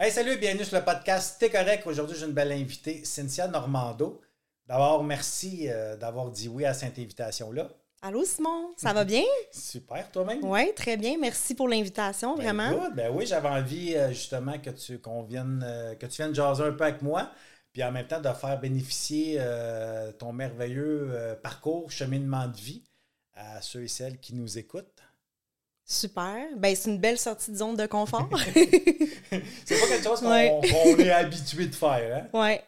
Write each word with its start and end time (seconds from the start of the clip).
Hey, 0.00 0.12
salut, 0.12 0.36
bienvenue 0.38 0.64
sur 0.64 0.78
le 0.78 0.84
podcast 0.84 1.36
T'es 1.40 1.50
correct. 1.50 1.84
Aujourd'hui, 1.86 2.16
j'ai 2.16 2.26
une 2.26 2.32
belle 2.32 2.52
invitée, 2.52 3.04
Cynthia 3.04 3.48
Normando. 3.48 4.20
D'abord, 4.66 5.02
merci 5.02 5.68
euh, 5.68 5.96
d'avoir 5.96 6.30
dit 6.30 6.48
oui 6.48 6.64
à 6.64 6.72
cette 6.72 6.98
invitation-là. 6.98 7.68
Allô 8.02 8.24
Simon, 8.24 8.74
ça 8.76 8.92
va 8.92 9.04
bien? 9.04 9.24
Super, 9.50 10.08
toi-même? 10.12 10.38
Oui, 10.44 10.72
très 10.76 10.96
bien. 10.96 11.16
Merci 11.20 11.56
pour 11.56 11.66
l'invitation, 11.68 12.36
Ben, 12.36 12.42
vraiment. 12.44 12.70
good. 12.70 12.94
Ben 12.94 13.12
oui, 13.12 13.26
j'avais 13.26 13.48
envie 13.48 13.96
euh, 13.96 14.10
justement 14.10 14.56
que 14.60 14.70
tu, 14.70 15.00
qu'on 15.00 15.24
vienne, 15.24 15.64
euh, 15.66 15.96
que 15.96 16.06
tu 16.06 16.22
viennes 16.22 16.34
jaser 16.34 16.62
un 16.62 16.72
peu 16.72 16.84
avec 16.84 17.02
moi, 17.02 17.32
puis 17.72 17.82
en 17.82 17.90
même 17.90 18.06
temps 18.06 18.20
de 18.20 18.28
faire 18.32 18.60
bénéficier 18.60 19.40
ton 20.18 20.32
merveilleux 20.32 21.36
parcours, 21.42 21.90
cheminement 21.90 22.46
de 22.46 22.56
vie 22.56 22.82
à 23.34 23.60
ceux 23.60 23.82
et 23.82 23.88
celles 23.88 24.18
qui 24.18 24.34
nous 24.34 24.58
écoutent. 24.58 25.02
Super. 25.90 26.48
Ben, 26.56 26.76
c'est 26.76 26.90
une 26.90 26.98
belle 26.98 27.18
sortie 27.18 27.50
de 27.50 27.56
zone 27.56 27.74
de 27.76 27.86
confort. 27.86 28.28
C'est 28.54 29.80
pas 29.80 29.86
quelque 29.88 30.04
chose 30.04 30.20
qu'on, 30.20 30.30
Ouais. 30.30 30.60
est 30.98 31.10
habitué 31.10 31.66
de 31.66 31.74
faire, 31.74 32.28
hein? 32.32 32.38
ouais. 32.38 32.62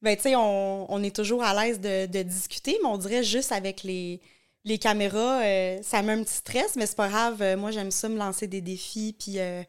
Ben, 0.00 0.16
tu 0.16 0.22
sais, 0.22 0.36
on, 0.36 0.90
on 0.92 1.02
est 1.02 1.14
toujours 1.14 1.42
à 1.44 1.54
l'aise 1.64 1.80
de, 1.80 2.06
de 2.06 2.22
discuter, 2.22 2.78
mais 2.82 2.88
on 2.88 2.98
dirait 2.98 3.22
juste 3.24 3.52
avec 3.52 3.82
les, 3.84 4.20
les 4.64 4.78
caméras, 4.78 5.42
euh, 5.44 5.78
ça 5.82 6.02
met 6.02 6.12
un 6.12 6.22
petit 6.24 6.34
stress, 6.34 6.74
mais 6.76 6.86
c'est 6.86 6.96
pas 6.96 7.08
grave. 7.08 7.40
Euh, 7.42 7.56
Moi, 7.56 7.70
j'aime 7.72 7.90
ça 7.92 8.08
me 8.08 8.16
lancer 8.16 8.46
des 8.48 8.60
défis, 8.60 9.14
puis 9.18 9.38
euh, 9.38 9.62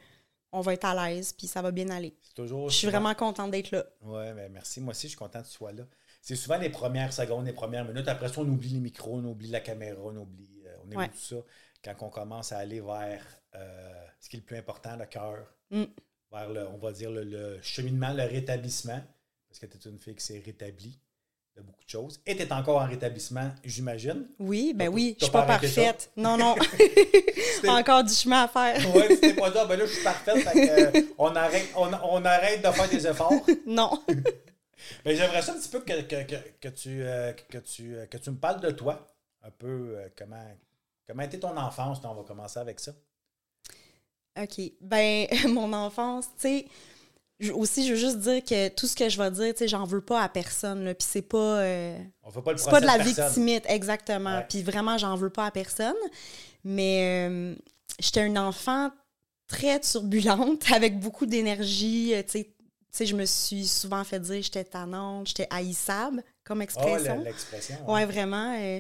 on 0.52 0.62
va 0.62 0.74
être 0.74 0.86
à 0.86 1.10
l'aise, 1.10 1.34
puis 1.34 1.46
ça 1.48 1.62
va 1.62 1.72
bien 1.72 1.90
aller. 1.90 2.14
Toujours. 2.36 2.70
Je 2.70 2.76
suis 2.76 2.88
vraiment 2.88 3.14
contente 3.16 3.52
d'être 3.52 3.70
là. 3.72 3.86
Oui, 4.02 4.24
ben 4.36 4.52
merci. 4.52 4.82
Moi 4.82 4.92
aussi, 4.92 5.04
je 5.04 5.10
suis 5.10 5.18
content 5.18 5.42
que 5.42 5.48
tu 5.48 5.54
sois 5.54 5.72
là. 5.72 5.84
C'est 6.22 6.36
souvent 6.36 6.58
les 6.58 6.70
premières 6.70 7.14
secondes, 7.14 7.46
les 7.46 7.54
premières 7.54 7.86
minutes. 7.86 8.08
Après 8.08 8.28
ça, 8.30 8.36
on 8.42 8.48
oublie 8.48 8.70
les 8.70 8.80
micros, 8.80 9.18
on 9.18 9.26
oublie 9.26 9.50
la 9.50 9.60
caméra, 9.60 10.00
on 10.04 10.16
oublie, 10.16 10.64
euh, 10.66 10.76
on 10.84 10.88
oublie 10.88 10.98
Ouais. 10.98 11.10
tout 11.10 11.18
ça. 11.18 11.36
Quand 11.84 11.96
on 12.02 12.10
commence 12.10 12.52
à 12.52 12.58
aller 12.60 12.80
vers 12.82 13.22
euh, 13.56 14.06
ce 14.20 14.30
qui 14.30 14.38
est 14.38 14.40
le 14.40 14.46
plus 14.46 14.58
important, 14.58 14.96
le 14.98 15.06
cœur, 15.06 15.46
Mm. 15.72 15.84
vers 16.32 16.50
le, 16.50 16.68
on 16.68 16.78
va 16.78 16.92
dire 16.92 17.10
le, 17.10 17.24
le 17.24 17.60
cheminement, 17.64 18.14
le 18.14 18.24
rétablissement, 18.24 19.02
parce 19.50 19.60
que 19.60 19.66
tu 19.66 19.88
es 19.88 19.92
une 19.92 20.00
fille 20.00 20.16
qui 20.16 20.24
s'est 20.24 20.42
rétablie 20.46 21.00
de 21.56 21.62
beaucoup 21.62 21.84
de 21.84 21.90
choses. 21.90 22.22
Et 22.28 22.36
tu 22.36 22.44
es 22.44 22.52
encore 22.54 22.82
en 22.82 22.88
rétablissement, 22.88 23.52
j'imagine. 23.64 24.28
Oui, 24.40 24.74
ben 24.76 24.88
oui, 24.90 25.16
je 25.20 25.26
suis 25.26 25.32
pas 25.32 25.44
parfaite. 25.44 26.12
Non, 26.16 26.38
non. 26.38 26.56
Encore 27.68 28.04
du 28.04 28.14
chemin 28.14 28.44
à 28.44 28.48
faire. 28.48 28.78
Oui, 28.96 29.20
tu 29.22 29.34
pas 29.36 29.50
dit, 29.50 29.58
Ah, 29.60 29.66
ben 29.66 29.80
là, 29.80 29.86
je 29.86 29.94
suis 29.94 30.04
parfaite. 30.04 30.38
fait 30.38 30.54
que, 30.68 30.98
euh, 30.98 31.02
on, 31.18 31.36
arrête, 31.36 31.68
on, 31.76 31.92
on 31.92 32.26
arrête 32.26 32.64
de 32.64 32.72
faire 32.72 32.90
des 32.90 33.08
efforts. 33.08 33.34
non. 33.66 34.00
Mais 35.06 35.16
j'aimerais 35.16 35.42
ça 35.42 35.54
un 35.54 35.60
petit 35.60 35.70
peu 35.70 35.80
que, 35.82 36.02
que, 36.02 36.24
que, 36.24 36.36
que 36.60 36.68
tu, 36.70 37.02
euh, 37.04 37.32
que, 37.50 37.58
tu, 37.60 37.96
euh, 37.96 38.06
que 38.06 38.18
tu 38.18 38.30
me 38.32 38.38
parles 38.38 38.60
de 38.62 38.72
toi. 38.72 39.16
Un 39.44 39.52
peu 39.52 39.96
euh, 39.98 40.08
comment, 40.18 40.46
comment 41.08 41.24
était 41.24 41.40
ton 41.40 41.56
enfance? 41.58 42.00
On 42.04 42.14
va 42.14 42.24
commencer 42.24 42.60
avec 42.60 42.80
ça. 42.80 42.92
OK. 44.42 44.62
Ben, 44.82 45.28
mon 45.50 45.72
enfance, 45.74 46.26
tu 46.40 46.66
sais, 47.40 47.52
aussi, 47.54 47.86
je 47.86 47.94
veux 47.94 48.00
juste 48.00 48.20
dire 48.20 48.44
que 48.44 48.70
tout 48.70 48.88
ce 48.88 48.96
que 48.96 49.10
je 49.10 49.18
vais 49.22 49.30
dire, 49.32 49.54
tu 49.54 49.60
sais, 49.60 49.68
j'en 49.68 49.86
veux 49.86 50.02
pas 50.02 50.22
à 50.24 50.30
personne. 50.30 50.94
Puis 50.94 51.08
c'est 51.10 51.22
pas. 51.22 51.38
euh, 51.62 51.98
On 52.24 52.32
fait 52.32 52.42
pas 52.42 52.52
le 52.54 52.58
c'est 52.58 52.70
pas 52.70 52.82
de 52.82 52.86
la 52.86 52.98
victimite, 52.98 53.66
exactement. 53.68 54.44
Puis 54.50 54.64
vraiment, 54.64 54.98
j'en 54.98 55.16
veux 55.16 55.30
pas 55.30 55.46
à 55.48 55.52
personne. 55.52 55.96
Mais 56.64 57.28
euh, 57.30 57.56
j'étais 58.00 58.26
une 58.26 58.38
enfant 58.40 58.92
très 59.48 59.80
turbulente, 59.82 60.64
avec 60.72 61.00
beaucoup 61.00 61.26
d'énergie. 61.26 62.14
euh, 62.16 62.24
Tu 62.24 62.46
sais, 62.92 63.06
je 63.06 63.16
me 63.16 63.26
suis 63.26 63.68
souvent 63.68 64.04
fait 64.04 64.20
dire 64.20 64.38
que 64.38 64.42
j'étais 64.44 64.64
tannante, 64.64 65.28
j'étais 65.28 65.48
haïssable 65.50 66.24
comme 66.44 66.62
Ah, 66.62 66.64
expression. 66.66 67.22
l'expression. 67.24 67.76
Ouais, 67.92 68.06
vraiment. 68.06 68.56
euh, 68.60 68.80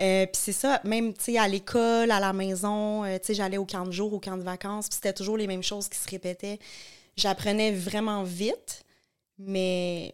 euh, 0.00 0.26
puis 0.26 0.40
c'est 0.42 0.52
ça, 0.52 0.80
même, 0.84 1.14
tu 1.14 1.24
sais, 1.24 1.38
à 1.38 1.48
l'école, 1.48 2.10
à 2.10 2.20
la 2.20 2.32
maison, 2.32 3.04
euh, 3.04 3.18
tu 3.18 3.26
sais, 3.28 3.34
j'allais 3.34 3.56
au 3.58 3.64
camp 3.64 3.86
de 3.86 3.92
jour, 3.92 4.12
au 4.12 4.20
camp 4.20 4.36
de 4.36 4.42
vacances, 4.42 4.88
puis 4.88 4.96
c'était 4.96 5.12
toujours 5.14 5.36
les 5.38 5.46
mêmes 5.46 5.62
choses 5.62 5.88
qui 5.88 5.98
se 5.98 6.08
répétaient. 6.10 6.58
J'apprenais 7.16 7.72
vraiment 7.72 8.22
vite, 8.24 8.84
mais 9.38 10.12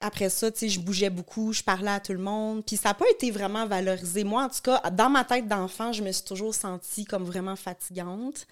après 0.00 0.28
ça, 0.28 0.50
tu 0.50 0.58
sais, 0.58 0.68
je 0.68 0.80
bougeais 0.80 1.10
beaucoup, 1.10 1.52
je 1.52 1.62
parlais 1.62 1.90
à 1.90 2.00
tout 2.00 2.12
le 2.12 2.18
monde, 2.18 2.64
puis 2.64 2.76
ça 2.76 2.88
n'a 2.90 2.94
pas 2.94 3.08
été 3.10 3.30
vraiment 3.30 3.66
valorisé. 3.66 4.24
Moi, 4.24 4.42
en 4.44 4.48
tout 4.48 4.60
cas, 4.62 4.80
dans 4.90 5.08
ma 5.08 5.24
tête 5.24 5.46
d'enfant, 5.46 5.92
je 5.92 6.02
me 6.02 6.10
suis 6.12 6.24
toujours 6.24 6.54
sentie 6.54 7.04
comme 7.04 7.24
vraiment 7.24 7.56
fatigante, 7.56 8.46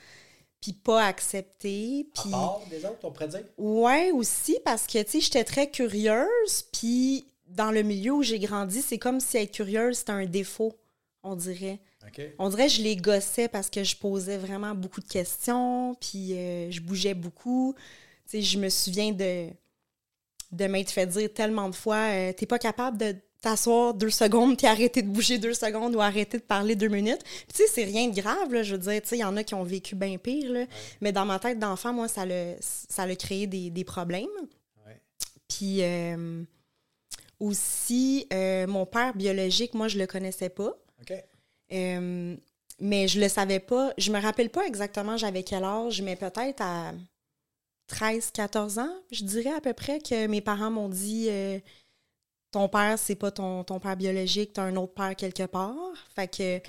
puis 0.61 0.73
pas 0.73 1.05
acceptée, 1.05 2.07
À 2.17 2.21
puis... 2.23 2.31
part 2.31 2.61
des 2.71 2.85
autres, 2.85 2.99
on 3.03 3.11
pourrait 3.11 3.29
dire? 3.29 3.45
Ouais, 3.59 4.11
aussi, 4.13 4.59
parce 4.65 4.87
que, 4.87 5.03
tu 5.03 5.11
sais, 5.11 5.21
j'étais 5.21 5.45
très 5.45 5.69
curieuse, 5.71 6.63
puis 6.73 7.27
dans 7.55 7.71
le 7.71 7.83
milieu 7.83 8.13
où 8.13 8.23
j'ai 8.23 8.39
grandi, 8.39 8.83
c'est 8.83 8.99
comme 8.99 9.21
si 9.21 9.37
être 9.37 9.53
curieuse, 9.53 9.99
c'était 9.99 10.13
un 10.13 10.27
défaut, 10.27 10.75
on 11.23 11.37
dirait. 11.37 11.81
On 12.39 12.51
dirait 12.51 12.67
que 12.67 12.73
je 12.75 12.83
les 12.83 12.97
gossais 12.97 13.49
parce 13.49 13.71
que 13.71 13.83
je 13.83 13.97
posais 13.97 14.37
vraiment 14.37 14.75
beaucoup 14.75 15.01
de 15.01 15.09
questions, 15.09 15.95
puis 15.95 16.35
euh, 16.35 16.71
je 16.71 16.81
bougeais 16.81 17.15
beaucoup. 17.15 17.75
Tu 18.27 18.31
sais, 18.31 18.43
je 18.43 18.59
me 18.59 18.69
souviens 18.69 19.13
de, 19.13 19.49
de 20.53 20.67
m'être 20.67 20.91
fait 20.91 21.07
dire 21.07 21.33
tellement 21.33 21.69
de 21.69 21.75
fois 21.75 22.11
euh, 22.11 22.33
T'es 22.33 22.47
pas 22.47 22.59
capable 22.59 22.99
de 22.99 23.17
t'asseoir 23.41 23.95
deux 23.95 24.11
secondes, 24.11 24.57
puis 24.57 24.67
arrêter 24.67 25.03
de 25.03 25.09
bouger 25.09 25.39
deux 25.39 25.55
secondes 25.55 25.95
ou 25.97 26.01
arrêter 26.01 26.39
de 26.39 26.43
parler 26.43 26.77
deux 26.77 26.89
minutes. 26.89 27.23
Puis, 27.23 27.55
tu 27.55 27.63
sais, 27.63 27.69
c'est 27.69 27.85
rien 27.85 28.09
de 28.09 28.15
grave, 28.15 28.53
là. 28.53 28.63
Je 28.63 28.75
veux 28.75 28.81
dire, 28.81 29.03
tu 29.03 29.09
sais, 29.09 29.17
il 29.17 29.21
y 29.21 29.25
en 29.25 29.37
a 29.37 29.45
qui 29.45 29.55
ont 29.55 29.65
vécu 29.65 29.95
bien 29.95 30.17
pire, 30.19 30.53
là. 30.53 30.67
Mais 31.01 31.13
dans 31.13 31.27
ma 31.27 31.39
tête 31.39 31.59
d'enfant, 31.59 31.93
moi, 31.93 32.09
ça 32.09 32.25
l'a 32.27 32.55
ça 32.61 33.03
a 33.03 33.15
créé 33.15 33.47
des, 33.47 33.71
des 33.71 33.85
problèmes. 33.85 34.27
Ouais. 34.87 35.01
Puis 35.49 35.83
euh, 35.83 36.43
aussi, 37.41 38.27
euh, 38.33 38.67
mon 38.67 38.87
père 38.87 39.15
biologique, 39.15 39.75
moi, 39.75 39.89
je 39.89 39.99
le 39.99 40.07
connaissais 40.07 40.49
pas. 40.49 40.73
OK. 41.01 41.13
Euh, 41.73 42.37
mais 42.81 43.09
je 43.09 43.21
le 43.21 43.29
savais 43.29 43.61
pas. 43.61 43.93
Je 43.99 44.11
me 44.11 44.21
rappelle 44.21 44.51
pas 44.51 44.67
exactement 44.67 45.17
j'avais 45.17 45.43
quel 45.43 45.65
âge, 45.65 46.03
mais 46.03 46.17
peut-être 46.17 46.61
à 46.61 46.93
13, 47.87 48.31
14 48.33 48.79
ans, 48.79 48.95
je 49.11 49.25
dirais 49.25 49.53
à 49.53 49.61
peu 49.61 49.73
près 49.73 49.99
que 49.99 50.27
mes 50.27 50.41
parents 50.41 50.71
m'ont 50.71 50.89
dit 50.89 51.29
euh, 51.31 51.59
ton 52.51 52.69
père, 52.69 52.99
c'est 52.99 53.15
pas 53.15 53.31
ton, 53.31 53.65
ton 53.65 53.79
père 53.79 53.97
biologique, 53.97 54.53
t'as 54.55 54.63
un 54.63 54.77
autre 54.77 54.95
père 54.95 55.15
quelque 55.17 55.45
part. 55.45 55.75
Fait 56.15 56.29
que 56.29 56.61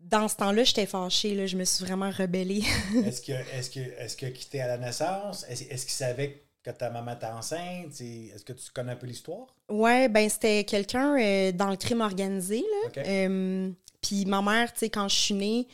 dans 0.00 0.28
ce 0.28 0.36
temps-là, 0.36 0.64
j'étais 0.64 0.86
fâchée, 0.86 1.34
là, 1.34 1.46
je 1.46 1.56
me 1.56 1.64
suis 1.64 1.84
vraiment 1.84 2.10
rebellée. 2.10 2.62
Est-ce 3.04 3.22
que 3.22 3.32
est-ce 3.32 3.70
que 3.70 3.80
est-ce 3.80 4.16
que 4.16 4.26
quitté 4.26 4.60
à 4.60 4.68
la 4.68 4.78
naissance? 4.78 5.44
Est-ce, 5.48 5.64
est-ce 5.64 5.84
qu'il 5.84 5.94
savait 5.94 6.44
que 6.62 6.70
ta 6.70 6.90
maman 6.90 7.14
était 7.14 7.26
enceinte? 7.26 8.00
Est-ce 8.00 8.44
que 8.44 8.52
tu 8.52 8.70
connais 8.70 8.92
un 8.92 8.96
peu 8.96 9.06
l'histoire? 9.06 9.57
Ouais, 9.68 10.08
ben 10.08 10.28
c'était 10.28 10.64
quelqu'un 10.64 11.18
euh, 11.18 11.52
dans 11.52 11.70
le 11.70 11.76
crime 11.76 12.00
organisé, 12.00 12.60
là. 12.60 13.02
Euh, 13.06 13.70
Puis 14.00 14.24
ma 14.26 14.42
mère, 14.42 14.72
tu 14.72 14.80
sais, 14.80 14.90
quand 14.90 15.08
je 15.08 15.16
suis 15.16 15.34
née, 15.34 15.68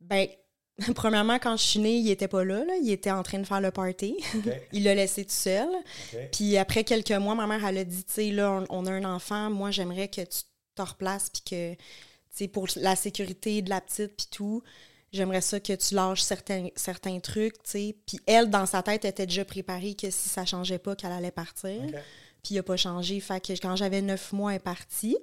ben, 0.00 0.26
premièrement, 0.94 1.38
quand 1.38 1.56
je 1.56 1.62
suis 1.62 1.78
née, 1.80 1.96
il 1.96 2.10
était 2.10 2.28
pas 2.28 2.44
là, 2.44 2.64
là. 2.64 2.74
Il 2.82 2.90
était 2.90 3.10
en 3.10 3.22
train 3.22 3.38
de 3.38 3.46
faire 3.46 3.60
le 3.60 3.70
party. 3.70 4.16
Il 4.72 4.84
l'a 4.84 4.94
laissé 4.94 5.24
tout 5.24 5.30
seul. 5.32 5.68
Puis 6.32 6.56
après 6.58 6.84
quelques 6.84 7.12
mois, 7.12 7.34
ma 7.34 7.46
mère, 7.46 7.64
elle 7.66 7.78
a 7.78 7.84
dit, 7.84 8.04
tu 8.04 8.12
sais, 8.12 8.30
là, 8.30 8.64
on, 8.68 8.82
on 8.82 8.86
a 8.86 8.92
un 8.92 9.04
enfant, 9.04 9.50
moi, 9.50 9.70
j'aimerais 9.70 10.08
que 10.08 10.20
tu 10.20 10.40
te 10.74 10.82
replaces, 10.82 11.30
puis 11.30 11.42
que, 11.48 11.74
tu 11.74 11.78
sais, 12.30 12.48
pour 12.48 12.66
la 12.76 12.94
sécurité 12.96 13.62
de 13.62 13.70
la 13.70 13.80
petite, 13.80 14.14
puis 14.16 14.26
tout, 14.30 14.62
j'aimerais 15.12 15.40
ça 15.40 15.58
que 15.60 15.72
tu 15.72 15.94
lâches 15.94 16.20
certains, 16.20 16.68
certains 16.76 17.18
trucs, 17.20 17.54
tu 17.62 17.70
sais. 17.70 17.96
Puis 18.06 18.20
elle, 18.26 18.50
dans 18.50 18.66
sa 18.66 18.82
tête, 18.82 19.06
était 19.06 19.24
déjà 19.26 19.46
préparée 19.46 19.94
que 19.94 20.10
si 20.10 20.28
ça 20.28 20.44
changeait 20.44 20.78
pas, 20.78 20.94
qu'elle 20.94 21.12
allait 21.12 21.30
partir. 21.30 21.80
Puis 22.46 22.54
il 22.54 22.58
a 22.58 22.62
pas 22.62 22.76
changé. 22.76 23.18
Fait 23.18 23.40
que 23.44 23.52
quand 23.60 23.74
j'avais 23.74 24.02
neuf 24.02 24.32
mois, 24.32 24.52
elle 24.52 24.56
est 24.58 24.60
partie. 24.60 25.16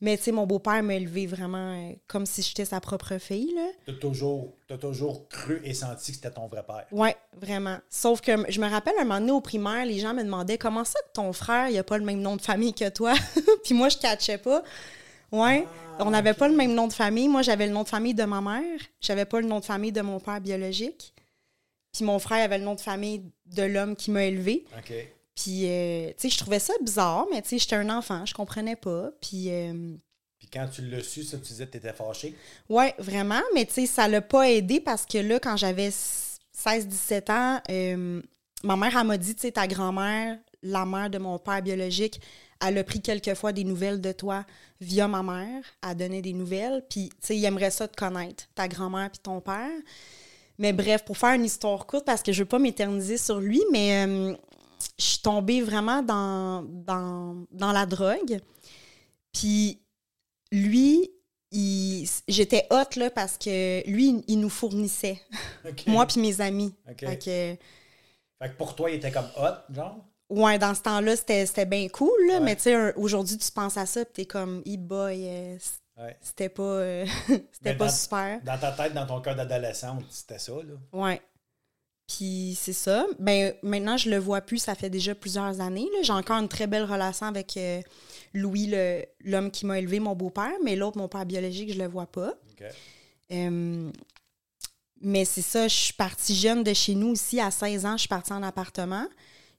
Mais 0.00 0.16
tu 0.16 0.22
sais, 0.22 0.32
mon 0.32 0.46
beau-père 0.46 0.82
m'a 0.84 0.94
élevée 0.94 1.26
vraiment 1.26 1.74
euh, 1.74 1.92
comme 2.06 2.24
si 2.26 2.42
j'étais 2.42 2.64
sa 2.64 2.80
propre 2.80 3.18
fille, 3.18 3.52
là. 3.54 3.66
T'as 3.86 3.92
toujours, 3.94 4.54
t'as 4.68 4.78
toujours 4.78 5.28
cru 5.28 5.60
et 5.64 5.74
senti 5.74 6.12
que 6.12 6.16
c'était 6.16 6.30
ton 6.30 6.46
vrai 6.46 6.62
père. 6.66 6.86
Ouais, 6.92 7.16
vraiment. 7.36 7.76
Sauf 7.90 8.20
que 8.20 8.32
je 8.50 8.60
me 8.60 8.68
rappelle 8.70 8.94
un 8.98 9.02
moment 9.04 9.18
donné 9.20 9.32
au 9.32 9.40
primaire, 9.40 9.84
les 9.84 9.98
gens 9.98 10.14
me 10.14 10.22
demandaient 10.22 10.56
comment 10.58 10.84
ça 10.84 10.98
que 11.00 11.12
ton 11.12 11.32
frère, 11.32 11.68
il 11.68 11.76
a 11.76 11.82
pas 11.84 11.98
le 11.98 12.04
même 12.04 12.20
nom 12.22 12.36
de 12.36 12.40
famille 12.40 12.72
que 12.72 12.88
toi. 12.88 13.12
Puis 13.64 13.74
moi, 13.74 13.88
je 13.90 13.98
catchais 13.98 14.38
pas. 14.38 14.62
Ouais, 15.32 15.66
Ah, 15.98 16.04
on 16.06 16.10
n'avait 16.10 16.34
pas 16.34 16.48
le 16.48 16.54
même 16.56 16.72
nom 16.72 16.86
de 16.86 16.92
famille. 16.94 17.28
Moi, 17.28 17.42
j'avais 17.42 17.66
le 17.66 17.72
nom 17.72 17.82
de 17.82 17.88
famille 17.88 18.14
de 18.14 18.24
ma 18.24 18.40
mère. 18.40 18.80
J'avais 19.00 19.26
pas 19.26 19.40
le 19.40 19.46
nom 19.48 19.58
de 19.60 19.64
famille 19.64 19.92
de 19.92 20.00
mon 20.02 20.18
père 20.20 20.40
biologique. 20.40 21.12
Puis 21.92 22.04
mon 22.04 22.18
frère 22.20 22.42
avait 22.44 22.58
le 22.58 22.64
nom 22.64 22.74
de 22.76 22.80
famille 22.80 23.24
de 23.46 23.64
l'homme 23.64 23.96
qui 23.96 24.10
m'a 24.12 24.24
élevé. 24.24 24.64
OK. 24.78 24.94
Puis, 25.42 25.62
euh, 25.64 26.08
tu 26.08 26.14
sais, 26.18 26.28
je 26.28 26.38
trouvais 26.38 26.58
ça 26.58 26.74
bizarre, 26.82 27.26
mais 27.30 27.40
tu 27.40 27.50
sais, 27.50 27.58
j'étais 27.58 27.76
un 27.76 27.88
enfant, 27.88 28.26
je 28.26 28.34
comprenais 28.34 28.76
pas. 28.76 29.10
Puis, 29.22 29.46
euh, 29.48 29.94
Puis 30.38 30.48
quand 30.52 30.68
tu 30.70 30.82
l'as 30.82 31.02
su, 31.02 31.22
ça, 31.22 31.38
tu 31.38 31.44
disais 31.44 31.66
que 31.66 31.72
tu 31.72 31.78
étais 31.78 31.94
fâché? 31.94 32.34
Ouais, 32.68 32.94
vraiment, 32.98 33.40
mais 33.54 33.64
tu 33.64 33.72
sais, 33.72 33.86
ça 33.86 34.06
l'a 34.06 34.20
pas 34.20 34.50
aidé 34.50 34.80
parce 34.80 35.06
que 35.06 35.16
là, 35.16 35.40
quand 35.40 35.56
j'avais 35.56 35.88
16-17 35.90 37.30
ans, 37.30 37.60
euh, 37.70 38.20
ma 38.64 38.76
mère, 38.76 38.98
elle 39.00 39.06
m'a 39.06 39.16
dit, 39.16 39.34
tu 39.34 39.42
sais, 39.42 39.52
ta 39.52 39.66
grand-mère, 39.66 40.36
la 40.62 40.84
mère 40.84 41.08
de 41.08 41.16
mon 41.16 41.38
père 41.38 41.62
biologique, 41.62 42.20
elle 42.60 42.76
a 42.76 42.84
pris 42.84 43.00
quelquefois 43.00 43.52
des 43.52 43.64
nouvelles 43.64 44.02
de 44.02 44.12
toi 44.12 44.44
via 44.82 45.08
ma 45.08 45.22
mère, 45.22 45.64
elle 45.88 45.96
donnait 45.96 46.20
des 46.20 46.34
nouvelles, 46.34 46.84
puis, 46.90 47.08
tu 47.08 47.16
sais, 47.28 47.36
il 47.36 47.44
aimerait 47.46 47.70
ça 47.70 47.88
te 47.88 47.96
connaître, 47.96 48.44
ta 48.54 48.68
grand-mère 48.68 49.10
puis 49.10 49.20
ton 49.22 49.40
père. 49.40 49.70
Mais 50.58 50.74
bref, 50.74 51.02
pour 51.06 51.16
faire 51.16 51.32
une 51.32 51.46
histoire 51.46 51.86
courte, 51.86 52.04
parce 52.04 52.22
que 52.22 52.32
je 52.32 52.42
veux 52.42 52.48
pas 52.48 52.58
m'éterniser 52.58 53.16
sur 53.16 53.40
lui, 53.40 53.62
mais 53.72 54.06
euh, 54.06 54.36
je 55.00 55.04
suis 55.06 55.18
tombée 55.20 55.62
vraiment 55.62 56.02
dans, 56.02 56.62
dans, 56.62 57.46
dans 57.50 57.72
la 57.72 57.86
drogue. 57.86 58.40
Puis 59.32 59.80
lui, 60.52 61.10
il- 61.52 62.08
j'étais 62.28 62.66
hot 62.70 62.96
là 62.96 63.10
parce 63.10 63.36
que 63.38 63.88
lui, 63.88 64.22
il 64.28 64.40
nous 64.40 64.48
fournissait, 64.50 65.20
moi 65.86 66.06
puis 66.06 66.20
mes 66.20 66.40
amis. 66.40 66.74
Fait 66.98 67.16
que, 67.18 67.56
Fait 68.38 68.48
que 68.50 68.56
pour 68.56 68.74
toi, 68.74 68.90
il 68.90 68.96
était 68.96 69.10
comme 69.12 69.28
hot, 69.36 69.72
genre? 69.74 70.04
Ouais, 70.28 70.58
dans 70.58 70.74
ce 70.74 70.82
temps-là, 70.82 71.16
c'était 71.16 71.66
bien 71.66 71.88
cool, 71.88 72.10
là, 72.28 72.38
mais 72.38 72.54
tu 72.54 72.62
sais, 72.62 72.94
aujourd'hui, 72.94 73.36
tu 73.36 73.50
penses 73.50 73.76
à 73.76 73.84
ça, 73.86 74.04
puis 74.04 74.12
t'es 74.14 74.24
comme, 74.26 74.62
e-boy, 74.66 75.24
euh, 75.26 75.58
Ouais. 75.98 76.16
c'était 76.22 76.48
pas, 76.48 76.62
euh, 76.62 77.04
c'était 77.52 77.74
pas 77.74 77.86
dans- 77.86 77.92
super. 77.92 78.40
Dans 78.44 78.56
ta 78.58 78.70
tête, 78.72 78.94
dans 78.94 79.06
ton 79.06 79.20
cœur 79.20 79.34
d'adolescente, 79.34 80.04
c'était 80.08 80.38
ça, 80.38 80.52
là? 80.52 80.74
Ouais. 80.92 81.20
Puis 82.10 82.56
c'est 82.60 82.72
ça. 82.72 83.06
Ben, 83.20 83.54
maintenant, 83.62 83.96
je 83.96 84.10
le 84.10 84.18
vois 84.18 84.40
plus, 84.40 84.58
ça 84.58 84.74
fait 84.74 84.90
déjà 84.90 85.14
plusieurs 85.14 85.60
années. 85.60 85.88
J'ai 86.02 86.12
encore 86.12 86.38
une 86.38 86.48
très 86.48 86.66
belle 86.66 86.82
relation 86.82 87.26
avec 87.26 87.56
euh, 87.56 87.80
Louis, 88.34 88.74
l'homme 89.24 89.50
qui 89.52 89.64
m'a 89.64 89.78
élevé, 89.78 90.00
mon 90.00 90.16
beau-père, 90.16 90.52
mais 90.64 90.74
l'autre, 90.74 90.98
mon 90.98 91.06
père 91.06 91.24
biologique, 91.24 91.72
je 91.72 91.78
le 91.78 91.86
vois 91.86 92.06
pas. 92.06 92.34
Euh, 93.30 93.92
mais 95.00 95.24
c'est 95.24 95.42
ça, 95.42 95.68
je 95.68 95.74
suis 95.74 95.92
partie 95.92 96.34
jeune 96.34 96.64
de 96.64 96.74
chez 96.74 96.96
nous 96.96 97.10
aussi. 97.12 97.40
À 97.40 97.52
16 97.52 97.86
ans, 97.86 97.92
je 97.92 98.00
suis 98.00 98.08
partie 98.08 98.32
en 98.32 98.42
appartement. 98.42 99.06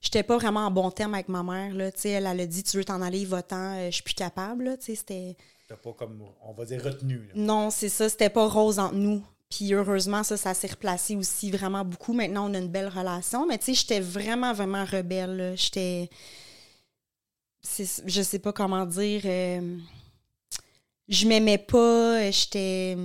J'étais 0.02 0.22
pas 0.22 0.36
vraiment 0.36 0.66
en 0.66 0.70
bon 0.70 0.90
terme 0.90 1.14
avec 1.14 1.30
ma 1.30 1.42
mère. 1.42 1.72
Là. 1.74 1.90
Elle, 2.04 2.26
elle 2.26 2.40
a 2.40 2.46
dit 2.46 2.62
Tu 2.64 2.76
veux 2.76 2.84
t'en 2.84 3.00
aller, 3.00 3.24
va-t'en, 3.24 3.78
euh, 3.78 3.86
je 3.86 3.92
suis 3.92 4.02
plus 4.02 4.14
capable. 4.14 4.76
C'était. 4.78 5.36
T'as 5.68 5.76
pas 5.76 5.92
comme, 5.94 6.22
on 6.42 6.52
va 6.52 6.66
dire, 6.66 6.82
retenu, 6.84 7.16
là. 7.28 7.32
Non, 7.34 7.70
c'est 7.70 7.88
ça, 7.88 8.10
c'était 8.10 8.28
pas 8.28 8.46
rose 8.46 8.78
entre 8.78 8.96
nous. 8.96 9.24
Puis 9.54 9.74
heureusement, 9.74 10.22
ça, 10.22 10.38
ça 10.38 10.54
s'est 10.54 10.68
replacé 10.68 11.14
aussi 11.14 11.50
vraiment 11.50 11.84
beaucoup. 11.84 12.14
Maintenant, 12.14 12.50
on 12.50 12.54
a 12.54 12.58
une 12.58 12.68
belle 12.68 12.88
relation. 12.88 13.46
Mais 13.46 13.58
tu 13.58 13.66
sais, 13.66 13.74
j'étais 13.74 14.00
vraiment, 14.00 14.54
vraiment 14.54 14.84
rebelle. 14.86 15.52
J'étais. 15.56 16.08
Je 18.06 18.22
sais 18.22 18.38
pas 18.38 18.52
comment 18.52 18.86
dire. 18.86 19.20
euh, 19.26 19.76
Je 21.08 21.26
m'aimais 21.26 21.58
pas. 21.58 22.30
J'étais. 22.30 22.96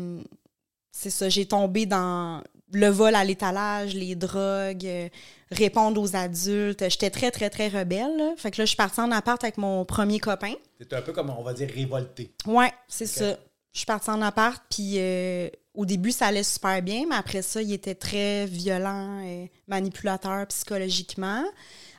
C'est 0.92 1.10
ça, 1.10 1.28
j'ai 1.30 1.46
tombé 1.46 1.86
dans 1.86 2.42
le 2.72 2.88
vol 2.88 3.14
à 3.16 3.24
l'étalage, 3.24 3.94
les 3.94 4.16
drogues, 4.16 4.86
euh, 4.86 5.10
répondre 5.52 6.02
aux 6.02 6.16
adultes. 6.16 6.90
J'étais 6.90 7.10
très, 7.10 7.30
très, 7.30 7.50
très 7.50 7.68
rebelle. 7.68 8.18
là. 8.18 8.34
Fait 8.38 8.52
que 8.52 8.58
là, 8.58 8.66
je 8.66 8.70
suis 8.70 8.78
partie 8.78 9.00
en 9.02 9.12
appart 9.12 9.42
avec 9.44 9.58
mon 9.58 9.86
premier 9.86 10.20
copain. 10.20 10.54
T'étais 10.78 10.96
un 10.96 11.02
peu 11.02 11.12
comme, 11.14 11.30
on 11.30 11.44
va 11.44 11.54
dire, 11.54 11.70
révolté. 11.70 12.32
Ouais, 12.46 12.72
c'est 12.88 13.06
ça. 13.06 13.38
Je 13.78 13.82
suis 13.82 13.86
partie 13.86 14.10
en 14.10 14.24
appart, 14.24 14.60
puis 14.72 14.96
euh, 14.98 15.52
au 15.76 15.86
début, 15.86 16.12
ça 16.12 16.26
allait 16.26 16.42
super 16.42 16.82
bien, 16.82 17.06
mais 17.08 17.16
après 17.16 17.44
ça, 17.44 17.62
il 17.62 17.72
était 17.72 17.94
très 17.94 18.48
violent, 18.48 19.20
et 19.20 19.52
manipulateur 19.68 20.48
psychologiquement, 20.48 21.46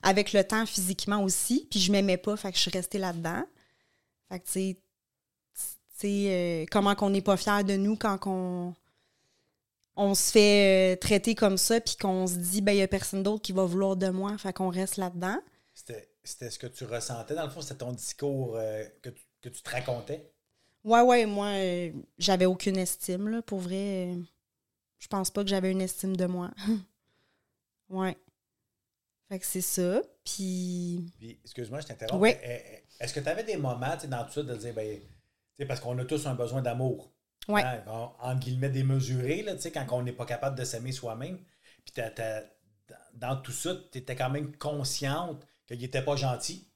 avec 0.03 0.33
le 0.33 0.43
temps 0.43 0.67
physiquement 0.67 1.23
aussi, 1.23 1.69
puis 1.71 1.79
je 1.79 1.93
m'aimais 1.93 2.17
pas, 2.17 2.37
fait 2.37 2.51
que 2.51 2.57
je 2.57 2.63
suis 2.63 2.73
restée 2.73 2.99
là-dedans. 2.99 3.45
Fait 4.29 4.41
que, 4.41 4.45
tu 4.47 4.77
sais, 5.97 6.03
euh, 6.05 6.67
comment 6.69 6.97
qu'on 6.97 7.11
n'est 7.11 7.23
pas 7.23 7.37
fier 7.37 7.63
de 7.63 7.77
nous 7.77 7.95
quand 7.95 8.75
on 9.95 10.15
se 10.17 10.33
fait 10.33 10.95
euh, 10.95 10.99
traiter 10.99 11.37
comme 11.37 11.59
ça, 11.59 11.81
puis 11.81 11.95
qu'on 11.95 12.27
se 12.27 12.39
dit, 12.39 12.61
ben, 12.61 12.73
il 12.73 12.79
y 12.79 12.83
a 12.83 12.89
personne 12.89 13.23
d'autre 13.23 13.43
qui 13.43 13.53
va 13.53 13.65
vouloir 13.65 13.95
de 13.95 14.09
moi, 14.09 14.37
fait 14.37 14.53
qu'on 14.53 14.71
reste 14.71 14.97
là-dedans. 14.97 15.39
C'était 16.25 16.51
ce 16.51 16.59
que 16.59 16.67
tu 16.67 16.83
ressentais, 16.87 17.37
dans 17.37 17.45
le 17.45 17.51
fond, 17.51 17.61
c'était 17.61 17.77
ton 17.77 17.93
discours 17.93 18.59
que, 19.01 19.11
que 19.43 19.49
tu 19.49 19.63
te 19.63 19.71
racontais? 19.71 20.29
Ouais, 20.89 21.03
ouais, 21.03 21.27
moi, 21.27 21.49
euh, 21.49 21.93
j'avais 22.19 22.47
aucune 22.47 22.77
estime, 22.79 23.29
là. 23.29 23.43
Pour 23.43 23.59
vrai, 23.61 24.09
euh, 24.15 24.23
je 24.99 25.09
pense 25.09 25.31
pas 25.31 25.43
que 25.45 25.51
j'avais 25.51 25.71
une 25.71 25.81
estime 25.83 26.17
de 26.17 26.27
moi. 26.27 26.51
ouais. 27.91 28.17
Fait 29.29 29.39
que 29.39 29.45
c'est 29.47 29.61
ça. 29.61 30.01
Puis. 30.25 31.13
Puis, 31.19 31.39
excuse-moi, 31.45 31.81
je 31.81 31.87
t'interromps. 31.89 32.21
Ouais. 32.21 32.41
Eh, 32.43 32.77
eh, 32.77 33.05
Est-ce 33.05 33.13
que 33.13 33.21
tu 33.21 33.29
avais 33.29 33.45
des 33.45 33.57
moments, 33.57 33.93
tu 33.95 34.01
sais, 34.03 34.09
dans 34.09 34.25
tout 34.25 34.33
ça, 34.33 34.43
de 34.43 34.55
dire, 34.57 34.73
ben, 34.75 34.99
tu 34.99 35.03
sais, 35.59 35.67
parce 35.67 35.81
qu'on 35.81 35.99
a 35.99 36.05
tous 36.05 36.27
un 36.27 36.35
besoin 36.35 36.63
d'amour. 36.63 37.13
Ouais. 37.49 37.63
Hein, 37.63 37.83
en, 37.87 38.15
en 38.21 38.35
guillemets 38.37 38.71
démesuré, 38.71 39.43
là, 39.43 39.55
tu 39.55 39.63
sais, 39.63 39.71
quand 39.73 39.87
on 39.93 40.03
n'est 40.03 40.13
pas 40.13 40.27
capable 40.27 40.57
de 40.59 40.65
s'aimer 40.65 40.93
soi-même. 40.93 41.39
Puis 41.85 41.93
t'as- 41.95 42.11
t'as- 42.11 42.45
dans 43.15 43.37
tout 43.37 43.53
ça, 43.53 43.75
tu 43.93 43.99
étais 43.99 44.17
quand 44.17 44.31
même 44.31 44.57
consciente 44.57 45.47
qu'il 45.67 45.79
n'était 45.81 46.03
pas 46.03 46.17
gentil. 46.17 46.67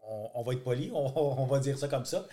On, 0.00 0.30
on 0.34 0.42
va 0.42 0.52
être 0.54 0.62
poli, 0.64 0.90
on, 0.92 1.06
on 1.42 1.46
va 1.46 1.58
dire 1.60 1.78
ça 1.78 1.88
comme 1.88 2.04
ça. 2.04 2.26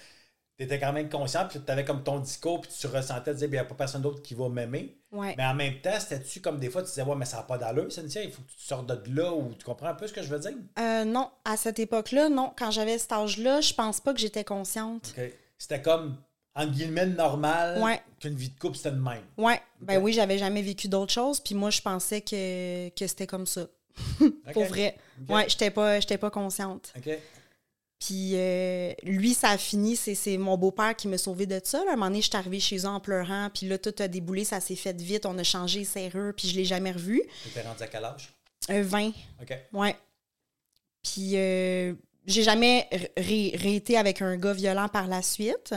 Tu 0.60 0.66
étais 0.66 0.78
quand 0.78 0.92
même 0.92 1.08
consciente, 1.08 1.50
puis 1.52 1.62
tu 1.66 1.72
avais 1.72 1.86
comme 1.86 2.04
ton 2.04 2.20
discours, 2.20 2.60
puis 2.60 2.70
tu 2.78 2.86
ressentais, 2.88 3.32
tu 3.32 3.36
disais, 3.36 3.46
il 3.46 3.52
n'y 3.52 3.58
a 3.58 3.64
pas 3.64 3.76
personne 3.76 4.02
d'autre 4.02 4.22
qui 4.22 4.34
va 4.34 4.50
m'aimer. 4.50 4.98
Ouais. 5.10 5.34
Mais 5.38 5.46
en 5.46 5.54
même 5.54 5.80
temps, 5.80 5.98
c'était-tu 5.98 6.42
comme 6.42 6.60
des 6.60 6.70
fois, 6.70 6.82
tu 6.82 6.90
disais, 6.90 7.02
ouais, 7.04 7.16
mais 7.16 7.24
ça 7.24 7.38
n'a 7.38 7.44
pas 7.44 7.58
d'allure, 7.58 7.90
Cynthia, 7.90 8.22
il 8.24 8.30
faut 8.32 8.42
que 8.42 8.50
tu 8.52 8.60
sortes 8.66 8.86
de 8.86 9.16
là, 9.16 9.32
ou 9.32 9.54
tu 9.58 9.64
comprends 9.64 9.88
un 9.88 9.94
peu 9.94 10.06
ce 10.06 10.12
que 10.12 10.22
je 10.22 10.28
veux 10.28 10.40
dire? 10.40 10.52
Euh, 10.78 11.06
non, 11.06 11.32
à 11.46 11.56
cette 11.56 11.80
époque-là, 11.80 12.28
non. 12.28 12.52
Quand 12.58 12.72
j'avais 12.72 12.98
cet 12.98 13.14
âge-là, 13.14 13.62
je 13.62 13.74
pense 13.74 14.02
pas 14.02 14.14
que 14.14 14.20
j'étais 14.20 14.44
consciente. 14.44 15.16
C'était 15.58 15.82
comme, 15.82 16.18
entre 16.54 16.72
guillemets, 16.74 17.06
normal 17.06 17.82
Ouais. 17.82 18.02
qu'une 18.20 18.36
vie 18.36 18.50
de 18.50 18.60
couple, 18.60 18.76
c'était 18.76 18.92
de 18.92 19.00
même. 19.00 19.24
Ouais. 19.38 19.62
Ben 19.80 20.02
oui, 20.02 20.12
j'avais 20.12 20.38
jamais 20.38 20.62
vécu 20.62 20.90
d'autre 20.90 21.14
chose, 21.14 21.40
puis 21.40 21.56
moi, 21.56 21.70
je 21.70 21.80
pensais 21.82 22.20
que, 22.20 22.90
que 22.90 23.08
c'était 23.08 23.28
comme 23.28 23.46
ça. 23.46 23.62
Pour 24.54 24.66
vrai. 24.66 24.98
Ouais, 25.30 25.46
j'étais 25.48 25.72
pas, 25.72 26.02
j'étais 26.02 26.18
pas 26.18 26.30
consciente. 26.30 26.92
Puis 28.00 28.32
euh, 28.36 28.94
lui, 29.04 29.34
ça 29.34 29.50
a 29.50 29.58
fini, 29.58 29.96
c'est 29.98 30.38
mon 30.38 30.58
beau-père 30.58 30.96
qui 30.96 31.08
m'a 31.10 31.18
sauvé 31.18 31.46
de 31.46 31.60
ça. 31.64 31.80
là. 31.84 31.92
À 31.92 31.94
un 31.94 31.96
moment 31.98 32.08
donné, 32.08 32.22
je 32.22 32.30
suis 32.30 32.38
arrivée 32.38 32.60
chez 32.62 32.78
eux 32.78 32.86
en 32.86 33.00
pleurant, 33.02 33.50
puis 33.54 33.68
là, 33.68 33.78
tout 33.78 33.94
a 34.00 34.08
déboulé, 34.08 34.46
ça 34.46 34.60
s'est 34.62 34.78
fait 34.78 35.00
vite, 35.02 35.26
on 35.26 35.38
a 35.38 35.44
changé 35.44 35.80
les 35.80 35.86
serrures, 35.86 36.34
puis 36.36 36.48
je 36.48 36.56
l'ai 36.56 36.64
jamais 36.66 36.92
revu. 36.94 37.22
T'étais 37.44 37.62
rendu 37.68 37.84
à 37.84 37.88
quel 37.88 38.06
âge? 38.06 38.34
Un 38.70 38.82
20, 38.82 39.08
OK. 39.42 39.54
ouais. 39.74 39.96
Puis 41.04 41.32
euh, 41.36 41.94
j'ai 42.26 42.44
jamais 42.44 42.88
ré- 43.18 43.54
réété 43.56 43.98
avec 43.98 44.22
un 44.22 44.38
gars 44.38 44.54
violent 44.54 44.88
par 44.88 45.08
la 45.08 45.22
suite. 45.22 45.74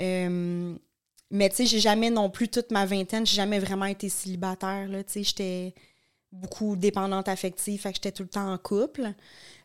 Euh, 0.00 0.74
mais 1.30 1.48
tu 1.50 1.56
sais, 1.56 1.66
j'ai 1.66 1.80
jamais 1.80 2.10
non 2.10 2.30
plus 2.30 2.48
toute 2.48 2.70
ma 2.72 2.84
vingtaine, 2.86 3.26
j'ai 3.26 3.36
jamais 3.36 3.58
vraiment 3.58 3.86
été 3.86 4.08
célibataire. 4.08 4.88
Là, 4.88 5.02
tu 5.04 5.12
sais, 5.12 5.22
j'étais 5.22 5.74
beaucoup 6.34 6.76
dépendante 6.76 7.28
affective, 7.28 7.80
fait 7.80 7.90
que 7.90 7.94
j'étais 7.96 8.12
tout 8.12 8.22
le 8.24 8.28
temps 8.28 8.52
en 8.52 8.58
couple. 8.58 9.12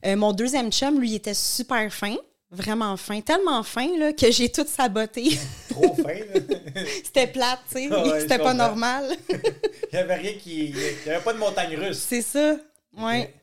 Euh, 0.05 0.15
mon 0.15 0.31
deuxième 0.33 0.71
chum, 0.71 0.99
lui, 0.99 1.11
il 1.11 1.15
était 1.15 1.33
super 1.33 1.91
fin, 1.93 2.15
vraiment 2.51 2.95
fin, 2.97 3.21
tellement 3.21 3.63
fin 3.63 3.97
là, 3.97 4.13
que 4.13 4.31
j'ai 4.31 4.49
tout 4.51 4.65
saboté. 4.67 5.37
Trop 5.69 5.93
fin, 5.95 6.03
là. 6.13 6.39
C'était 7.03 7.27
plate, 7.27 7.59
tu 7.71 7.79
sais, 7.79 7.87
ouais, 7.89 8.03
je 8.15 8.19
c'était 8.21 8.37
pas 8.37 8.51
comprends. 8.51 8.53
normal. 8.55 9.17
Il 9.29 9.95
n'y 9.95 9.99
avait 9.99 10.15
rien 10.15 10.33
qui. 10.33 10.65
Il 10.67 10.75
n'y 10.75 11.11
avait 11.11 11.23
pas 11.23 11.33
de 11.33 11.39
montagne 11.39 11.75
russe. 11.75 12.05
C'est 12.07 12.21
ça, 12.21 12.55
ouais. 12.97 13.23
OK. 13.23 13.33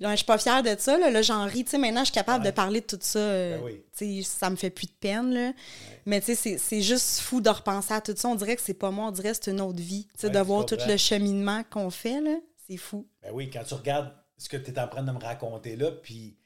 Là, 0.00 0.10
je 0.10 0.16
suis 0.16 0.24
pas 0.24 0.38
fière 0.38 0.62
de 0.62 0.74
ça. 0.76 0.98
Là, 0.98 1.08
là 1.10 1.22
j'en 1.22 1.44
ris. 1.44 1.62
Tu 1.64 1.70
sais, 1.70 1.78
maintenant, 1.78 2.00
je 2.00 2.06
suis 2.06 2.14
capable 2.14 2.42
Ouais. 2.44 2.50
de 2.50 2.54
parler 2.56 2.80
de 2.80 2.86
tout 2.86 2.98
ça. 3.00 3.18
euh, 3.20 3.58
Ben 3.58 3.64
oui. 3.64 3.80
tu 3.96 4.22
sais, 4.24 4.28
ça 4.28 4.50
me 4.50 4.56
fait 4.56 4.70
plus 4.70 4.86
de 4.86 4.92
peine. 4.98 5.32
Là. 5.32 5.52
Mais 6.04 6.18
tu 6.20 6.26
sais, 6.26 6.34
c'est- 6.34 6.58
c'est 6.58 6.82
juste 6.82 7.20
fou 7.20 7.40
de 7.40 7.48
repenser 7.48 7.94
à 7.94 8.00
tout 8.00 8.12
ça. 8.16 8.28
On 8.28 8.34
dirait 8.34 8.56
que 8.56 8.62
c'est 8.62 8.74
pas 8.74 8.90
moi, 8.90 9.06
on 9.06 9.10
dirait 9.12 9.30
que 9.30 9.36
c'est 9.40 9.52
une 9.52 9.60
autre 9.60 9.78
vie. 9.78 10.06
Tu 10.14 10.22
sais, 10.22 10.26
Ouais, 10.26 10.32
de 10.32 10.38
voir 10.40 10.66
tout 10.66 10.76
le 10.88 10.96
cheminement 10.96 11.62
qu'on 11.70 11.90
fait, 11.90 12.20
là, 12.20 12.34
c'est 12.66 12.76
fou. 12.76 13.08
Ben 13.22 13.30
oui, 13.32 13.50
quand 13.50 13.64
tu 13.64 13.74
regardes 13.74 14.12
ce 14.36 14.48
que 14.48 14.56
tu 14.56 14.70
es 14.70 14.78
en 14.78 14.88
train 14.88 15.02
de 15.02 15.12
me 15.12 15.18
raconter 15.18 15.76
là, 15.76 15.90
puis 15.90 16.36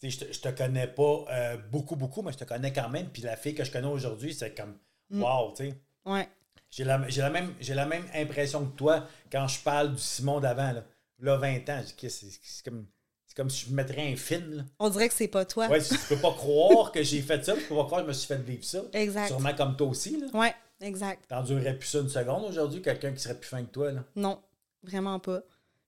tu 0.00 0.10
sais, 0.10 0.18
je 0.18 0.24
te, 0.24 0.32
je 0.32 0.40
te 0.40 0.48
connais 0.48 0.86
pas 0.88 1.24
euh, 1.30 1.56
beaucoup, 1.70 1.96
beaucoup, 1.96 2.22
mais 2.22 2.32
je 2.32 2.38
te 2.38 2.44
connais 2.44 2.72
quand 2.72 2.88
même. 2.88 3.08
Puis 3.08 3.22
la 3.22 3.36
fille 3.36 3.54
que 3.54 3.64
je 3.64 3.70
connais 3.70 3.88
aujourd'hui, 3.88 4.34
c'est 4.34 4.54
comme 4.54 4.76
Mm. 5.12 5.22
wow, 5.22 5.52
tu 5.54 5.68
sais. 5.68 5.74
Ouais. 6.06 6.28
J'ai 6.70 6.84
la, 6.84 6.98
la, 6.98 7.30
même, 7.30 7.54
la 7.68 7.86
même 7.86 8.04
impression 8.14 8.64
que 8.66 8.76
toi 8.76 9.06
quand 9.30 9.46
je 9.46 9.60
parle 9.60 9.94
du 9.94 10.00
Simon 10.00 10.40
d'avant. 10.40 10.72
Là, 10.72 10.84
là 11.18 11.36
20 11.36 11.68
ans, 11.68 11.82
c'est, 11.84 12.64
comme, 12.64 12.86
c'est 13.26 13.36
comme 13.36 13.50
si 13.50 13.66
je 13.68 13.74
mettrais 13.74 14.10
un 14.10 14.16
film. 14.16 14.54
Là. 14.54 14.62
On 14.78 14.88
dirait 14.88 15.08
que 15.08 15.14
c'est 15.14 15.28
pas 15.28 15.44
toi. 15.44 15.68
Ouais, 15.68 15.82
tu 15.82 15.94
peux 16.08 16.16
pas 16.16 16.32
croire 16.32 16.90
que 16.90 17.02
j'ai 17.02 17.20
fait 17.20 17.44
ça, 17.44 17.54
tu 17.54 17.60
peux 17.64 17.76
pas 17.76 17.84
croire 17.84 18.00
que 18.00 18.06
je 18.06 18.08
me 18.08 18.12
suis 18.14 18.26
fait 18.26 18.42
vivre 18.42 18.64
ça. 18.64 18.82
Exact. 18.94 19.26
Sûrement 19.28 19.54
comme 19.54 19.76
toi 19.76 19.88
aussi. 19.88 20.18
Là. 20.18 20.26
Ouais, 20.32 20.54
exact. 20.80 21.28
T'endurerais 21.28 21.76
plus 21.76 21.88
ça 21.88 21.98
une 21.98 22.08
seconde 22.08 22.44
aujourd'hui, 22.44 22.80
quelqu'un 22.80 23.12
qui 23.12 23.20
serait 23.20 23.38
plus 23.38 23.48
fin 23.48 23.62
que 23.62 23.70
toi. 23.70 23.92
Là. 23.92 24.04
Non, 24.16 24.42
vraiment 24.82 25.20
pas. 25.20 25.42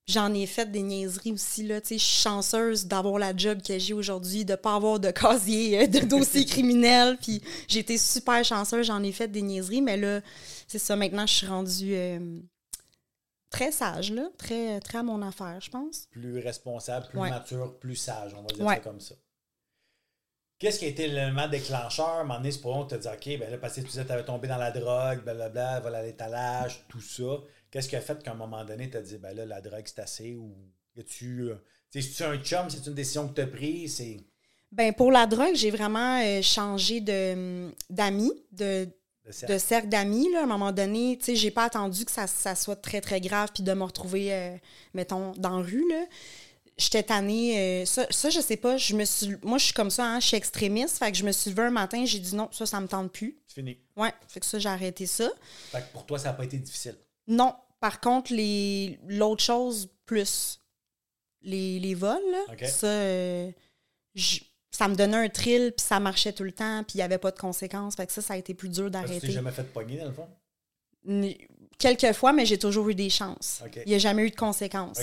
J'en 0.07 0.35
ai 0.35 0.45
fait 0.47 0.71
des 0.71 0.83
niaiseries 0.83 1.33
aussi. 1.33 1.67
Là. 1.67 1.81
Je 1.83 1.97
suis 1.97 1.99
chanceuse 1.99 2.87
d'avoir 2.87 3.19
la 3.19 3.35
job 3.35 3.63
que 3.67 3.79
j'ai 3.79 3.95
aujourd'hui, 3.95 4.45
de 4.45 4.53
ne 4.53 4.57
pas 4.57 4.75
avoir 4.75 5.01
de 5.01 5.11
casier 5.11 5.81
euh, 5.83 5.87
de 5.87 6.01
dossier 6.07 6.45
criminel. 6.45 7.17
Puis 7.21 7.41
j'ai 7.69 7.81
été 7.81 7.97
super 7.97 8.45
chanceuse, 8.45 8.87
j'en 8.87 9.03
ai 9.03 9.13
fait 9.13 9.29
des 9.29 9.41
niaiseries, 9.43 9.81
mais 9.81 9.97
là, 9.97 10.21
c'est 10.69 10.79
ça, 10.79 10.95
maintenant, 10.95 11.27
je 11.27 11.33
suis 11.35 11.47
rendue 11.47 11.95
euh, 11.95 12.39
très 13.49 13.73
sage, 13.73 14.13
là, 14.13 14.29
très, 14.37 14.79
très 14.81 14.99
à 14.99 15.03
mon 15.03 15.23
affaire, 15.23 15.59
je 15.63 15.71
pense. 15.71 16.07
plus 16.11 16.39
responsable, 16.39 17.07
plus 17.09 17.21
Ouais. 17.21 17.31
mature, 17.31 17.79
plus 17.79 17.97
sage, 17.97 18.35
on 18.35 18.43
va 18.43 18.49
dire 18.49 18.67
Ouais. 18.67 18.75
ça 18.75 18.81
comme 18.81 19.01
ça. 19.01 19.15
Qu'est-ce 20.59 20.79
qui 20.79 20.85
a 20.85 20.89
été 20.89 21.09
l'élément 21.09 21.49
déclencheur? 21.49 22.07
À 22.07 22.21
un 22.21 22.25
moment 22.25 22.39
donné, 22.39 22.53
c'est 22.53 22.61
pour 22.61 22.87
te 22.87 22.95
dit, 22.95 23.09
OK, 23.09 23.39
ben 23.39 23.51
là, 23.51 23.59
parce 23.59 23.75
que 23.75 23.81
tu 23.81 23.87
disais 23.89 24.05
tu 24.05 24.13
avais 24.13 24.25
tombé 24.25 24.49
dans 24.49 24.57
la 24.57 24.71
drogue, 24.71 25.23
blablabla, 25.25 25.81
voilà 25.81 26.03
l'étalage, 26.03 26.85
tout 26.89 27.01
ça. 27.01 27.41
Qu'est-ce 27.75 27.89
qui 27.89 27.97
a 27.97 28.01
fait 28.01 28.23
qu'à 28.23 28.31
un 28.31 28.37
moment 28.37 28.65
donné, 28.65 28.89
tu 28.89 28.97
as 28.97 29.03
dit, 29.03 29.19
ben 29.19 29.35
là, 29.35 29.45
la 29.45 29.61
drogue, 29.61 29.83
c'est 29.85 29.99
assez 29.99 30.37
ou 30.37 30.55
tu 31.09 31.51
C'est-tu 31.91 32.23
un 32.23 32.37
chum? 32.39 32.71
C'est 32.71 32.87
une 32.87 32.95
décision 32.95 33.27
que 33.27 33.35
tu 33.35 33.41
as 33.41 33.49
prise? 33.49 33.97
C'est. 33.97 34.21
Ben, 34.71 34.95
pour 34.95 35.11
la 35.11 35.27
drogue, 35.27 35.57
j'ai 35.57 35.73
vraiment 35.73 36.23
euh, 36.23 36.41
changé 36.41 37.01
de, 37.01 37.73
d'amis, 37.91 38.31
de, 38.53 38.87
cercle? 39.29 39.53
de 39.53 39.59
cercle 39.59 39.89
d'amis. 39.89 40.31
Là. 40.33 40.43
À 40.43 40.45
un 40.45 40.47
moment 40.47 40.71
donné, 40.71 41.19
tu 41.19 41.25
sais, 41.25 41.35
j'ai 41.35 41.51
pas 41.51 41.65
attendu 41.65 42.05
que 42.05 42.13
ça, 42.13 42.29
ça 42.29 42.55
soit 42.55 42.77
très, 42.77 43.01
très 43.01 43.21
grave 43.21 43.51
puis 43.53 43.65
de 43.65 43.73
me 43.75 43.83
retrouver, 43.83 44.33
euh, 44.33 44.57
mettons, 44.95 45.33
dans 45.33 45.59
la 45.59 45.65
rue, 45.65 45.85
là. 45.91 46.05
J'étais 46.79 47.03
tannée. 47.03 47.59
euh, 47.59 47.85
ça, 47.87 48.07
ça, 48.11 48.31
je 48.31 48.39
sais 48.39 48.57
pas. 48.57 48.77
Je 48.77 48.95
me 48.95 49.05
suis, 49.05 49.35
moi, 49.43 49.59
je 49.59 49.65
suis 49.65 49.75
comme 49.75 49.91
ça, 49.91 50.07
hein, 50.07 50.21
je 50.21 50.29
suis 50.29 50.37
extrémiste. 50.37 50.99
Fait 50.99 51.11
que 51.11 51.19
je 51.19 51.25
me 51.25 51.33
suis 51.33 51.51
levée 51.51 51.63
un 51.63 51.71
matin, 51.71 52.05
j'ai 52.05 52.21
dit 52.21 52.37
non, 52.37 52.49
ça, 52.53 52.67
ça 52.67 52.79
me 52.79 52.87
tente 52.87 53.11
plus. 53.11 53.37
C'est 53.49 53.55
fini. 53.55 53.81
Ouais, 53.97 54.13
fait 54.29 54.39
que 54.39 54.47
ça, 54.47 54.61
j'ai 54.61 54.69
arrêté 54.69 55.07
ça. 55.07 55.29
Fait 55.73 55.81
que 55.81 55.93
pour 55.93 56.07
toi, 56.07 56.21
ça 56.21 56.29
n'a 56.29 56.35
pas 56.35 56.45
été 56.45 56.57
difficile. 56.57 56.95
Non, 57.27 57.55
par 57.85 58.01
contre, 58.01 58.33
les 58.33 58.99
l'autre 59.09 59.43
chose, 59.45 59.91
plus. 60.07 60.59
les, 61.43 61.79
les 61.79 61.95
vols, 61.95 62.17
là. 62.33 62.67
Ça, 62.67 62.87
euh, 62.87 63.51
je- 64.15 64.41
ça 64.71 64.89
me 64.89 64.95
donnait 64.95 65.19
un 65.19 65.29
thrill, 65.29 65.75
puis 65.77 65.85
ça 65.87 66.01
marchait 66.01 66.33
tout 66.33 66.45
le 66.45 66.53
temps, 66.53 66.83
puis 66.85 66.95
il 66.95 66.97
n'y 66.97 67.03
avait 67.03 67.19
pas 67.19 67.31
de 67.31 67.39
conséquences. 67.39 67.95
Fait 67.97 68.07
que 68.07 68.13
ça, 68.15 68.23
ça 68.23 68.33
a 68.33 68.37
été 68.39 68.55
plus 68.55 68.71
dur 68.71 68.85
que 68.85 68.89
tu 68.89 68.93
t'es 69.03 69.07
d'arrêter. 69.09 69.31
jamais 69.33 69.51
fait 69.51 69.65
pogner, 69.65 69.99
dans 69.99 70.07
le 70.07 70.13
fond? 70.15 70.29
N- 71.07 71.35
Quelques 71.77 72.13
fois, 72.15 72.33
mais 72.33 72.47
j'ai 72.47 72.59
toujours 72.59 72.89
eu 72.89 72.95
des 72.95 73.11
chances. 73.11 73.63
Il 73.85 73.89
n'y 73.91 73.95
a 73.95 73.99
jamais 73.99 74.23
eu 74.27 74.31
de 74.31 74.37
conséquences. 74.37 74.99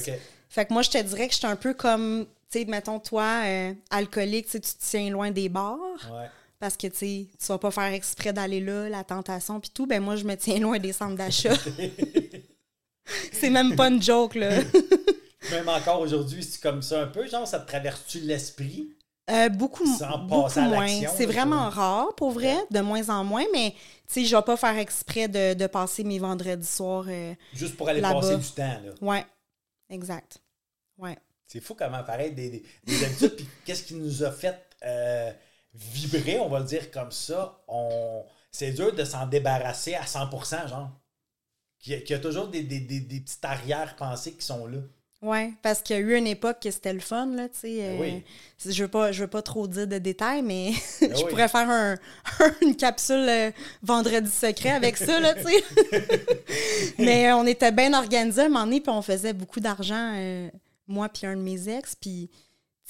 Fait 0.49 0.65
que 0.65 0.73
moi, 0.73 0.81
je 0.81 0.89
te 0.89 0.97
dirais 1.03 1.27
que 1.27 1.33
je 1.33 1.37
suis 1.37 1.45
un 1.47 1.55
peu 1.55 1.75
comme, 1.75 2.25
tu 2.49 2.59
sais, 2.59 2.65
mettons, 2.65 2.99
toi, 2.99 3.43
euh, 3.45 3.73
alcoolique, 3.91 4.47
tu 4.47 4.59
te 4.59 4.67
tiens 4.79 5.11
loin 5.11 5.29
des 5.29 5.47
bars 5.49 5.77
Ouais. 6.11 6.27
parce 6.59 6.75
que, 6.75 6.87
tu 6.87 6.97
sais, 6.97 7.27
tu 7.39 7.45
vas 7.45 7.59
pas 7.59 7.69
faire 7.71 7.93
exprès 7.93 8.33
d'aller 8.33 8.61
là, 8.61 8.89
la 8.89 9.03
tentation, 9.03 9.59
puis 9.59 9.69
tout. 9.71 9.85
Ben 9.85 10.01
moi, 10.01 10.15
je 10.15 10.23
me 10.23 10.35
tiens 10.35 10.57
loin 10.59 10.79
des 10.79 10.93
centres 10.93 11.15
d'achat. 11.17 11.53
C'est 13.31 13.49
même 13.49 13.75
pas 13.75 13.87
une 13.89 14.01
joke, 14.01 14.35
là. 14.35 14.59
Même 15.51 15.67
encore 15.69 16.01
aujourd'hui, 16.01 16.43
c'est 16.43 16.61
comme 16.61 16.83
ça 16.83 17.01
un 17.01 17.07
peu, 17.07 17.27
genre, 17.27 17.47
ça 17.47 17.59
te 17.59 17.67
traverse-tu 17.67 18.19
l'esprit? 18.19 18.95
Euh, 19.29 19.49
beaucoup, 19.49 19.85
moins. 19.85 20.87
C'est 21.17 21.25
vraiment 21.25 21.67
rare, 21.69 22.13
pour 22.15 22.31
vrai, 22.31 22.55
de 22.69 22.79
moins 22.79 23.09
en 23.09 23.23
moins, 23.23 23.43
mais, 23.51 23.71
tu 23.71 23.77
sais, 24.07 24.25
je 24.25 24.35
vais 24.35 24.41
pas 24.43 24.55
faire 24.55 24.77
exprès 24.77 25.27
de, 25.27 25.55
de 25.55 25.67
passer 25.67 26.03
mes 26.03 26.19
vendredis 26.19 26.65
soirs. 26.67 27.05
euh, 27.07 27.33
Juste 27.53 27.75
pour 27.75 27.89
aller 27.89 28.01
passer 28.01 28.37
du 28.37 28.47
temps, 28.51 28.79
là. 28.85 28.91
Ouais, 29.01 29.25
exact. 29.89 30.39
Ouais. 30.99 31.17
C'est 31.47 31.59
fou 31.59 31.73
comment, 31.73 32.03
pareil, 32.03 32.33
des, 32.33 32.49
des, 32.49 32.63
des 32.85 33.03
habitudes. 33.03 33.35
Puis 33.35 33.47
qu'est-ce 33.65 33.83
qui 33.83 33.95
nous 33.95 34.23
a 34.23 34.31
fait 34.31 34.57
euh, 34.85 35.31
vibrer, 35.73 36.39
on 36.39 36.49
va 36.49 36.59
le 36.59 36.65
dire 36.65 36.91
comme 36.91 37.11
ça. 37.11 37.61
On... 37.67 38.23
C'est 38.51 38.71
dur 38.71 38.93
de 38.93 39.03
s'en 39.05 39.25
débarrasser 39.25 39.95
à 39.95 40.03
100%, 40.03 40.69
genre. 40.69 40.91
Qu'il 41.81 41.93
y, 41.93 41.95
a- 41.95 41.99
qu'il 42.01 42.11
y 42.15 42.19
a 42.19 42.19
toujours 42.19 42.47
des, 42.47 42.63
des, 42.63 42.79
des, 42.79 42.99
des 42.99 43.19
petites 43.19 43.43
arrière-pensées 43.43 44.33
qui 44.33 44.45
sont 44.45 44.65
là. 44.67 44.77
Ouais, 45.23 45.53
parce 45.61 45.83
qu'il 45.83 45.95
y 45.95 45.99
a 45.99 46.01
eu 46.01 46.15
une 46.17 46.25
époque 46.25 46.57
que 46.63 46.71
c'était 46.71 46.93
le 46.93 46.99
fun, 46.99 47.27
là, 47.35 47.47
tu 47.47 47.59
sais. 47.59 47.77
euh, 47.79 47.97
oui. 47.99 48.23
Je 48.65 48.83
veux 48.83 48.87
pas, 48.89 49.11
je 49.11 49.21
veux 49.21 49.29
pas 49.29 49.43
trop 49.43 49.67
dire 49.67 49.85
de 49.87 49.99
détails, 49.99 50.41
mais 50.41 50.71
Ben 51.01 51.15
je 51.15 51.23
oui. 51.23 51.29
pourrais 51.29 51.47
faire 51.47 51.69
un, 51.69 51.95
une 52.63 52.75
capsule 52.75 53.27
euh, 53.29 53.51
vendredi 53.83 54.31
secret 54.31 54.71
avec 54.71 54.97
ça, 54.97 55.19
là, 55.19 55.35
tu 55.35 55.43
sais. 55.43 55.63
mais 56.97 57.31
on 57.33 57.45
était 57.45 57.71
bien 57.71 57.93
organisés 57.93 58.41
à 58.41 58.45
un 58.45 58.49
moment 58.49 58.65
donné, 58.65 58.81
puis 58.81 58.91
on 58.91 59.01
faisait 59.03 59.33
beaucoup 59.33 59.59
d'argent, 59.59 60.13
euh, 60.15 60.49
moi 60.87 61.07
puis 61.09 61.27
un 61.27 61.35
de 61.35 61.41
mes 61.41 61.69
ex, 61.69 61.95
puis, 61.95 62.29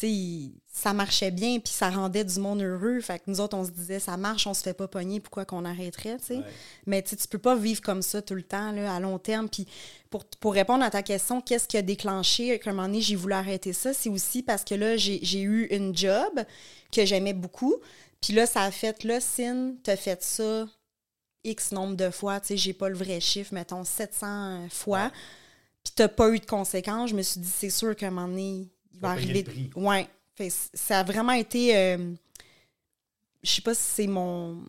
il- 0.10 0.54
ça 0.74 0.94
marchait 0.94 1.32
bien, 1.32 1.60
puis 1.60 1.74
ça 1.74 1.90
rendait 1.90 2.24
du 2.24 2.40
monde 2.40 2.62
heureux. 2.62 3.00
Fait 3.02 3.20
que 3.20 3.24
nous 3.28 3.42
autres, 3.42 3.58
on 3.58 3.66
se 3.66 3.72
disait, 3.72 4.00
ça 4.00 4.16
marche, 4.18 4.48
on 4.48 4.54
se 4.54 4.64
fait 4.64 4.74
pas 4.74 4.88
pogner, 4.88 5.20
pourquoi 5.20 5.44
qu'on 5.46 5.66
arrêterait, 5.66 6.18
tu 6.18 6.26
sais? 6.28 6.38
Ouais. 6.38 6.44
Mais 6.86 7.02
tu 7.04 7.16
peux 7.30 7.38
pas 7.40 7.56
vivre 7.56 7.82
comme 7.82 8.02
ça 8.02 8.22
tout 8.22 8.36
le 8.36 8.44
temps, 8.44 8.72
là, 8.72 8.96
à 8.96 9.00
long 9.00 9.20
terme. 9.20 9.50
Puis 9.50 9.68
pour, 10.10 10.24
pour 10.26 10.54
répondre 10.54 10.84
à 10.84 10.90
ta 10.90 11.04
question, 11.04 11.42
qu'est-ce 11.42 11.68
qui 11.68 11.78
a 11.78 11.82
déclenché 11.82 12.58
qu'à 12.60 12.70
un 12.70 12.74
moment 12.74 12.88
donné, 12.88 13.02
j'ai 13.02 13.16
voulu 13.16 13.34
arrêter 13.34 13.74
ça? 13.74 13.94
C'est 13.94 14.10
aussi 14.10 14.44
parce 14.44 14.64
que 14.64 14.76
là, 14.76 14.96
j'ai 14.98 15.42
eu 15.42 15.66
une 15.72 15.96
job 15.96 16.42
que 16.92 17.06
j'aimais 17.06 17.34
beaucoup. 17.34 17.76
Puis 18.22 18.34
là, 18.34 18.46
ça 18.46 18.62
a 18.62 18.72
fait, 18.72 19.04
là, 19.04 19.20
Sin, 19.20 19.76
t'as 19.84 19.98
fait 19.98 20.24
ça 20.24 20.66
X 21.44 21.72
nombre 21.72 21.96
de 21.96 22.10
fois. 22.12 22.40
Tu 22.40 22.48
sais, 22.48 22.58
j'ai 22.58 22.74
pas 22.74 22.88
le 22.90 22.96
vrai 22.96 23.20
chiffre, 23.20 23.54
mettons 23.54 23.84
700 23.84 24.68
fois. 24.70 25.06
Ouais. 25.06 25.12
Puis 25.84 25.94
t'as 25.96 26.08
pas 26.08 26.30
eu 26.30 26.40
de 26.40 26.46
conséquences. 26.46 27.10
Je 27.10 27.16
me 27.16 27.24
suis 27.24 27.40
dit, 27.40 27.50
c'est 27.50 27.72
sûr 27.72 27.96
qu'à 27.96 28.08
un 28.08 28.12
moment 28.12 28.28
donné, 28.28 28.70
va 29.02 29.16
payer 29.16 29.30
arriver. 29.32 29.44
le 29.44 29.52
prix. 29.52 29.70
Ouais. 29.76 30.08
Fait, 30.36 30.50
c- 30.50 30.70
ça 30.74 31.00
a 31.00 31.04
vraiment 31.04 31.34
été. 31.34 31.76
euh, 31.78 32.14
je 33.44 33.50
sais 33.52 33.62
pas 33.62 33.74
si 33.76 33.82
c'est 33.84 34.08
mon, 34.08 34.64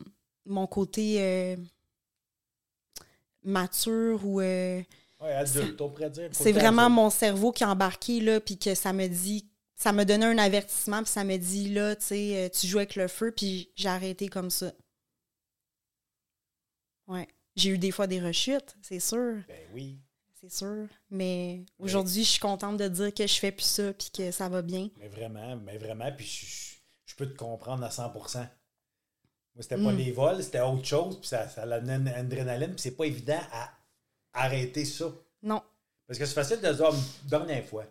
mon 0.47 0.67
côté 0.67 1.17
euh, 1.21 1.57
mature 3.45 4.25
ou. 4.27 4.41
euh, 4.41 4.83
Ouais, 5.21 5.33
adulte, 5.35 5.81
on 5.81 5.89
pourrait 5.89 6.11
dire. 6.11 6.31
c'est 6.33 6.51
vraiment 6.51 6.83
adulte. 6.87 6.97
mon 6.97 7.11
cerveau 7.11 7.53
qui 7.53 7.63
a 7.63 7.71
embarqué, 7.71 8.21
là, 8.21 8.41
puis 8.41 8.59
que 8.59 8.75
ça 8.75 8.93
me 8.93 9.07
dit. 9.07 9.47
Ça 9.77 9.93
me 9.93 10.05
donnait 10.05 10.27
un 10.27 10.39
avertissement, 10.39 11.03
puis 11.03 11.11
ça 11.11 11.25
me 11.25 11.37
dit, 11.37 11.69
là, 11.71 11.97
tu 11.97 12.05
sais, 12.07 12.37
euh, 12.37 12.49
tu 12.49 12.69
joues 12.69 12.79
avec 12.79 12.95
le 12.95 13.09
feu, 13.09 13.33
puis 13.37 13.69
j'ai 13.75 13.89
arrêté 13.89 14.29
comme 14.29 14.49
ça. 14.51 14.73
Ouais. 17.09 17.27
J'ai 17.57 17.71
eu 17.71 17.79
des 17.79 17.91
fois 17.91 18.07
des 18.07 18.21
rechutes, 18.21 18.77
c'est 18.81 19.01
sûr, 19.01 19.39
Ben 19.49 19.59
oui. 19.75 19.99
C'est 20.43 20.53
sûr. 20.53 20.87
Mais 21.11 21.65
aujourd'hui, 21.79 22.25
je 22.25 22.31
suis 22.31 22.41
contente 22.41 22.77
de 22.77 22.89
dire 22.89 23.15
que 23.15 23.27
je 23.27 23.35
fais 23.39 23.53
plus 23.53 23.65
ça, 23.65 23.93
puis 23.93 24.11
que 24.11 24.31
ça 24.31 24.49
va 24.49 24.63
bien. 24.63 24.89
Mais 24.99 25.09
vraiment, 25.09 25.57
mais 25.57 25.79
vraiment, 25.79 26.11
puis 26.17 26.27
je, 27.07 27.15
peux 27.17 27.27
te 27.27 27.37
comprendre 27.37 27.85
à 27.85 27.91
100%. 27.91 28.39
Moi, 28.39 29.63
c'était 29.63 29.77
pas 29.77 29.93
Mm. 29.93 29.97
les 29.97 30.13
vols, 30.13 30.43
c'était 30.43 30.61
autre 30.61 30.85
chose, 30.85 31.19
puis 31.19 31.29
ça, 31.29 31.49
ça 31.49 31.63
amenait 31.63 31.97
une 31.97 32.09
adrénaline, 32.09 32.71
puis 32.73 32.81
c'est 32.81 32.97
pas 32.97 33.05
évident 33.05 33.41
à 33.53 33.71
arrêter 34.33 34.85
ça. 34.87 35.07
Non. 35.43 35.63
Parce 36.07 36.19
que 36.19 36.25
c'est 36.27 36.35
facile 36.35 36.61
de 36.61 36.73
dire, 36.73 36.87
Ah, 36.91 36.97
dernière 37.29 37.65
fois, 37.65 37.85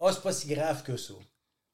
ah, 0.00 0.10
c'est 0.12 0.22
pas 0.22 0.32
si 0.32 0.48
grave 0.48 0.82
que 0.82 0.96
ça. 0.96 1.14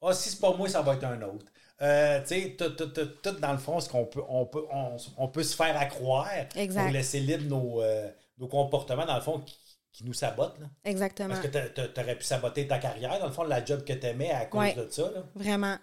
Ah, 0.03 0.13
si 0.15 0.31
c'est 0.31 0.41
pas 0.41 0.55
moi, 0.57 0.69
ça 0.69 0.83
va 0.83 0.95
être 0.95 1.05
un 1.05 1.23
autre. 1.23 1.47
Euh, 1.83 2.21
tu 2.23 2.27
sais, 2.29 2.57
tout, 2.59 2.71
tout- 2.71 2.89
tout- 2.89 3.07
tout 3.23 3.31
dans 3.41 3.53
le 3.53 3.59
fond, 3.59 3.81
ce 3.81 3.89
qu'on 3.89 4.05
peut, 4.05 4.23
on 4.29 4.45
peut, 4.47 4.65
on, 4.71 4.97
on 5.17 5.29
peut 5.29 5.43
se 5.45 5.55
faire 5.57 5.77
accroire 5.79 6.29
Exact. 6.57 6.83
pour 6.85 6.93
laisser 6.93 7.21
libre 7.21 7.45
nos, 7.45 7.81
euh, 7.83 8.11
nos 8.37 8.49
comportements, 8.49 9.07
dans 9.07 9.15
le 9.17 9.23
fond, 9.23 9.41
qui, 9.41 9.57
qui 9.93 10.05
nous 10.05 10.13
sabotent. 10.15 10.59
là. 10.61 10.67
Exactement. 10.85 11.29
Parce 11.31 11.41
que 11.41 11.49
tu 11.49 12.01
aurais 12.01 12.17
pu 12.17 12.25
saboter 12.25 12.67
ta 12.67 12.79
carrière, 12.79 13.19
dans 13.19 13.27
le 13.27 13.33
fond, 13.33 13.43
la 13.45 13.65
job 13.65 13.85
que 13.85 13.93
tu 13.93 14.07
aimais 14.07 14.31
à 14.31 14.47
cause 14.47 14.61
Ouais. 14.61 14.75
de 14.75 14.87
ça. 14.91 15.11
Là. 15.15 15.25
Vraiment. 15.35 15.77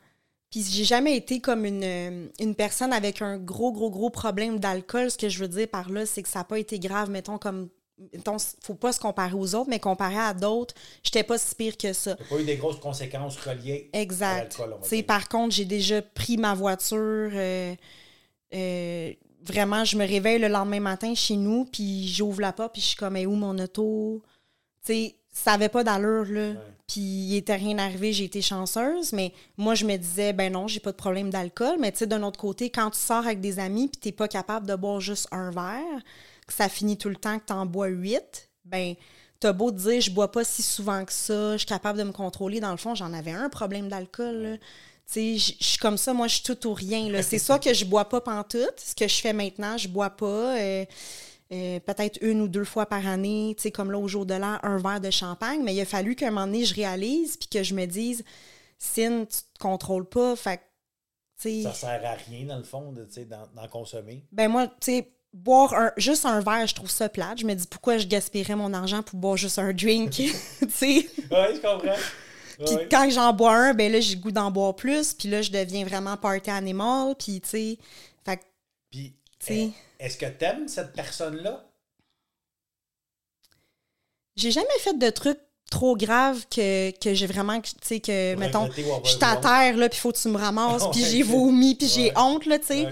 Puis 0.49 0.63
j'ai 0.63 0.85
jamais 0.85 1.17
été 1.17 1.41
comme 1.41 1.65
une, 1.65 1.83
euh, 1.83 2.27
une 2.39 2.55
personne 2.55 2.93
avec 2.93 3.21
un 3.21 3.37
gros, 3.37 3.73
gros, 3.73 3.89
gros 3.91 4.09
problème 4.09 4.59
d'alcool. 4.59 5.11
Ce 5.11 5.17
que 5.17 5.27
je 5.27 5.39
veux 5.39 5.49
dire 5.49 5.67
par 5.67 5.89
là, 5.89 6.05
c'est 6.05 6.23
que 6.23 6.29
ça 6.29 6.39
n'a 6.39 6.45
pas 6.45 6.57
été 6.59 6.79
grave, 6.79 7.09
mettons, 7.09 7.37
comme. 7.37 7.69
Mettons, 8.13 8.37
faut 8.63 8.75
pas 8.75 8.93
se 8.93 8.99
comparer 8.99 9.33
aux 9.33 9.55
autres, 9.55 9.69
mais 9.71 9.79
comparé 9.79 10.17
à 10.19 10.31
d'autres, 10.35 10.75
j'étais 11.01 11.23
pas 11.23 11.39
si 11.39 11.55
pire 11.55 11.75
que 11.77 11.93
ça. 11.93 12.15
Tu 12.15 12.23
pas 12.25 12.39
eu 12.39 12.43
des 12.45 12.55
grosses 12.55 12.79
conséquences 12.79 13.37
reliées 13.37 13.89
à 13.91 13.99
Exact. 14.01 14.59
l'alcool, 14.59 14.77
sais, 14.83 14.97
dire. 14.97 15.05
par 15.07 15.27
contre, 15.27 15.55
j'ai 15.55 15.65
déjà 15.65 16.03
pris 16.03 16.37
ma 16.37 16.53
voiture. 16.53 16.97
euh, 17.33 17.73
euh, 18.53 19.13
vraiment, 19.47 19.85
je 19.85 19.97
me 19.97 20.05
réveille 20.05 20.39
le 20.39 20.47
lendemain 20.47 20.79
matin 20.79 21.15
chez 21.15 21.35
nous, 21.35 21.65
puis 21.65 22.07
j'ouvre 22.07 22.41
la 22.41 22.53
porte, 22.53 22.73
puis 22.73 22.81
je 22.81 22.87
suis 22.87 22.97
comme, 22.97 23.15
Eh, 23.17 23.25
où 23.25 23.35
mon 23.35 23.57
auto? 23.57 24.21
Tu 24.85 24.93
sais, 24.93 25.15
ça 25.31 25.53
avait 25.53 25.69
pas 25.69 25.83
d'allure, 25.83 26.25
là. 26.25 26.53
Puis 26.87 27.01
il 27.01 27.35
était 27.35 27.55
rien 27.55 27.77
arrivé, 27.79 28.13
j'ai 28.13 28.23
été 28.23 28.41
chanceuse, 28.41 29.11
mais 29.11 29.33
moi, 29.57 29.75
je 29.75 29.85
me 29.85 29.97
disais, 29.97 30.31
ben 30.31 30.53
non, 30.53 30.67
j'ai 30.67 30.79
pas 30.79 30.91
de 30.91 30.97
problème 30.97 31.29
d'alcool. 31.29 31.77
Mais 31.79 31.91
tu 31.91 31.99
sais, 31.99 32.07
d'un 32.07 32.23
autre 32.23 32.39
côté, 32.39 32.69
quand 32.69 32.91
tu 32.91 32.99
sors 32.99 33.25
avec 33.25 33.41
des 33.41 33.59
amis, 33.59 33.89
puis 33.89 33.99
t'es 33.99 34.11
pas 34.13 34.27
capable 34.29 34.65
de 34.65 34.75
boire 34.75 35.01
juste 35.01 35.27
un 35.31 35.51
verre, 35.51 36.01
que 36.47 36.53
ça 36.53 36.69
finit 36.69 36.97
tout 36.97 37.09
le 37.09 37.17
temps 37.17 37.39
que 37.39 37.45
t'en 37.45 37.65
bois 37.65 37.87
huit, 37.87 38.49
ben 38.63 38.95
t'as 39.39 39.53
beau 39.53 39.69
te 39.69 39.77
dire, 39.77 40.01
je 40.01 40.11
bois 40.11 40.31
pas 40.31 40.43
si 40.43 40.63
souvent 40.63 41.03
que 41.05 41.13
ça, 41.13 41.53
je 41.53 41.57
suis 41.57 41.67
capable 41.67 41.99
de 41.99 42.03
me 42.03 42.11
contrôler. 42.13 42.59
Dans 42.59 42.71
le 42.71 42.77
fond, 42.77 42.95
j'en 42.95 43.13
avais 43.13 43.31
un 43.31 43.49
problème 43.49 43.89
d'alcool, 43.89 44.59
je 45.13 45.53
je 45.59 45.65
suis 45.65 45.77
comme 45.77 45.97
ça, 45.97 46.13
moi, 46.13 46.27
je 46.27 46.35
suis 46.35 46.43
tout 46.43 46.67
ou 46.67 46.73
rien. 46.73 47.09
là. 47.09 47.23
C'est 47.23 47.39
ça 47.39 47.59
que 47.59 47.73
je 47.73 47.85
bois 47.85 48.07
pas 48.09 48.21
pantoute. 48.21 48.79
Ce 48.79 48.93
que 48.95 49.07
je 49.07 49.15
fais 49.15 49.33
maintenant, 49.33 49.77
je 49.77 49.87
bois 49.87 50.09
pas. 50.09 50.57
euh, 50.59 50.85
euh, 51.53 51.79
peut-être 51.79 52.17
une 52.21 52.41
ou 52.41 52.49
deux 52.49 52.65
fois 52.65 52.85
par 52.87 53.07
année, 53.07 53.53
tu 53.55 53.63
sais, 53.63 53.71
comme 53.71 53.89
là, 53.89 53.97
au 53.97 54.07
jour 54.09 54.25
de 54.25 54.33
l'an, 54.33 54.59
un 54.63 54.77
verre 54.79 54.99
de 54.99 55.09
champagne. 55.09 55.61
Mais 55.63 55.73
il 55.73 55.79
a 55.79 55.85
fallu 55.85 56.13
qu'à 56.15 56.27
un 56.27 56.31
moment 56.31 56.45
donné, 56.45 56.65
je 56.65 56.75
réalise 56.75 57.37
puis 57.37 57.47
que 57.47 57.63
je 57.63 57.73
me 57.73 57.85
dise, 57.85 58.23
Sin, 58.77 59.23
tu 59.25 59.37
te 59.37 59.59
contrôles 59.59 60.09
pas. 60.09 60.35
Fait 60.35 60.57
tu 61.41 61.49
sais, 61.49 61.63
Ça 61.63 61.73
sert 61.73 62.01
à 62.05 62.15
rien, 62.29 62.45
dans 62.47 62.57
le 62.57 62.63
fond, 62.63 62.91
d'en, 62.91 63.47
d'en 63.55 63.67
consommer. 63.69 64.25
ben 64.33 64.49
moi, 64.49 64.67
tu 64.67 64.73
sais, 64.81 65.11
boire 65.33 65.73
un, 65.73 65.91
juste 65.95 66.25
un 66.25 66.41
verre, 66.41 66.67
je 66.67 66.75
trouve 66.75 66.89
ça 66.91 67.07
plate. 67.07 67.39
Je 67.39 67.45
me 67.45 67.53
dis, 67.53 67.65
pourquoi 67.67 67.97
je 67.97 68.07
gaspillerais 68.07 68.55
mon 68.57 68.73
argent 68.73 69.01
pour 69.01 69.17
boire 69.17 69.37
juste 69.37 69.57
un 69.57 69.71
drink, 69.71 70.11
tu 70.11 70.29
sais? 70.69 71.07
Oui, 71.15 71.55
je 71.55 71.61
comprends. 71.61 71.95
Puis 72.65 72.75
Ouais. 72.75 72.87
quand 72.89 73.09
j'en 73.09 73.33
bois 73.33 73.55
un, 73.55 73.73
ben 73.73 73.91
là, 73.91 73.99
j'ai 73.99 74.15
le 74.15 74.21
goût 74.21 74.31
d'en 74.31 74.51
boire 74.51 74.75
plus. 74.75 75.13
Puis 75.13 75.29
là, 75.29 75.41
je 75.41 75.51
deviens 75.51 75.85
vraiment 75.85 76.17
party 76.17 76.49
animal. 76.49 77.15
Puis, 77.17 77.39
tu 77.41 77.49
sais, 77.49 77.77
fait 78.25 78.37
que, 78.37 78.43
Puis, 78.89 79.13
Tu 79.39 79.45
sais. 79.45 79.53
eh, 79.99 80.05
est-ce 80.05 80.17
que 80.17 80.25
tu 80.25 80.45
aimes 80.45 80.67
cette 80.67 80.93
personne-là? 80.93 81.63
j'ai 84.35 84.51
jamais 84.51 84.67
fait 84.81 84.97
de 84.97 85.09
trucs 85.09 85.39
trop 85.69 85.97
graves 85.97 86.45
que, 86.49 86.91
que 86.91 87.13
j'ai 87.13 87.25
vraiment, 87.27 87.59
tu 87.59 87.71
sais, 87.81 87.99
que, 87.99 88.35
mettons, 88.35 88.69
je 89.03 89.09
suis 89.09 89.23
à 89.23 89.35
terre, 89.35 89.75
là, 89.75 89.89
puis 89.89 89.99
faut 89.99 90.11
que 90.11 90.17
tu 90.17 90.29
me 90.29 90.37
ramasses, 90.37 90.83
puis 90.91 91.03
j'ai 91.03 91.23
vomi, 91.23 91.75
puis 91.75 91.87
j'ai 91.87 92.05
Ouais. 92.05 92.17
honte, 92.17 92.45
là, 92.45 92.57
tu 92.59 92.67
sais. 92.67 92.87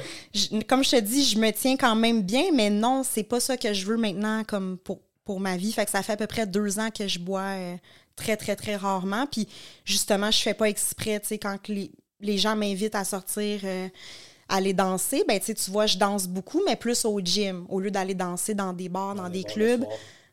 Ouais. 0.53 0.63
Comme 0.67 0.83
je 0.83 0.89
te 0.91 0.99
dis, 0.99 1.23
je 1.23 1.37
me 1.37 1.51
tiens 1.51 1.77
quand 1.77 1.95
même 1.95 2.21
bien, 2.23 2.51
mais 2.53 2.69
non, 2.69 3.03
c'est 3.03 3.23
pas 3.23 3.39
ça 3.39 3.55
que 3.57 3.71
je 3.73 3.85
veux 3.85 3.95
maintenant 3.97 4.43
comme 4.43 4.77
pour, 4.79 4.99
pour 5.23 5.39
ma 5.39 5.55
vie. 5.55 5.71
Fait 5.71 5.85
que 5.85 5.91
ça 5.91 6.03
fait 6.03 6.13
à 6.13 6.17
peu 6.17 6.27
près 6.27 6.45
deux 6.47 6.79
ans 6.79 6.89
que 6.91 7.07
je 7.07 7.19
bois 7.19 7.41
euh, 7.41 7.75
très, 8.15 8.37
très, 8.37 8.55
très 8.55 8.75
rarement. 8.75 9.25
Puis 9.27 9.47
justement, 9.83 10.31
je 10.31 10.39
fais 10.39 10.53
pas 10.53 10.69
exprès, 10.69 11.19
tu 11.19 11.27
sais, 11.27 11.37
quand 11.37 11.57
que 11.61 11.71
les, 11.71 11.91
les 12.19 12.37
gens 12.37 12.55
m'invitent 12.55 12.95
à 12.95 13.03
sortir, 13.03 13.61
euh, 13.63 13.87
aller 14.49 14.73
danser, 14.73 15.23
ben 15.27 15.39
tu 15.39 15.47
sais, 15.47 15.53
tu 15.55 15.71
vois, 15.71 15.85
je 15.85 15.97
danse 15.97 16.27
beaucoup, 16.27 16.61
mais 16.65 16.75
plus 16.75 17.05
au 17.05 17.19
gym, 17.19 17.65
au 17.69 17.79
lieu 17.79 17.91
d'aller 17.91 18.13
danser 18.15 18.53
dans 18.53 18.73
des 18.73 18.89
bars, 18.89 19.15
dans, 19.15 19.29
des 19.29 19.43
clubs. 19.43 19.85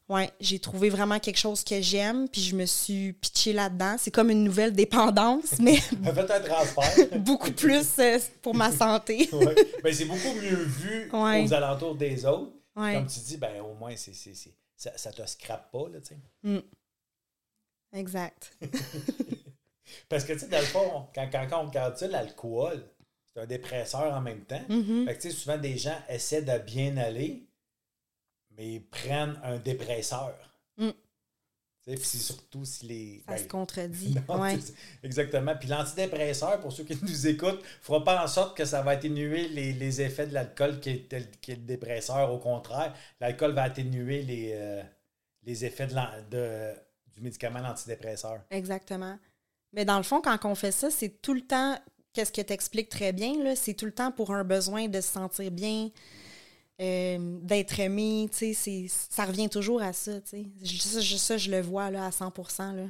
Ouais, 0.08 0.30
j'ai 0.40 0.58
trouvé 0.58 0.90
vraiment 0.90 1.18
quelque 1.18 1.38
chose 1.38 1.64
que 1.64 1.80
j'aime, 1.80 2.28
puis 2.28 2.42
je 2.42 2.54
me 2.54 2.66
suis 2.66 3.14
pitchée 3.14 3.54
là-dedans. 3.54 3.96
C'est 3.98 4.10
comme 4.10 4.28
une 4.30 4.44
nouvelle 4.44 4.72
dépendance, 4.72 5.58
mais 5.58 5.76
Faites 5.80 6.30
un 6.30 6.40
transfert. 6.40 7.18
beaucoup 7.20 7.52
plus 7.52 7.86
euh, 7.98 8.18
pour 8.42 8.54
ma 8.54 8.70
santé. 8.72 9.28
Ouais. 9.32 9.54
Ben, 9.82 9.94
c'est 9.94 10.04
beaucoup 10.04 10.34
mieux 10.34 10.56
vu 10.64 11.08
Ouais. 11.12 11.44
aux 11.44 11.54
alentours 11.54 11.94
des 11.94 12.26
autres. 12.26 12.52
Ouais. 12.76 12.94
Comme 12.94 13.06
tu 13.06 13.20
dis, 13.20 13.36
ben, 13.38 13.62
au 13.62 13.74
moins, 13.74 13.94
c'est, 13.96 14.12
ça, 14.76 14.90
ça 14.96 15.12
te 15.12 15.24
scrape 15.24 15.70
pas, 15.72 15.88
là, 15.90 16.00
tu 16.00 16.14
sais. 16.44 16.62
Exact. 17.92 18.56
Parce 20.08 20.25
que, 20.25 20.32
tu 20.32 20.40
sais, 20.40 20.49
dans 20.49 20.58
le 20.61 20.64
fond, 20.64 21.06
quand, 21.14 21.28
quand, 21.30 21.46
quand 21.49 21.64
on 21.64 21.68
regarde 21.68 21.96
ça, 21.96 22.06
l'alcool, 22.08 22.82
c'est 23.26 23.40
un 23.40 23.46
dépresseur 23.46 24.12
en 24.12 24.20
même 24.20 24.44
temps. 24.44 24.62
Mhm. 24.68 25.06
Fait 25.06 25.16
que, 25.16 25.22
tu 25.22 25.30
sais, 25.30 25.34
souvent, 25.37 25.58
des 25.58 25.76
gens 25.78 25.96
essaient 26.08 26.42
de 26.42 26.58
bien 26.58 26.96
aller, 26.96 27.46
mais 28.56 28.75
ils 28.75 28.84
prennent 28.84 29.38
un 29.42 29.58
dépresseur. 29.58 30.34
Mm. 30.76 30.90
Tu 30.90 31.90
sais, 31.90 31.94
puis 31.96 32.04
c'est 32.04 32.18
surtout 32.18 32.64
si 32.64 32.87
les... 32.87 33.22
Ça 33.26 33.32
ben, 33.32 33.38
se 33.42 33.49
contredit. 33.49 34.14
non, 34.28 34.40
ouais. 34.40 34.58
Exactement. 35.02 35.56
Puis 35.56 35.68
l'antidépresseur, 35.68 36.61
pour 36.61 36.72
ceux 36.72 36.84
qui 36.84 36.96
nous 37.02 37.26
écoutent, 37.26 37.61
ne 37.61 37.82
fera 37.82 38.04
pas 38.04 38.22
en 38.22 38.28
sorte 38.28 38.56
que 38.56 38.64
ça 38.64 38.82
va 38.82 38.92
atténuer 38.92 39.49
les, 39.49 39.72
les 39.72 40.00
effets 40.00 40.26
de 40.26 40.34
l'alcool 40.34 40.78
qui 40.80 40.90
est, 40.90 41.08
tel- 41.08 41.30
qui 41.40 41.52
est 41.52 41.56
le 41.56 41.62
dépresseur. 41.62 42.32
Au 42.32 42.38
contraire, 42.38 42.94
l'alcool 43.20 43.52
va 43.52 43.64
atténuer 43.64 44.22
les, 44.22 44.52
euh, 44.54 44.82
les 45.42 45.64
effets 45.64 45.88
de 45.88 45.94
de- 46.30 46.75
du 47.14 47.23
médicament 47.23 47.61
l'antidépresseur. 47.61 48.42
Exactement. 48.50 49.19
Mais 49.73 49.85
dans 49.85 49.97
le 49.97 50.02
fond, 50.02 50.21
quand 50.21 50.38
on 50.45 50.54
fait 50.54 50.73
ça, 50.73 50.90
c'est 50.90 51.21
tout 51.23 51.35
le 51.35 51.40
temps, 51.42 51.78
qu'est-ce 52.12 52.33
que 52.33 52.42
tu 52.42 52.52
expliques 52.52 52.90
très 52.90 53.12
bien, 53.12 53.42
là, 53.42 53.57
c'est 53.57 53.75
tout 53.75 53.87
le 53.87 53.92
temps 53.92 54.12
pour 54.12 54.33
un 54.33 54.45
besoin 54.45 54.88
de 54.88 55.00
se 55.00 55.09
sentir 55.12 55.50
bien, 55.50 55.90
euh, 56.81 57.38
d'être 57.42 57.78
aimé, 57.81 58.28
tu 58.31 58.38
sais, 58.38 58.54
c'est- 58.54 58.88
ça 58.88 59.25
revient 59.25 59.49
toujours 59.49 59.83
à 59.83 59.92
ça, 59.92 60.21
tu 60.21 60.28
sais. 60.28 60.45
Je- 60.62 60.78
Ça, 60.83 61.00
je, 61.00 61.16
ça, 61.16 61.37
je 61.37 61.50
le 61.50 61.61
vois 61.61 61.90
là, 61.90 62.07
à 62.07 62.12
100 62.12 62.33
là. 62.75 62.87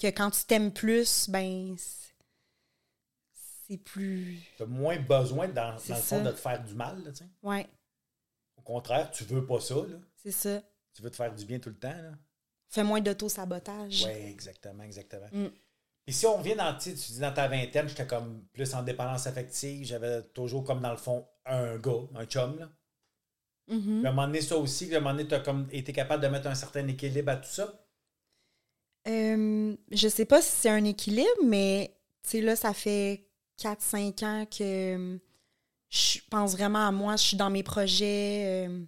Que 0.00 0.06
quand 0.08 0.30
tu 0.30 0.44
t'aimes 0.44 0.72
plus, 0.72 1.28
ben, 1.28 1.76
c'est- 1.76 2.06
plus... 3.84 4.38
Tu 4.56 4.62
as 4.62 4.66
moins 4.66 4.98
besoin, 4.98 5.46
dans, 5.48 5.76
dans 5.76 5.82
le 5.88 5.94
fond, 6.00 6.22
de 6.24 6.30
te 6.30 6.36
faire 6.36 6.62
du 6.64 6.74
mal. 6.74 7.02
là, 7.04 7.10
tu 7.12 7.18
sais. 7.18 7.28
Ouais, 7.42 7.66
Au 8.56 8.62
contraire, 8.62 9.10
tu 9.10 9.24
veux 9.24 9.44
pas 9.46 9.60
ça. 9.60 9.74
Là. 9.74 9.98
c'est 10.16 10.30
ça. 10.32 10.62
Tu 10.94 11.02
veux 11.02 11.10
te 11.10 11.16
faire 11.16 11.34
du 11.34 11.44
bien 11.44 11.58
tout 11.58 11.68
le 11.68 11.76
temps. 11.78 11.88
Là. 11.88 12.12
Fais 12.68 12.84
moins 12.84 13.00
d'auto-sabotage. 13.00 14.04
Oui, 14.04 14.30
exactement, 14.30 14.82
exactement. 14.82 15.28
Mm. 15.32 15.48
Et 16.06 16.12
si 16.12 16.26
on 16.26 16.36
revient 16.38 16.54
dans, 16.54 16.76
tu 16.76 16.92
dis 16.92 17.18
dans 17.18 17.32
ta 17.32 17.48
vingtaine, 17.48 17.88
j'étais 17.88 18.06
comme 18.06 18.44
plus 18.52 18.72
en 18.74 18.82
dépendance 18.82 19.26
affective, 19.26 19.84
j'avais 19.84 20.22
toujours 20.34 20.64
comme 20.64 20.80
dans 20.80 20.90
le 20.90 20.96
fond 20.96 21.26
un 21.44 21.76
gars, 21.76 22.00
un 22.14 22.24
chum. 22.24 22.58
Là. 22.58 22.68
Mhm. 23.68 23.98
Puis 23.98 24.06
à 24.06 24.10
un 24.10 24.12
moment 24.12 24.26
donné, 24.26 24.40
ça 24.40 24.56
aussi, 24.56 24.92
à 24.94 24.96
un 24.96 25.00
moment 25.00 25.14
donné, 25.14 25.28
tu 25.28 25.34
as 25.34 25.40
comme 25.40 25.68
été 25.70 25.92
capable 25.92 26.22
de 26.22 26.28
mettre 26.28 26.46
un 26.46 26.54
certain 26.54 26.86
équilibre 26.88 27.32
à 27.32 27.36
tout 27.36 27.50
ça? 27.50 27.72
Euh, 29.06 29.76
je 29.90 30.08
sais 30.08 30.24
pas 30.24 30.40
si 30.42 30.50
c'est 30.50 30.70
un 30.70 30.84
équilibre, 30.84 31.28
mais 31.44 31.94
tu 32.22 32.30
sais, 32.30 32.40
là, 32.40 32.56
ça 32.56 32.72
fait 32.72 33.28
4-5 33.58 34.24
ans 34.24 34.46
que 34.46 34.96
euh, 34.96 35.18
je 35.90 36.20
pense 36.30 36.52
vraiment 36.52 36.86
à 36.86 36.92
moi, 36.92 37.16
je 37.16 37.22
suis 37.22 37.36
dans 37.36 37.50
mes 37.50 37.62
projets. 37.62 38.66
euh, 38.66 38.84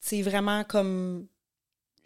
c'est 0.00 0.22
vraiment 0.22 0.62
comme 0.62 1.26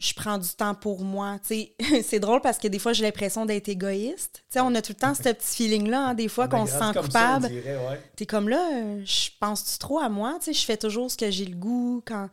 je 0.01 0.15
prends 0.15 0.39
du 0.39 0.49
temps 0.49 0.75
pour 0.75 1.05
moi. 1.05 1.37
Tu 1.47 1.67
c'est 2.03 2.19
drôle 2.19 2.41
parce 2.41 2.59
que 2.59 2.67
des 2.67 2.79
fois, 2.79 2.95
j'ai 2.95 3.05
l'impression 3.05 3.45
d'être 3.45 3.69
égoïste. 3.69 4.43
Tu 4.51 4.59
on 4.59 4.75
a 4.75 4.81
tout 4.83 4.93
le 4.93 5.01
temps 5.01 5.15
ce 5.15 5.23
petit 5.23 5.57
feeling-là, 5.57 6.09
hein, 6.09 6.15
des 6.15 6.29
fois, 6.29 6.47
On 6.51 6.55
a 6.55 6.59
qu'on 6.59 6.67
se 6.67 6.73
sent 6.73 6.99
coupable. 6.99 7.47
ouais. 7.47 8.01
T'es 8.17 8.25
comme 8.27 8.49
là, 8.49 8.67
euh, 8.75 9.03
je 9.05 9.29
pense-tu 9.39 9.79
trop 9.79 9.99
à 10.01 10.09
moi? 10.09 10.39
Tu 10.43 10.55
je 10.55 10.65
fais 10.65 10.79
toujours 10.79 11.11
ce 11.11 11.19
que 11.19 11.31
j'ai 11.31 11.45
le 11.45 11.55
goût. 11.55 12.03
Quand, 12.07 12.31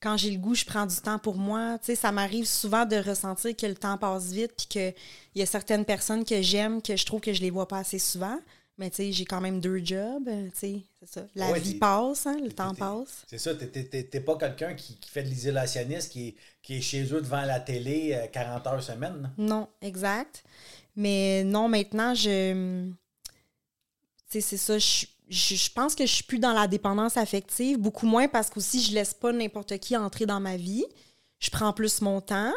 quand 0.00 0.16
j'ai 0.16 0.30
le 0.30 0.38
goût, 0.38 0.54
je 0.54 0.64
prends 0.64 0.86
du 0.86 0.94
temps 0.96 1.18
pour 1.18 1.36
moi. 1.36 1.78
Tu 1.84 1.96
ça 1.96 2.12
m'arrive 2.12 2.46
souvent 2.46 2.86
de 2.86 2.96
ressentir 2.96 3.56
que 3.56 3.66
le 3.66 3.74
temps 3.74 3.98
passe 3.98 4.30
vite 4.30 4.52
puis 4.56 4.66
qu'il 4.68 4.94
y 5.34 5.42
a 5.42 5.46
certaines 5.46 5.84
personnes 5.84 6.24
que 6.24 6.40
j'aime 6.40 6.80
que 6.80 6.96
je 6.96 7.04
trouve 7.04 7.20
que 7.20 7.32
je 7.32 7.40
les 7.42 7.50
vois 7.50 7.66
pas 7.66 7.78
assez 7.78 7.98
souvent. 7.98 8.38
Mais 8.78 8.90
tu 8.90 8.96
sais, 8.96 9.12
j'ai 9.12 9.24
quand 9.24 9.40
même 9.40 9.60
deux 9.60 9.84
jobs. 9.84 10.28
euh, 10.28 10.48
Tu 10.52 10.58
sais, 10.58 10.80
c'est 11.00 11.08
ça. 11.08 11.26
La 11.34 11.50
Ouais, 11.50 11.58
vie 11.58 11.74
passe, 11.74 12.26
hein, 12.26 12.36
le 12.40 12.52
temps 12.52 12.74
passe. 12.74 13.24
C'est 13.28 13.38
ça, 13.38 13.54
t'es- 13.54 13.66
t'es 13.66 13.84
t'es- 13.84 14.04
t'es 14.04 14.20
pas 14.20 14.36
quelqu'un 14.36 14.74
qui, 14.74 14.96
qui 15.00 15.10
fait 15.10 15.24
de 15.24 15.28
l'isolationniste, 15.28 16.12
qui, 16.12 16.28
est- 16.28 16.34
qui 16.62 16.76
est 16.76 16.80
chez 16.80 17.02
eux 17.12 17.20
devant 17.20 17.42
la 17.42 17.58
télé 17.58 18.14
euh, 18.14 18.26
40 18.28 18.66
heures 18.68 18.82
semaine. 18.82 19.32
Non, 19.36 19.68
exact. 19.82 20.44
Mais 20.94 21.42
non, 21.44 21.68
maintenant, 21.68 22.14
je. 22.14 22.88
Tu 24.30 24.40
sais, 24.40 24.40
c'est 24.40 24.56
ça. 24.56 24.78
Je, 24.78 25.06
je, 25.28 25.54
je 25.56 25.70
pense 25.72 25.94
que 25.94 26.06
je 26.06 26.12
suis 26.12 26.24
plus 26.24 26.38
dans 26.38 26.52
la 26.52 26.68
dépendance 26.68 27.16
affective, 27.16 27.78
beaucoup 27.78 28.06
moins 28.06 28.28
parce 28.28 28.48
qu'aussi, 28.48 28.80
je 28.82 28.92
laisse 28.94 29.12
pas 29.14 29.32
n'importe 29.32 29.76
qui 29.78 29.96
entrer 29.96 30.24
dans 30.26 30.40
ma 30.40 30.56
vie. 30.56 30.84
Je 31.40 31.50
prends 31.50 31.72
plus 31.72 32.00
mon 32.00 32.20
temps. 32.20 32.52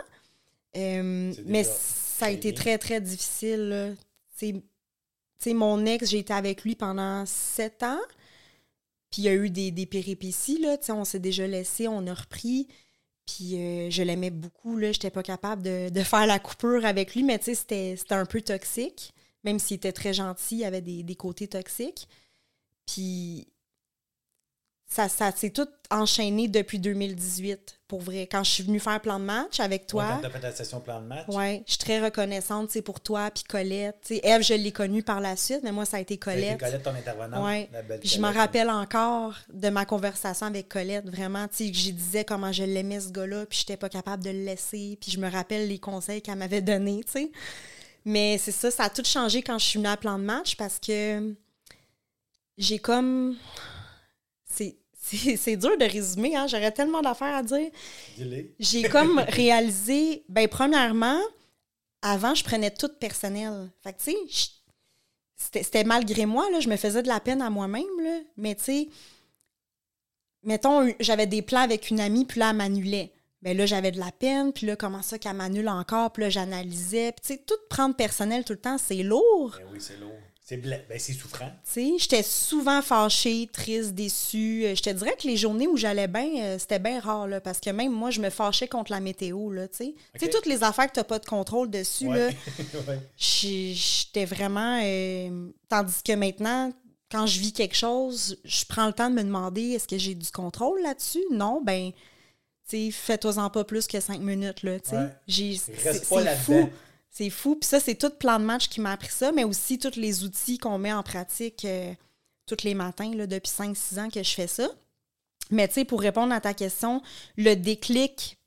Euh, 0.77 1.33
C'est 1.35 1.45
mais 1.45 1.63
ça 1.63 2.27
a 2.27 2.29
été 2.29 2.53
très, 2.53 2.77
très 2.77 3.01
difficile. 3.01 3.69
là. 3.69 3.89
Mon 5.47 5.85
ex, 5.85 6.09
j'ai 6.09 6.19
été 6.19 6.33
avec 6.33 6.63
lui 6.63 6.75
pendant 6.75 7.25
sept 7.25 7.83
ans. 7.83 7.99
Puis 9.09 9.23
il 9.23 9.25
y 9.25 9.29
a 9.29 9.33
eu 9.33 9.49
des, 9.49 9.71
des 9.71 9.85
péripéties, 9.85 10.59
là. 10.59 10.77
On 10.89 11.05
s'est 11.05 11.19
déjà 11.19 11.45
laissé, 11.47 11.87
on 11.87 12.07
a 12.07 12.13
repris. 12.13 12.67
Puis 13.25 13.55
euh, 13.57 13.89
je 13.89 14.03
l'aimais 14.03 14.29
beaucoup, 14.29 14.77
là. 14.77 14.91
J'étais 14.91 15.09
pas 15.09 15.23
capable 15.23 15.61
de, 15.63 16.03
faire 16.03 16.25
la 16.25 16.39
coupure 16.39 16.85
avec 16.85 17.15
lui, 17.15 17.23
mais 17.23 17.39
tu 17.39 17.45
sais, 17.45 17.55
c'était 17.55 17.95
c'était 17.97 18.15
un 18.15 18.25
peu 18.25 18.41
toxique. 18.41 19.13
Même 19.43 19.59
s'il 19.59 19.77
était 19.77 19.91
très 19.91 20.13
gentil, 20.13 20.57
il 20.57 20.63
avait 20.65 20.81
des, 20.81 21.03
des 21.03 21.15
côtés 21.15 21.47
toxiques. 21.47 22.07
Puis 22.85 23.47
ça, 24.93 25.07
ça 25.07 25.31
s'est 25.31 25.51
tout 25.51 25.69
enchaîné 25.89 26.49
depuis 26.49 26.77
2018, 26.77 27.79
pour 27.87 28.01
vrai. 28.01 28.27
Quand 28.29 28.43
je 28.43 28.51
suis 28.51 28.63
venue 28.63 28.79
faire 28.81 28.99
plan 28.99 29.19
de 29.19 29.23
match 29.23 29.61
avec 29.61 29.83
Ouais, 29.83 29.87
toi. 29.87 30.19
Fait 30.21 30.39
la 30.41 30.51
session 30.51 30.81
plan 30.81 30.99
de 31.01 31.05
match. 31.07 31.27
Ouais, 31.29 31.63
je 31.65 31.71
suis 31.71 31.79
très 31.79 32.01
reconnaissante 32.01 32.77
pour 32.81 32.99
toi, 32.99 33.31
puis 33.31 33.45
Colette. 33.45 34.11
Eve, 34.21 34.41
je 34.43 34.53
l'ai 34.53 34.73
connue 34.73 35.01
par 35.01 35.21
la 35.21 35.37
suite, 35.37 35.61
mais 35.63 35.71
moi, 35.71 35.85
ça 35.85 35.95
a 35.95 35.99
été 36.01 36.17
Colette. 36.17 36.59
Colette, 36.59 36.83
ton 36.83 36.89
intervenante. 36.93 37.41
Ouais. 37.45 37.69
la 37.71 37.83
belle 37.83 38.01
je 38.03 38.17
me 38.17 38.23
Colette. 38.23 38.35
rappelle 38.37 38.69
encore 38.69 39.35
de 39.53 39.69
ma 39.69 39.85
conversation 39.85 40.45
avec 40.47 40.67
Colette, 40.67 41.07
vraiment, 41.09 41.47
tu 41.47 41.65
sais, 41.65 41.71
que 41.71 41.77
j'y 41.77 41.93
disais 41.93 42.25
comment 42.25 42.51
je 42.51 42.63
l'aimais 42.63 42.99
ce 42.99 43.11
gars-là, 43.11 43.45
puis 43.45 43.59
j'étais 43.59 43.77
pas 43.77 43.87
capable 43.87 44.23
de 44.25 44.31
le 44.31 44.43
laisser, 44.43 44.97
puis 44.99 45.09
je 45.09 45.19
me 45.19 45.29
rappelle 45.31 45.69
les 45.69 45.79
conseils 45.79 46.21
qu'elle 46.21 46.35
m'avait 46.37 46.61
donnés, 46.61 47.01
tu 47.05 47.11
sais. 47.13 47.31
Mais 48.03 48.37
c'est 48.37 48.51
ça, 48.51 48.69
ça 48.71 48.83
a 48.83 48.89
tout 48.89 49.05
changé 49.05 49.41
quand 49.41 49.57
je 49.57 49.65
suis 49.65 49.77
venue 49.79 49.87
à 49.89 49.95
plan 49.95 50.19
de 50.19 50.23
match 50.25 50.57
parce 50.57 50.79
que 50.79 51.33
j'ai 52.57 52.79
comme... 52.79 53.37
C'est 54.53 54.75
c'est- 55.37 55.57
dur 55.57 55.77
de 55.77 55.85
résumer, 55.85 56.35
hein? 56.35 56.47
j'aurais 56.47 56.71
tellement 56.71 57.01
d'affaires 57.01 57.35
à 57.35 57.43
dire. 57.43 57.69
J'ai 58.59 58.83
comme 58.89 59.19
réalisé, 59.27 60.23
ben 60.29 60.47
premièrement, 60.47 61.19
avant, 62.01 62.33
je 62.35 62.43
prenais 62.43 62.71
tout 62.71 62.89
personnel. 62.99 63.69
Fait 63.83 63.93
que, 63.93 64.01
tu 64.01 64.11
sais, 64.29 64.49
c'était 65.63 65.83
malgré 65.83 66.25
moi, 66.25 66.49
là, 66.51 66.59
je 66.59 66.69
me 66.69 66.77
faisais 66.77 67.01
de 67.03 67.07
la 67.07 67.19
peine 67.19 67.41
à 67.41 67.49
moi-même. 67.49 67.83
Mais, 68.37 68.55
tu 68.55 68.63
sais, 68.63 68.87
mettons, 70.43 70.91
j'avais 70.99 71.27
des 71.27 71.41
plans 71.41 71.61
avec 71.61 71.89
une 71.89 71.99
amie, 71.99 72.25
puis 72.25 72.39
là, 72.39 72.49
elle 72.51 72.55
m'annulait. 72.57 73.11
Ben 73.41 73.57
là, 73.57 73.65
j'avais 73.65 73.91
de 73.91 73.97
la 73.99 74.11
peine, 74.11 74.53
puis 74.53 74.67
là, 74.67 74.75
comment 74.75 75.01
ça 75.01 75.17
qu'elle 75.17 75.33
m'annule 75.35 75.67
encore, 75.67 76.11
puis 76.13 76.23
là, 76.23 76.29
j'analysais. 76.29 77.11
Puis, 77.11 77.21
tu 77.21 77.33
sais, 77.33 77.43
tout 77.45 77.55
prendre 77.69 77.95
personnel 77.95 78.43
tout 78.43 78.53
le 78.53 78.59
temps, 78.59 78.77
c'est 78.77 79.01
lourd. 79.01 79.55
Ben 79.57 79.65
oui, 79.71 79.79
c'est 79.81 79.97
lourd. 79.97 80.11
C'est 80.51 80.57
bla- 80.57 80.79
ben, 80.89 80.99
souffrant. 80.99 81.49
Tu 81.63 81.71
sais, 81.71 81.93
j'étais 81.97 82.23
souvent 82.23 82.81
fâchée, 82.81 83.47
triste, 83.53 83.93
déçue. 83.93 84.65
Euh, 84.65 84.75
Je 84.75 84.81
te 84.81 84.89
dirais 84.89 85.15
que 85.17 85.25
les 85.25 85.37
journées 85.37 85.65
où 85.65 85.77
j'allais 85.77 86.09
bien, 86.09 86.27
euh, 86.43 86.59
c'était 86.59 86.77
bien 86.77 86.99
rare, 86.99 87.25
là, 87.25 87.39
parce 87.39 87.61
que 87.61 87.69
même 87.69 87.93
moi, 87.93 88.11
je 88.11 88.19
me 88.19 88.29
fâchais 88.29 88.67
contre 88.67 88.91
la 88.91 88.99
météo, 88.99 89.49
là, 89.49 89.69
tu 89.69 89.77
sais. 89.77 89.95
Tu 90.13 90.19
sais, 90.19 90.25
Ok. 90.25 90.31
toutes 90.31 90.45
les 90.47 90.61
affaires 90.63 90.87
que 90.87 90.95
t'as 90.95 91.05
pas 91.05 91.19
de 91.19 91.25
contrôle 91.25 91.69
dessus, 91.69 92.07
Ouais. 92.07 92.35
Ouais. 92.85 92.99
j'étais 93.17 94.25
vraiment... 94.25 94.81
euh, 94.83 95.47
tandis 95.69 96.03
que 96.03 96.11
maintenant, 96.13 96.73
quand 97.09 97.25
je 97.27 97.39
vis 97.39 97.53
quelque 97.53 97.75
chose, 97.77 98.37
je 98.43 98.65
prends 98.67 98.87
le 98.87 98.93
temps 98.93 99.09
de 99.09 99.15
me 99.15 99.23
demander, 99.23 99.69
est-ce 99.71 99.87
que 99.87 99.97
j'ai 99.97 100.15
du 100.15 100.29
contrôle 100.31 100.81
là-dessus? 100.81 101.23
Non, 101.31 101.61
ben, 101.63 101.91
tu 102.69 102.77
sais, 102.87 102.91
fais-toi-en 102.91 103.49
pas 103.49 103.63
plus 103.63 103.87
que 103.87 104.01
cinq 104.01 104.19
minutes, 104.19 104.63
là, 104.63 104.81
tu 104.81 104.89
sais. 104.89 104.95
Ouais. 104.97 105.07
Reste 105.83 106.03
C'est 106.05 106.09
pas 106.09 106.21
là-dedans. 106.21 106.69
C'est 107.11 107.29
fou. 107.29 107.55
Puis 107.55 107.67
ça, 107.67 107.79
c'est 107.79 107.95
tout 107.95 108.09
plan 108.09 108.39
de 108.39 108.45
match 108.45 108.69
qui 108.69 108.79
m'a 108.79 108.93
appris 108.93 109.11
ça, 109.11 109.31
mais 109.33 109.43
aussi 109.43 109.77
tous 109.77 109.97
les 109.97 110.23
outils 110.23 110.57
qu'on 110.57 110.77
met 110.77 110.93
en 110.93 111.03
pratique 111.03 111.65
euh, 111.65 111.93
tous 112.47 112.63
les 112.63 112.73
matins 112.73 113.13
là, 113.13 113.27
depuis 113.27 113.51
5-6 113.51 113.99
ans 113.99 114.09
que 114.09 114.23
je 114.23 114.33
fais 114.33 114.47
ça. 114.47 114.69
Mais 115.51 115.67
tu 115.67 115.75
sais, 115.75 115.85
pour 115.85 116.01
répondre 116.01 116.33
à 116.33 116.39
ta 116.39 116.53
question, 116.53 117.01
le 117.35 117.55
déclic 117.55 118.37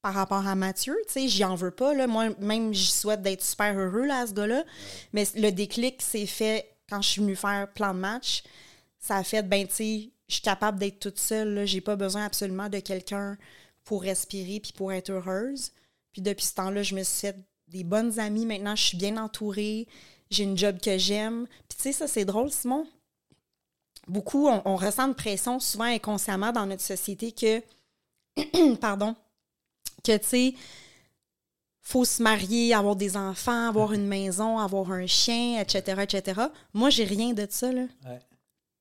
par 0.00 0.14
rapport 0.14 0.46
à 0.46 0.54
Mathieu, 0.54 0.96
tu 1.06 1.12
sais, 1.12 1.28
j'y 1.28 1.44
en 1.44 1.54
veux 1.54 1.70
pas. 1.70 1.92
Là. 1.92 2.06
Moi, 2.06 2.30
même, 2.38 2.72
j'y 2.72 2.90
souhaite 2.90 3.20
d'être 3.20 3.44
super 3.44 3.78
heureux, 3.78 4.08
à 4.08 4.26
ce 4.26 4.32
gars-là. 4.32 4.64
Mais 5.12 5.26
le 5.36 5.50
déclic 5.50 6.00
s'est 6.00 6.24
fait 6.24 6.74
quand 6.88 7.02
je 7.02 7.08
suis 7.08 7.20
venue 7.20 7.36
faire 7.36 7.68
plan 7.72 7.92
de 7.92 7.98
match. 7.98 8.42
Ça 8.98 9.16
a 9.16 9.24
fait, 9.24 9.42
ben, 9.42 9.66
tu 9.66 9.74
sais, 9.74 10.10
je 10.28 10.34
suis 10.34 10.42
capable 10.42 10.78
d'être 10.78 11.00
toute 11.00 11.18
seule. 11.18 11.66
J'ai 11.66 11.82
pas 11.82 11.96
besoin 11.96 12.24
absolument 12.24 12.70
de 12.70 12.78
quelqu'un 12.78 13.36
pour 13.84 14.02
respirer 14.02 14.60
puis 14.60 14.72
pour 14.72 14.92
être 14.92 15.10
heureuse. 15.10 15.72
Puis 16.12 16.22
depuis 16.22 16.46
ce 16.46 16.54
temps-là, 16.54 16.82
je 16.82 16.94
me 16.94 17.02
suis 17.02 17.28
des 17.70 17.84
bonnes 17.84 18.18
amies. 18.18 18.46
Maintenant, 18.46 18.76
je 18.76 18.82
suis 18.82 18.96
bien 18.96 19.16
entourée. 19.16 19.86
J'ai 20.30 20.44
une 20.44 20.58
job 20.58 20.78
que 20.80 20.98
j'aime. 20.98 21.46
Puis 21.68 21.76
tu 21.76 21.82
sais, 21.82 21.92
ça, 21.92 22.06
c'est 22.06 22.24
drôle, 22.24 22.50
Simon. 22.50 22.86
Beaucoup, 24.06 24.48
on, 24.48 24.76
ressent 24.76 25.08
une 25.08 25.14
pression 25.14 25.60
souvent 25.60 25.84
inconsciemment 25.84 26.52
dans 26.52 26.66
notre 26.66 26.82
société 26.82 27.32
que, 27.32 27.62
pardon, 28.80 29.14
que 30.02 30.16
tu 30.16 30.26
sais, 30.26 30.54
faut 31.80 32.04
se 32.04 32.22
marier, 32.22 32.74
avoir 32.74 32.96
des 32.96 33.16
enfants, 33.16 33.68
avoir 33.68 33.92
une 33.92 34.06
maison, 34.06 34.58
avoir 34.58 34.90
un 34.90 35.06
chien, 35.06 35.60
etc., 35.60 36.02
etc. 36.02 36.40
Moi, 36.74 36.90
j'ai 36.90 37.04
rien 37.04 37.32
de 37.32 37.46
ça, 37.48 37.72
là. 37.72 37.82
Ouais. 38.04 38.18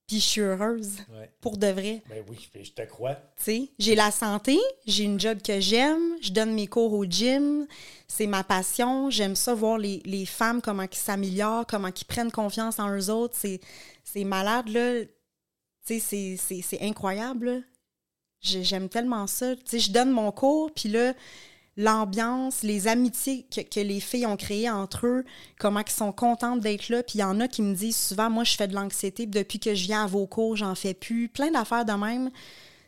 Puis 0.09 0.19
je 0.19 0.25
suis 0.25 0.41
heureuse. 0.41 0.97
Ouais. 1.11 1.29
Pour 1.39 1.57
de 1.57 1.67
vrai. 1.67 2.01
Ben 2.09 2.23
oui, 2.27 2.49
je 2.59 2.71
te 2.71 2.81
crois. 2.81 3.13
Tu 3.13 3.43
sais, 3.43 3.69
j'ai 3.77 3.93
la 3.93 4.09
santé, 4.09 4.57
j'ai 4.87 5.03
une 5.03 5.19
job 5.19 5.37
que 5.39 5.59
j'aime, 5.59 6.17
je 6.19 6.31
donne 6.31 6.51
mes 6.55 6.65
cours 6.65 6.93
au 6.93 7.05
gym, 7.05 7.67
c'est 8.07 8.25
ma 8.25 8.43
passion. 8.43 9.11
J'aime 9.11 9.35
ça 9.35 9.53
voir 9.53 9.77
les, 9.77 10.01
les 10.05 10.25
femmes, 10.25 10.63
comment 10.63 10.81
ils 10.81 10.97
s'améliorent, 10.97 11.67
comment 11.67 11.89
ils 11.89 12.05
prennent 12.05 12.31
confiance 12.31 12.79
en 12.79 12.91
eux 12.97 13.11
autres. 13.11 13.35
C'est, 13.37 13.59
c'est 14.03 14.23
malade, 14.23 14.69
là. 14.69 15.03
Tu 15.85 15.99
sais, 15.99 16.37
c'est, 16.37 16.81
incroyable, 16.81 17.63
J'aime 18.41 18.89
tellement 18.89 19.27
ça. 19.27 19.55
Tu 19.57 19.61
sais, 19.65 19.79
je 19.79 19.91
donne 19.91 20.09
mon 20.09 20.31
cours, 20.31 20.71
puis 20.71 20.89
là, 20.89 21.13
l'ambiance, 21.79 22.61
les 22.61 22.89
amitiés 22.89 23.47
que, 23.49 23.61
que 23.61 23.79
les 23.79 24.01
filles 24.01 24.25
ont 24.25 24.35
créées 24.35 24.69
entre 24.69 25.07
eux, 25.07 25.25
comment 25.57 25.79
ils 25.79 25.89
sont 25.91 26.11
contentes 26.11 26.59
d'être 26.59 26.89
là. 26.89 27.01
Puis 27.03 27.19
il 27.19 27.21
y 27.21 27.23
en 27.23 27.39
a 27.39 27.47
qui 27.47 27.61
me 27.61 27.73
disent 27.73 27.95
souvent, 27.95 28.29
moi, 28.29 28.43
je 28.43 28.55
fais 28.55 28.67
de 28.67 28.75
l'anxiété, 28.75 29.25
puis 29.25 29.39
depuis 29.39 29.59
que 29.59 29.73
je 29.73 29.85
viens 29.85 30.03
à 30.03 30.07
vos 30.07 30.27
cours, 30.27 30.57
j'en 30.57 30.75
fais 30.75 30.93
plus. 30.93 31.29
Plein 31.29 31.51
d'affaires 31.51 31.85
de 31.85 31.93
même. 31.93 32.31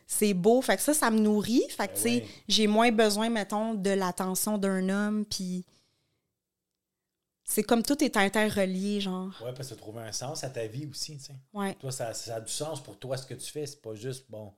C'est 0.06 0.34
beau. 0.34 0.60
Fait 0.60 0.76
que 0.76 0.82
ça, 0.82 0.92
ça 0.92 1.10
me 1.10 1.18
nourrit. 1.18 1.64
Fait 1.70 1.88
que, 1.88 1.94
Ben 1.94 1.94
tu 1.94 2.00
sais, 2.02 2.22
oui. 2.22 2.30
j'ai 2.48 2.66
moins 2.66 2.92
besoin, 2.92 3.30
mettons, 3.30 3.72
de 3.74 3.90
l'attention 3.90 4.58
d'un 4.58 4.88
homme, 4.90 5.24
puis... 5.24 5.64
C'est 7.44 7.62
comme 7.62 7.82
tout 7.82 8.02
est 8.04 8.16
interrelié, 8.16 9.00
genre. 9.00 9.30
Ouais, 9.44 9.52
parce 9.52 9.68
que 9.68 9.74
tu 9.74 9.80
as 9.80 9.82
trouvé 9.82 10.00
un 10.02 10.12
sens 10.12 10.44
à 10.44 10.48
ta 10.48 10.66
vie 10.66 10.86
aussi, 10.86 11.18
tu 11.18 11.24
sais. 11.24 11.34
Ouais. 11.52 11.74
Toi, 11.74 11.92
ça, 11.92 12.14
ça 12.14 12.36
a 12.36 12.40
du 12.40 12.52
sens 12.52 12.82
pour 12.82 12.98
toi 12.98 13.16
ce 13.16 13.26
que 13.26 13.34
tu 13.34 13.50
fais. 13.50 13.66
C'est 13.66 13.82
pas 13.82 13.94
juste, 13.94 14.26
bon, 14.30 14.52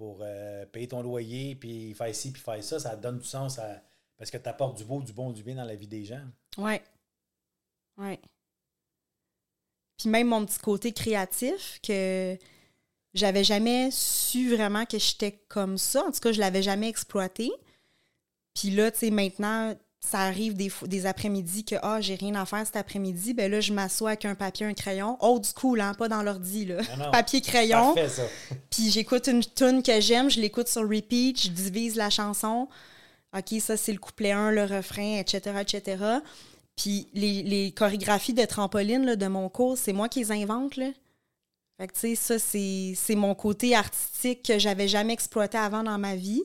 pour 0.00 0.20
euh, 0.22 0.64
payer 0.64 0.88
ton 0.88 1.02
loyer, 1.02 1.54
puis 1.56 1.92
faire 1.92 2.14
ci, 2.14 2.32
puis 2.32 2.40
faire 2.40 2.64
ça. 2.64 2.80
Ça 2.80 2.96
donne 2.96 3.18
du 3.18 3.26
sens 3.26 3.58
à. 3.58 3.82
Parce 4.16 4.30
que 4.30 4.38
tu 4.38 4.48
apportes 4.48 4.78
du 4.78 4.84
beau, 4.84 5.02
du 5.02 5.12
bon, 5.12 5.30
du 5.30 5.42
bien 5.42 5.56
dans 5.56 5.64
la 5.64 5.74
vie 5.74 5.86
des 5.86 6.06
gens. 6.06 6.22
Ouais. 6.56 6.82
Ouais. 7.98 8.18
Puis 9.98 10.08
même 10.08 10.28
mon 10.28 10.46
petit 10.46 10.58
côté 10.58 10.94
créatif, 10.94 11.80
que 11.82 12.38
j'avais 13.12 13.44
jamais 13.44 13.90
su 13.90 14.56
vraiment 14.56 14.86
que 14.86 14.98
j'étais 14.98 15.32
comme 15.48 15.76
ça. 15.76 16.02
En 16.06 16.12
tout 16.12 16.20
cas, 16.20 16.32
je 16.32 16.40
l'avais 16.40 16.62
jamais 16.62 16.88
exploité. 16.88 17.50
Puis 18.54 18.70
là, 18.70 18.90
tu 18.90 19.00
sais, 19.00 19.10
maintenant, 19.10 19.76
ça 20.00 20.20
arrive 20.20 20.54
des, 20.54 21.06
après-midi 21.06 21.64
que, 21.64 21.76
ah, 21.82 22.00
j'ai 22.00 22.14
rien 22.14 22.34
à 22.34 22.46
faire 22.46 22.64
cet 22.64 22.76
après-midi. 22.76 23.34
Ben 23.34 23.50
là, 23.50 23.60
je 23.60 23.72
m'assois 23.72 24.10
avec 24.10 24.24
un 24.24 24.34
papier, 24.34 24.66
un 24.66 24.72
crayon. 24.72 25.18
Old 25.20 25.44
school, 25.44 25.80
hein, 25.80 25.94
pas 25.94 26.08
dans 26.08 26.22
l'ordi, 26.22 26.64
là. 26.64 26.76
Non, 26.96 27.04
non. 27.04 27.10
Papier, 27.10 27.40
crayon. 27.42 27.94
Parfait, 27.94 28.08
ça. 28.08 28.22
Puis 28.70 28.90
j'écoute 28.90 29.26
une 29.28 29.44
tune 29.44 29.82
que 29.82 30.00
j'aime, 30.00 30.30
je 30.30 30.40
l'écoute 30.40 30.68
sur 30.68 30.82
repeat, 30.82 31.42
je 31.42 31.48
divise 31.50 31.96
la 31.96 32.08
chanson. 32.08 32.68
OK, 33.36 33.60
ça, 33.60 33.76
c'est 33.76 33.92
le 33.92 33.98
couplet 33.98 34.32
1, 34.32 34.50
le 34.50 34.64
refrain, 34.64 35.18
etc., 35.18 35.60
etc. 35.60 36.04
Puis 36.76 37.08
les, 37.12 37.42
les 37.42 37.72
chorégraphies 37.72 38.32
de 38.32 38.44
trampoline 38.44 39.04
là, 39.04 39.16
de 39.16 39.26
mon 39.26 39.48
cours, 39.48 39.76
c'est 39.76 39.92
moi 39.92 40.08
qui 40.08 40.20
les 40.20 40.32
invente, 40.32 40.76
là. 40.76 40.88
Fait 41.78 41.88
que, 41.88 41.92
tu 41.94 42.00
sais, 42.00 42.14
ça, 42.14 42.38
c'est 42.38 42.92
c'est 42.94 43.14
mon 43.14 43.34
côté 43.34 43.74
artistique 43.74 44.42
que 44.42 44.58
j'avais 44.58 44.88
jamais 44.88 45.14
exploité 45.14 45.56
avant 45.56 45.82
dans 45.82 45.98
ma 45.98 46.14
vie. 46.14 46.42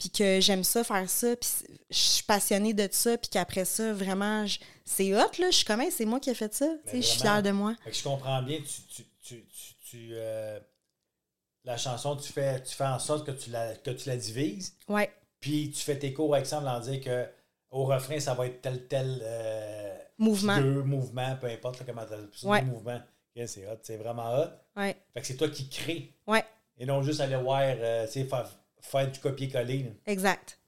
Puis 0.00 0.10
que 0.10 0.40
j'aime 0.40 0.64
ça, 0.64 0.82
faire 0.82 1.08
ça. 1.08 1.36
Puis 1.36 1.50
je 1.90 1.96
suis 1.96 2.22
passionnée 2.24 2.74
de 2.74 2.88
ça. 2.90 3.16
Puis 3.18 3.28
qu'après 3.30 3.64
ça, 3.64 3.92
vraiment, 3.92 4.44
je- 4.46 4.58
c'est 4.84 5.14
hot, 5.14 5.30
là. 5.38 5.50
Je 5.50 5.56
suis 5.56 5.64
comme, 5.64 5.80
Hey, 5.82 5.92
c'est 5.92 6.06
moi 6.06 6.18
qui 6.18 6.30
ai 6.30 6.34
fait 6.34 6.52
ça. 6.52 6.66
Sais, 6.86 6.96
je 7.02 7.06
suis 7.06 7.20
fière 7.20 7.42
de 7.42 7.50
moi. 7.52 7.74
Je 7.86 8.02
comprends 8.02 8.42
bien, 8.42 8.58
tu, 8.58 8.82
tu, 8.88 9.04
tu, 9.22 9.44
tu, 9.88 10.08
euh, 10.14 10.58
la 11.64 11.76
chanson, 11.76 12.16
tu 12.16 12.32
fais, 12.32 12.62
tu 12.62 12.74
fais 12.74 12.86
en 12.86 12.98
sorte 12.98 13.26
que 13.26 13.32
tu 13.32 13.50
la, 13.50 13.74
que 13.76 13.90
tu 13.90 14.08
la 14.08 14.16
divises, 14.16 14.74
Ouais, 14.88 15.12
puis 15.40 15.70
tu 15.70 15.80
fais 15.82 15.98
tes 15.98 16.12
cours 16.14 16.34
avec 16.34 16.46
ça 16.46 16.60
en 16.60 16.80
dire 16.80 17.00
que 17.02 17.28
au 17.70 17.84
refrain, 17.84 18.18
ça 18.18 18.34
va 18.34 18.46
être 18.46 18.62
tel, 18.62 18.88
tel 18.88 19.20
euh, 19.22 19.96
mouvement. 20.18 20.56
figure, 20.56 20.84
mouvement, 20.86 21.36
peu 21.40 21.46
importe 21.48 21.78
là, 21.80 21.84
comment 21.86 22.06
tu 22.06 22.46
Ouais. 22.46 22.62
mouvement. 22.62 23.00
C'est 23.46 23.66
hot, 23.66 23.78
c'est 23.82 23.96
vraiment 23.96 24.34
hot. 24.38 24.48
Ouais, 24.76 24.96
Fait 25.14 25.20
que 25.20 25.26
c'est 25.26 25.36
toi 25.36 25.48
qui 25.48 25.68
crée, 25.68 26.12
ouais, 26.26 26.44
et 26.78 26.84
non 26.86 27.02
juste 27.02 27.20
aller 27.20 27.36
voir, 27.36 27.60
euh, 27.62 28.06
tu 28.06 28.12
sais, 28.12 28.24
faire, 28.24 28.48
faire 28.82 29.10
du 29.10 29.18
copier-coller. 29.20 29.92
exact. 30.06 30.58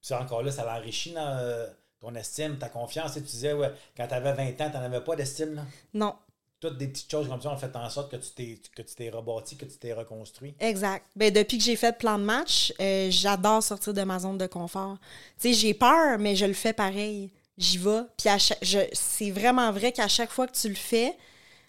Puis 0.00 0.08
ça, 0.08 0.20
encore 0.20 0.42
là, 0.42 0.52
ça 0.52 0.64
l'enrichit 0.64 1.12
dans 1.12 1.38
euh, 1.38 1.66
ton 2.00 2.14
estime, 2.14 2.58
ta 2.58 2.68
confiance. 2.68 3.12
Tu 3.12 3.18
sais, 3.20 3.24
tu 3.24 3.30
disais, 3.32 3.52
ouais, 3.54 3.72
quand 3.96 4.06
tu 4.06 4.14
avais 4.14 4.32
20 4.32 4.60
ans, 4.60 4.70
tu 4.70 4.76
n'en 4.76 4.82
avais 4.84 5.00
pas 5.00 5.16
d'estime, 5.16 5.54
là? 5.54 5.64
Non, 5.94 6.14
Toutes 6.60 6.78
des 6.78 6.88
petites 6.88 7.10
choses 7.10 7.28
comme 7.28 7.40
ça 7.42 7.50
ont 7.50 7.56
fait 7.56 7.74
en 7.76 7.88
sorte 7.90 8.10
que 8.10 8.16
tu 8.16 8.30
t'es 8.30 8.60
que 8.74 8.82
tu 8.82 8.94
t'es 8.94 9.10
rebâti, 9.10 9.56
que 9.56 9.64
tu 9.64 9.76
t'es 9.78 9.92
reconstruit. 9.92 10.54
Exact. 10.60 11.06
Ben, 11.16 11.32
depuis 11.32 11.58
que 11.58 11.64
j'ai 11.64 11.76
fait 11.76 11.96
plan 11.98 12.18
de 12.18 12.24
match, 12.24 12.72
euh, 12.80 13.08
j'adore 13.10 13.62
sortir 13.62 13.92
de 13.94 14.02
ma 14.02 14.18
zone 14.18 14.38
de 14.38 14.46
confort. 14.46 14.96
Tu 15.40 15.48
sais, 15.48 15.54
j'ai 15.54 15.74
peur, 15.74 16.18
mais 16.18 16.34
je 16.36 16.46
le 16.46 16.54
fais 16.54 16.72
pareil. 16.72 17.30
J'y 17.58 17.78
vais. 17.78 18.02
Puis 18.18 18.28
à 18.28 18.38
chaque- 18.38 18.62
je- 18.62 18.88
c'est 18.92 19.30
vraiment 19.30 19.70
vrai 19.72 19.92
qu'à 19.92 20.08
chaque 20.08 20.30
fois 20.30 20.46
que 20.46 20.56
tu 20.56 20.68
le 20.68 20.74
fais, 20.74 21.16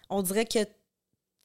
on 0.10 0.22
dirait 0.22 0.46
que 0.46 0.60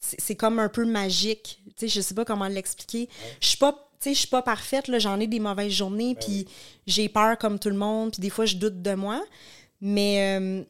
c'est 0.01 0.21
c'est 0.21 0.37
comme 0.37 0.59
un 0.59 0.68
peu 0.68 0.85
magique. 0.85 1.62
Tu 1.64 1.73
sais, 1.77 1.88
je 1.88 2.01
sais 2.01 2.14
pas 2.14 2.25
comment 2.25 2.49
l'expliquer. 2.49 3.09
Je 3.40 3.47
suis 3.49 3.57
pas, 3.59 3.88
tu 4.03 4.09
sais, 4.09 4.15
je 4.15 4.19
suis 4.21 4.29
pas 4.29 4.43
parfaite. 4.43 4.88
là. 4.88 4.99
J'en 4.99 5.21
ai 5.21 5.27
des 5.27 5.41
mauvaises 5.41 5.73
journées, 5.73 6.15
puis 6.15 6.47
j'ai 6.87 7.09
peur 7.09 7.38
comme 7.38 7.59
tout 7.59 7.71
le 7.71 7.77
monde, 7.77 8.12
puis 8.12 8.21
des 8.21 8.31
fois 8.31 8.45
je 8.45 8.57
doute 8.57 8.83
de 8.83 8.95
moi. 8.95 9.23
Mais 9.81 10.38
euh, 10.38 10.62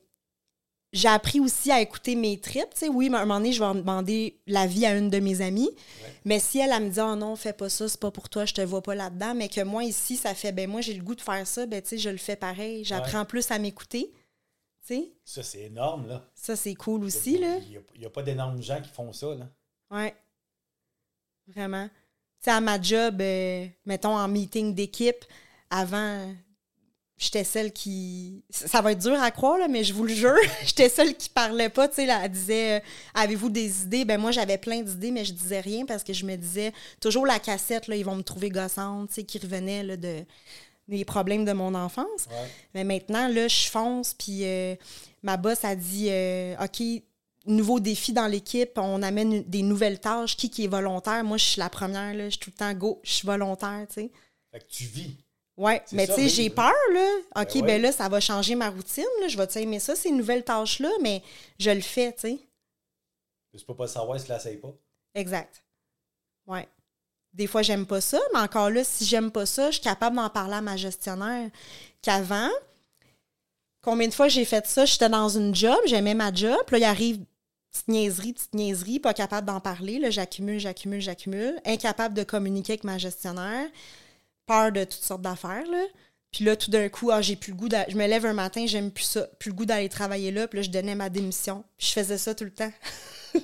j'ai 0.93 1.09
appris 1.09 1.41
aussi 1.41 1.71
à 1.71 1.81
écouter 1.81 2.15
mes 2.15 2.39
tripes. 2.39 2.75
Tu 2.75 2.81
sais, 2.81 2.89
oui, 2.89 3.11
à 3.13 3.17
un 3.17 3.21
moment 3.25 3.39
donné, 3.39 3.53
je 3.53 3.63
vais 3.65 3.75
demander 3.75 4.39
l'avis 4.47 4.85
à 4.85 4.97
une 4.97 5.09
de 5.09 5.19
mes 5.19 5.41
amies. 5.41 5.71
Mais 6.25 6.39
si 6.39 6.59
elle, 6.59 6.71
elle 6.71 6.85
me 6.85 6.91
dit, 6.91 7.01
oh 7.01 7.17
non, 7.17 7.35
fais 7.35 7.53
pas 7.53 7.69
ça, 7.69 7.89
c'est 7.89 8.01
pas 8.01 8.11
pour 8.11 8.29
toi, 8.29 8.45
je 8.45 8.55
te 8.55 8.61
vois 8.61 8.83
pas 8.83 8.95
là-dedans, 8.95 9.35
mais 9.35 9.49
que 9.49 9.63
moi, 9.63 9.85
ici, 9.85 10.17
ça 10.17 10.35
fait, 10.35 10.53
ben 10.53 10.69
moi, 10.71 10.81
j'ai 10.83 10.95
le 10.95 11.03
goût 11.03 11.15
de 11.15 11.21
faire 11.21 11.47
ça, 11.47 11.67
ben 11.67 11.81
tu 11.81 11.91
sais, 11.91 11.99
je 11.99 12.11
le 12.11 12.19
fais 12.19 12.37
pareil. 12.37 12.85
J'apprends 12.85 13.25
plus 13.25 13.51
à 13.51 13.59
m'écouter. 13.59 14.13
Tu 14.87 14.95
sais, 14.95 15.13
Ça, 15.25 15.43
c'est 15.43 15.63
énorme, 15.63 16.09
là. 16.09 16.29
ça, 16.35 16.57
c'est 16.57 16.75
cool 16.75 17.05
aussi, 17.05 17.39
là. 17.39 17.59
Il 17.59 18.01
n'y 18.01 18.07
a, 18.07 18.11
pas 18.11 18.23
d'énormes 18.23 18.61
gens 18.61 18.81
qui 18.81 18.91
font 18.91 19.13
ça, 19.13 19.35
là. 19.35 19.49
Ouais. 19.91 20.15
Vraiment. 21.47 21.89
Sais, 22.43 22.51
à 22.51 22.61
ma 22.61 22.81
job, 22.81 23.21
euh, 23.21 23.67
mettons 23.87 24.17
en 24.17 24.27
meeting 24.27 24.75
d'équipe, 24.75 25.25
avant, 25.71 26.35
j'étais 27.17 27.45
celle 27.45 27.73
qui. 27.73 28.45
Ça 28.51 28.81
va 28.81 28.93
être 28.93 28.99
dur 28.99 29.21
à 29.21 29.31
croire, 29.31 29.59
là, 29.59 29.69
mais 29.69 29.85
je 29.85 29.95
vous 29.95 30.05
le 30.05 30.13
jure, 30.13 30.35
j'étais 30.65 30.89
celle 30.89 31.17
qui 31.17 31.29
parlait 31.29 31.69
pas. 31.69 31.89
Tu 31.89 31.97
sais, 31.97 32.07
là, 32.07 32.21
elle 32.25 32.33
disait 32.33 32.79
euh, 32.79 32.81
Avez-vous 33.15 33.49
des 33.49 33.83
idées? 33.83 34.05
Ben, 34.05 34.21
moi, 34.21 34.33
j'avais 34.33 34.59
plein 34.59 34.83
d'idées, 34.83 35.13
mais 35.13 35.25
je 35.25 35.33
disais 35.33 35.61
rien 35.61 35.87
parce 35.87 36.03
que 36.03 36.13
je 36.13 36.27
me 36.27 36.35
disais 36.37 36.73
toujours 37.01 37.27
la 37.27 37.39
cassette, 37.39 37.87
là, 37.87 37.95
ils 37.95 38.05
vont 38.05 38.17
me 38.17 38.23
trouver 38.23 38.49
gossante, 38.49 39.09
tu 39.09 39.15
sais, 39.15 39.23
qui 39.23 39.39
revenait 39.39 39.85
là, 39.85 39.97
de 39.97 40.25
des 40.89 41.05
problèmes 41.05 41.45
de 41.45 41.53
mon 41.53 41.75
enfance. 41.75 42.27
Ouais. 42.29 42.49
Mais 42.75 42.85
maintenant, 42.85 43.29
là, 43.29 43.49
je 43.49 43.69
fonce, 43.69 44.15
puis 44.15 44.41
euh, 44.43 44.75
ma 45.23 45.37
boss 45.37 45.65
a 45.65 45.75
dit 45.75 46.09
euh, 46.11 46.55
OK, 46.63 47.03
nouveau 47.47 47.81
défi 47.81 48.13
dans 48.13 48.27
l'équipe, 48.27 48.77
on 48.77 49.03
amène 49.03 49.43
des 49.45 49.63
nouvelles 49.63 50.01
tâches. 50.01 50.37
Qui 50.37 50.51
qui 50.51 50.65
est 50.65 50.69
volontaire? 50.69 51.25
Moi, 51.25 51.37
je 51.37 51.45
suis 51.45 51.59
la 51.61 51.71
première, 51.71 52.15
là, 52.15 52.25
je 52.27 52.31
suis 52.31 52.39
tout 52.39 52.51
le 52.51 52.57
temps 52.57 52.73
go, 52.75 53.01
je 53.03 53.13
suis 53.13 53.27
volontaire, 53.27 53.87
tu 53.89 53.95
sais. 53.95 54.11
Fait 54.51 54.61
que 54.61 54.67
tu 54.69 54.85
vis. 54.85 55.17
Ouais, 55.57 55.83
mais 55.93 56.07
tu 56.07 56.15
sais, 56.15 56.29
j'ai 56.29 56.51
peur, 56.51 56.73
là. 56.93 57.43
OK, 57.43 57.55
Ben 57.55 57.61
ben, 57.61 57.65
ouais. 57.67 57.79
là, 57.79 57.93
ça 57.93 58.09
va 58.09 58.21
changer 58.21 58.55
ma 58.55 58.71
routine, 58.71 59.05
là. 59.21 59.29
Je 59.29 59.37
vais 59.37 59.63
aimer 59.63 59.81
ça, 59.81 59.95
ces 59.95 60.11
nouvelles 60.11 60.45
tâches-là, 60.45 60.91
mais 61.03 61.23
je 61.59 61.71
le 61.71 61.81
fais, 61.81 62.13
tu 62.13 62.21
sais. 62.21 62.39
Tu 63.57 63.65
peux 63.65 63.77
pas 63.77 63.87
savoir 63.87 64.19
si 64.19 64.27
tu 64.27 64.33
l'essayes 64.33 64.57
pas. 64.57 64.73
Exact. 65.15 65.63
Ouais. 66.47 66.67
Des 67.35 67.47
fois, 67.47 67.63
j'aime 67.63 67.87
pas 67.87 68.01
ça, 68.01 68.19
mais 68.33 68.41
encore 68.41 68.71
là, 68.71 68.83
si 68.83 69.05
j'aime 69.05 69.31
pas 69.31 69.47
ça, 69.47 69.67
je 69.71 69.75
suis 69.75 69.83
capable 69.83 70.17
d'en 70.17 70.31
parler 70.31 70.55
à 70.55 70.61
ma 70.61 70.77
gestionnaire 70.77 71.51
qu'avant. 72.01 72.51
Combien 73.83 74.09
de 74.09 74.15
fois 74.15 74.29
j'ai 74.29 74.45
fait 74.45 74.67
ça? 74.67 74.85
J'étais 74.85 75.09
dans 75.09 75.29
une 75.29 75.55
job, 75.55 75.79
j'aimais 75.87 76.15
ma 76.15 76.33
job, 76.33 76.57
puis 76.67 76.75
là, 76.75 76.87
il 76.87 76.91
arrive 76.91 77.19
petite 77.73 77.89
niaiserie, 77.89 78.33
petite 78.35 78.55
niaiserie, 78.55 79.01
pas 79.01 79.15
capable 79.15 79.47
d'en 79.47 79.61
parler. 79.61 79.99
Là, 79.99 80.11
j'accumule, 80.11 80.59
j'accumule, 80.61 81.01
j'accumule. 81.01 81.61
Incapable 81.65 82.15
de 82.15 82.23
communiquer 82.23 82.73
avec 82.75 82.85
ma 82.85 82.99
gestionnaire. 82.99 83.67
Peur 84.47 84.73
de 84.73 84.85
toutes 84.85 85.03
sortes 85.05 85.23
d'affaires, 85.23 85.65
là. 85.71 85.83
Puis 86.33 86.45
là, 86.45 86.57
tout 86.57 86.71
d'un 86.71 86.89
coup, 86.89 87.11
ah, 87.11 87.21
j'ai 87.21 87.37
plus 87.37 87.53
le 87.53 87.59
goût 87.59 87.69
d'a- 87.69 87.87
Je 87.89 87.97
me 87.97 88.07
lève 88.07 88.25
un 88.25 88.33
matin, 88.33 88.65
j'aime 88.67 88.91
plus 88.91 89.05
ça. 89.05 89.27
Plus 89.39 89.51
le 89.51 89.55
goût 89.57 89.67
d'aller 89.67 89.89
travailler 89.89 90.31
là. 90.31 90.49
Puis 90.49 90.59
là, 90.59 90.63
je 90.63 90.71
donnais 90.71 90.95
ma 90.95 91.11
démission. 91.11 91.63
Puis 91.77 91.89
je 91.89 91.93
faisais 91.93 92.17
ça 92.19 92.35
tout 92.35 92.45
le 92.45 92.51
temps. 92.51 92.73
je 93.35 93.41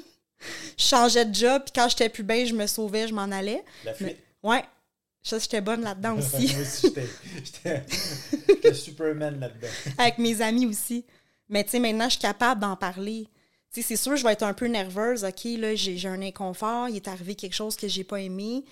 changeais 0.76 1.24
de 1.26 1.34
job, 1.34 1.62
puis 1.64 1.72
quand 1.74 1.88
j'étais 1.88 2.08
plus 2.08 2.22
bien, 2.22 2.44
je 2.46 2.54
me 2.54 2.66
sauvais, 2.66 3.06
je 3.08 3.12
m'en 3.14 3.30
allais. 3.30 3.62
La 3.84 3.92
fuite. 3.94 4.16
Ouais. 4.42 4.64
Ça, 5.22 5.38
j'étais 5.38 5.60
bonne 5.60 5.82
là-dedans 5.82 6.16
aussi. 6.18 6.52
Moi 6.54 6.62
aussi, 6.62 6.94
j'étais 7.44 7.84
Superman 8.74 9.38
là-dedans. 9.38 9.68
avec 9.98 10.16
mes 10.18 10.40
amis 10.40 10.66
aussi. 10.66 11.04
Mais 11.50 11.64
tu 11.64 11.70
sais, 11.70 11.78
maintenant, 11.80 12.04
je 12.06 12.10
suis 12.12 12.20
capable 12.20 12.60
d'en 12.62 12.76
parler. 12.76 13.26
C'est 13.70 13.96
sûr, 13.96 14.16
je 14.16 14.24
vais 14.24 14.32
être 14.32 14.42
un 14.42 14.54
peu 14.54 14.66
nerveuse. 14.66 15.24
OK, 15.24 15.44
là, 15.58 15.74
j'ai 15.74 16.08
un 16.08 16.22
inconfort. 16.22 16.88
Il 16.88 16.96
est 16.96 17.08
arrivé 17.08 17.34
quelque 17.34 17.54
chose 17.54 17.76
que 17.76 17.86
j'ai 17.86 18.04
pas 18.04 18.20
aimé. 18.20 18.64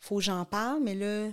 Faut 0.00 0.16
que 0.16 0.22
j'en 0.22 0.44
parle, 0.44 0.82
mais 0.82 0.94
là, 0.94 1.30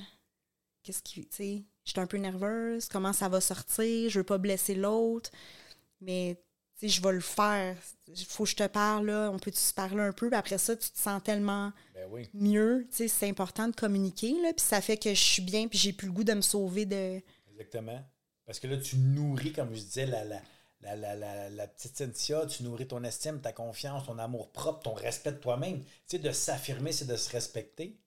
qu'est-ce 0.83 1.01
qui. 1.01 1.21
Tu 1.21 1.27
sais, 1.31 1.63
je 1.85 1.91
suis 1.91 1.99
un 1.99 2.07
peu 2.07 2.17
nerveuse. 2.17 2.87
Comment 2.87 3.13
ça 3.13 3.29
va 3.29 3.41
sortir? 3.41 4.09
Je 4.09 4.19
veux 4.19 4.25
pas 4.25 4.37
blesser 4.37 4.75
l'autre. 4.75 5.31
Mais, 6.01 6.37
je 6.81 7.01
vais 7.01 7.13
le 7.13 7.19
faire. 7.19 7.75
Il 8.07 8.25
faut 8.25 8.43
que 8.43 8.49
je 8.51 8.55
te 8.57 8.67
parle, 8.67 9.07
là. 9.07 9.31
On 9.33 9.39
peut 9.39 9.51
se 9.53 9.73
parler 9.73 10.01
un 10.01 10.11
peu? 10.13 10.29
Puis 10.29 10.37
après 10.37 10.57
ça, 10.57 10.75
tu 10.75 10.89
te 10.89 10.99
sens 10.99 11.21
tellement 11.23 11.71
Ben 11.95 12.07
oui. 12.11 12.29
mieux. 12.33 12.85
Tu 12.91 12.97
sais, 12.97 13.07
c'est 13.07 13.29
important 13.29 13.67
de 13.69 13.75
communiquer, 13.75 14.33
là. 14.43 14.53
Puis 14.53 14.65
ça 14.65 14.81
fait 14.81 14.97
que 14.97 15.09
je 15.13 15.23
suis 15.23 15.41
bien, 15.41 15.67
puis 15.67 15.79
j'ai 15.79 15.93
plus 15.93 16.07
le 16.07 16.13
goût 16.13 16.23
de 16.23 16.33
me 16.33 16.41
sauver 16.41 16.85
de. 16.85 17.21
Exactement. 17.51 17.99
Parce 18.45 18.59
que 18.59 18.67
là, 18.67 18.77
tu 18.77 18.97
nourris, 18.97 19.53
comme 19.53 19.73
je 19.73 19.81
disais, 19.81 20.05
la, 20.05 20.23
la, 20.25 20.41
la, 20.81 20.95
la, 20.95 21.15
la, 21.15 21.49
la 21.49 21.67
petite 21.67 21.97
Cynthia, 21.97 22.45
tu 22.45 22.63
nourris 22.63 22.87
ton 22.87 23.03
estime, 23.03 23.41
ta 23.41 23.51
confiance, 23.51 24.05
ton 24.05 24.17
amour 24.17 24.49
propre, 24.51 24.79
ton 24.83 24.93
respect 24.93 25.33
de 25.33 25.37
toi-même. 25.37 25.81
Tu 25.83 25.89
sais, 26.07 26.19
de 26.19 26.31
s'affirmer, 26.31 26.91
c'est 26.93 27.05
de 27.05 27.15
se 27.17 27.29
respecter. 27.31 27.97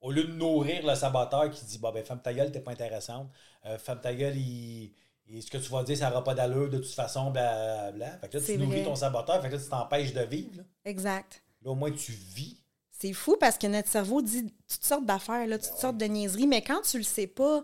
Au 0.00 0.10
lieu 0.12 0.24
de 0.24 0.32
nourrir 0.32 0.86
le 0.86 0.94
saboteur 0.94 1.50
qui 1.50 1.64
dit, 1.64 1.78
bah 1.78 1.90
ben, 1.92 2.04
femme 2.04 2.20
ta 2.20 2.34
gueule, 2.34 2.52
t'es 2.52 2.60
pas 2.60 2.72
intéressante. 2.72 3.28
Euh, 3.66 3.78
femme 3.78 4.00
ta 4.00 4.12
gueule, 4.14 4.36
il, 4.36 4.92
il- 5.26 5.42
ce 5.42 5.50
que 5.50 5.58
tu 5.58 5.70
vas 5.70 5.82
dire, 5.84 5.96
ça 5.96 6.08
n'aura 6.10 6.22
pas 6.22 6.34
d'allure 6.34 6.68
de 6.68 6.78
toute 6.78 6.92
façon, 6.94 7.30
blablabla. 7.30 8.18
Fait 8.18 8.28
que 8.28 8.38
là, 8.38 8.44
tu 8.44 8.58
nourris 8.58 8.70
vrai. 8.80 8.84
ton 8.84 8.94
saboteur, 8.94 9.40
fait 9.42 9.48
que 9.48 9.54
là, 9.56 9.62
tu 9.62 9.68
t'empêches 9.68 10.12
de 10.12 10.20
vivre. 10.22 10.56
Là. 10.58 10.62
Exact. 10.84 11.42
Là, 11.62 11.70
au 11.70 11.74
moins, 11.74 11.90
tu 11.92 12.12
vis. 12.12 12.62
C'est 12.90 13.12
fou 13.12 13.36
parce 13.40 13.56
que 13.56 13.66
notre 13.68 13.88
cerveau 13.88 14.20
dit 14.22 14.52
toutes 14.68 14.84
sortes 14.84 15.06
d'affaires, 15.06 15.46
là, 15.46 15.56
toutes 15.58 15.78
sortes 15.78 15.96
de 15.98 16.04
niaiseries, 16.06 16.46
mais 16.48 16.62
quand 16.62 16.82
tu 16.82 16.98
le 16.98 17.04
sais 17.04 17.26
pas, 17.28 17.62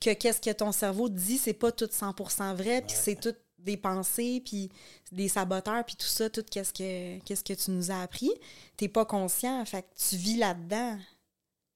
que 0.00 0.14
qu'est-ce 0.14 0.40
que 0.40 0.50
ton 0.50 0.72
cerveau 0.72 1.08
dit, 1.10 1.36
c'est 1.38 1.52
pas 1.52 1.70
tout 1.70 1.84
100% 1.92 2.54
vrai, 2.54 2.80
puis 2.80 2.96
c'est 2.98 3.14
tout 3.20 3.34
des 3.64 3.76
pensées, 3.76 4.42
puis 4.44 4.70
des 5.12 5.28
saboteurs, 5.28 5.84
puis 5.84 5.96
tout 5.96 6.06
ça, 6.06 6.30
tout 6.30 6.44
qu'est-ce 6.50 6.72
que, 6.72 7.18
qu'est-ce 7.24 7.44
que 7.44 7.52
tu 7.52 7.70
nous 7.70 7.90
as 7.90 8.00
appris, 8.02 8.30
t'es 8.76 8.88
pas 8.88 9.04
conscient, 9.04 9.64
fait 9.64 9.82
que 9.82 9.88
tu 10.08 10.16
vis 10.16 10.36
là-dedans. 10.36 10.98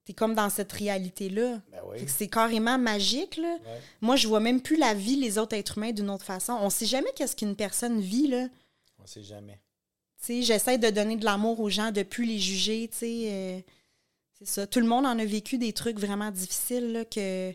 T'es 0.05 0.13
comme 0.13 0.35
dans 0.35 0.51
cette 0.51 0.71
réalité-là. 0.73 1.63
Ben 1.73 1.81
oui. 1.87 2.05
C'est 2.07 2.29
carrément 2.29 2.77
magique, 2.77 3.39
là. 3.39 3.55
Ouais. 3.55 3.81
Moi, 4.03 4.17
je 4.17 4.29
vois 4.29 4.41
même 4.41 4.61
plus 4.61 4.77
la 4.77 4.93
vie, 4.93 5.17
les 5.17 5.39
autres 5.39 5.57
êtres 5.57 5.79
humains 5.79 5.93
d'une 5.93 6.11
autre 6.11 6.27
façon. 6.27 6.53
On 6.61 6.69
sait 6.69 6.85
jamais 6.85 7.09
qu'est-ce 7.17 7.35
qu'une 7.35 7.57
personne 7.57 8.01
vit, 8.01 8.27
là. 8.27 8.49
On 9.03 9.07
sait 9.07 9.23
jamais. 9.23 9.59
Tu 10.21 10.27
sais, 10.27 10.43
j'essaie 10.43 10.77
de 10.77 10.91
donner 10.91 11.17
de 11.17 11.25
l'amour 11.25 11.59
aux 11.59 11.71
gens, 11.71 11.91
de 11.91 12.03
plus 12.03 12.27
les 12.27 12.39
juger, 12.39 12.89
tu 12.93 12.99
sais. 12.99 13.29
euh, 13.31 13.61
c'est 14.39 14.47
ça. 14.47 14.67
Tout 14.67 14.81
le 14.81 14.87
monde 14.87 15.07
en 15.07 15.19
a 15.19 15.25
vécu 15.25 15.57
des 15.57 15.73
trucs 15.73 15.99
vraiment 15.99 16.31
difficiles, 16.31 16.93
là, 16.93 17.05
que... 17.07 17.55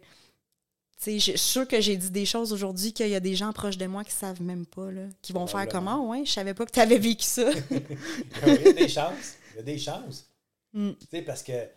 Tu 1.00 1.06
sais, 1.06 1.20
je 1.20 1.38
suis 1.38 1.38
sûre 1.38 1.68
que 1.68 1.80
j'ai 1.80 1.96
dit 1.96 2.12
des 2.12 2.26
choses 2.26 2.52
aujourd'hui 2.52 2.92
qu'il 2.92 3.08
y 3.08 3.16
a 3.16 3.22
des 3.22 3.34
gens 3.36 3.54
proches 3.54 3.78
de 3.78 3.86
moi 3.86 4.04
qui 4.04 4.12
savent 4.12 4.42
même 4.42 4.66
pas, 4.66 4.92
là, 4.92 5.04
qui 5.22 5.32
vont 5.32 5.48
faire 5.48 5.62
comment, 5.72 6.10
ouais, 6.10 6.26
je 6.26 6.32
savais 6.32 6.54
pas 6.54 6.66
que 6.66 6.72
tu 6.72 6.80
avais 6.82 6.98
vécu 6.98 7.24
ça. 7.24 7.50
Il 8.46 8.52
y 8.66 8.68
a 8.68 8.74
des 8.74 8.90
chances. 8.90 9.38
Il 9.54 9.56
y 9.58 9.60
a 9.60 9.64
des 9.64 9.80
chances. 9.80 10.30
Mm. 10.74 10.92
Tu 11.00 11.08
sais, 11.10 11.22
parce 11.22 11.42
que 11.42 11.54
euh, 11.54 11.68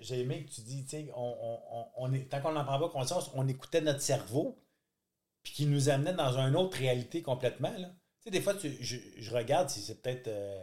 j'ai 0.00 0.18
aimé 0.20 0.44
que 0.44 0.50
tu 0.52 0.62
dis, 0.62 0.84
on, 1.14 1.36
on, 1.40 1.60
on- 1.78 1.86
on 1.98 2.12
est, 2.12 2.28
tant 2.28 2.40
qu'on 2.40 2.50
n'en 2.52 2.64
prend 2.64 2.80
pas 2.80 2.88
conscience, 2.88 3.30
on 3.34 3.46
écoutait 3.46 3.80
notre 3.82 4.00
cerveau, 4.02 4.58
puis 5.44 5.52
qui 5.52 5.66
nous 5.66 5.88
amenait 5.88 6.14
dans 6.14 6.36
une 6.36 6.56
autre 6.56 6.76
réalité 6.76 7.22
complètement. 7.22 7.70
Là. 7.78 7.88
Tu 8.20 8.24
sais, 8.24 8.30
des 8.32 8.40
fois, 8.40 8.54
tu- 8.54 8.76
je, 8.80 8.96
je 9.16 9.30
regarde 9.32 9.70
si 9.70 9.80
c'est 9.80 10.02
peut-être 10.02 10.26
euh, 10.26 10.60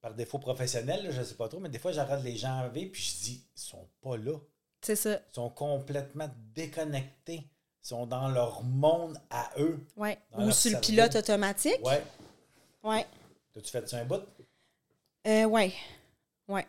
par 0.00 0.14
défaut 0.14 0.40
professionnel, 0.40 1.04
là, 1.04 1.10
je 1.12 1.20
ne 1.20 1.24
sais 1.24 1.36
pas 1.36 1.48
trop, 1.48 1.60
mais 1.60 1.68
des 1.68 1.78
fois, 1.78 1.92
j'arrête 1.92 2.24
les 2.24 2.36
gens 2.36 2.68
vivre, 2.70 2.90
puis 2.90 3.02
je 3.02 3.22
dis, 3.24 3.46
ils 3.56 3.60
sont 3.60 3.88
pas 4.00 4.16
là. 4.16 4.36
C'est 4.86 4.94
ça, 4.94 5.14
Ils 5.14 5.34
sont 5.34 5.50
complètement 5.50 6.30
déconnectés. 6.54 7.48
Ils 7.82 7.88
sont 7.88 8.06
dans 8.06 8.28
leur 8.28 8.62
monde 8.62 9.18
à 9.30 9.50
eux. 9.58 9.84
Dans 9.96 10.46
Ou 10.46 10.52
sur 10.52 10.70
le 10.70 10.80
pilote 10.80 11.16
automatique. 11.16 11.84
Ouais. 11.84 12.04
Ouais. 12.84 13.04
T'as-tu 13.52 13.70
fait 13.70 13.88
ça 13.88 13.98
un 13.98 14.04
bout? 14.04 14.22
Euh, 15.26 15.44
ouais. 15.44 15.72
Ouais. 16.46 16.64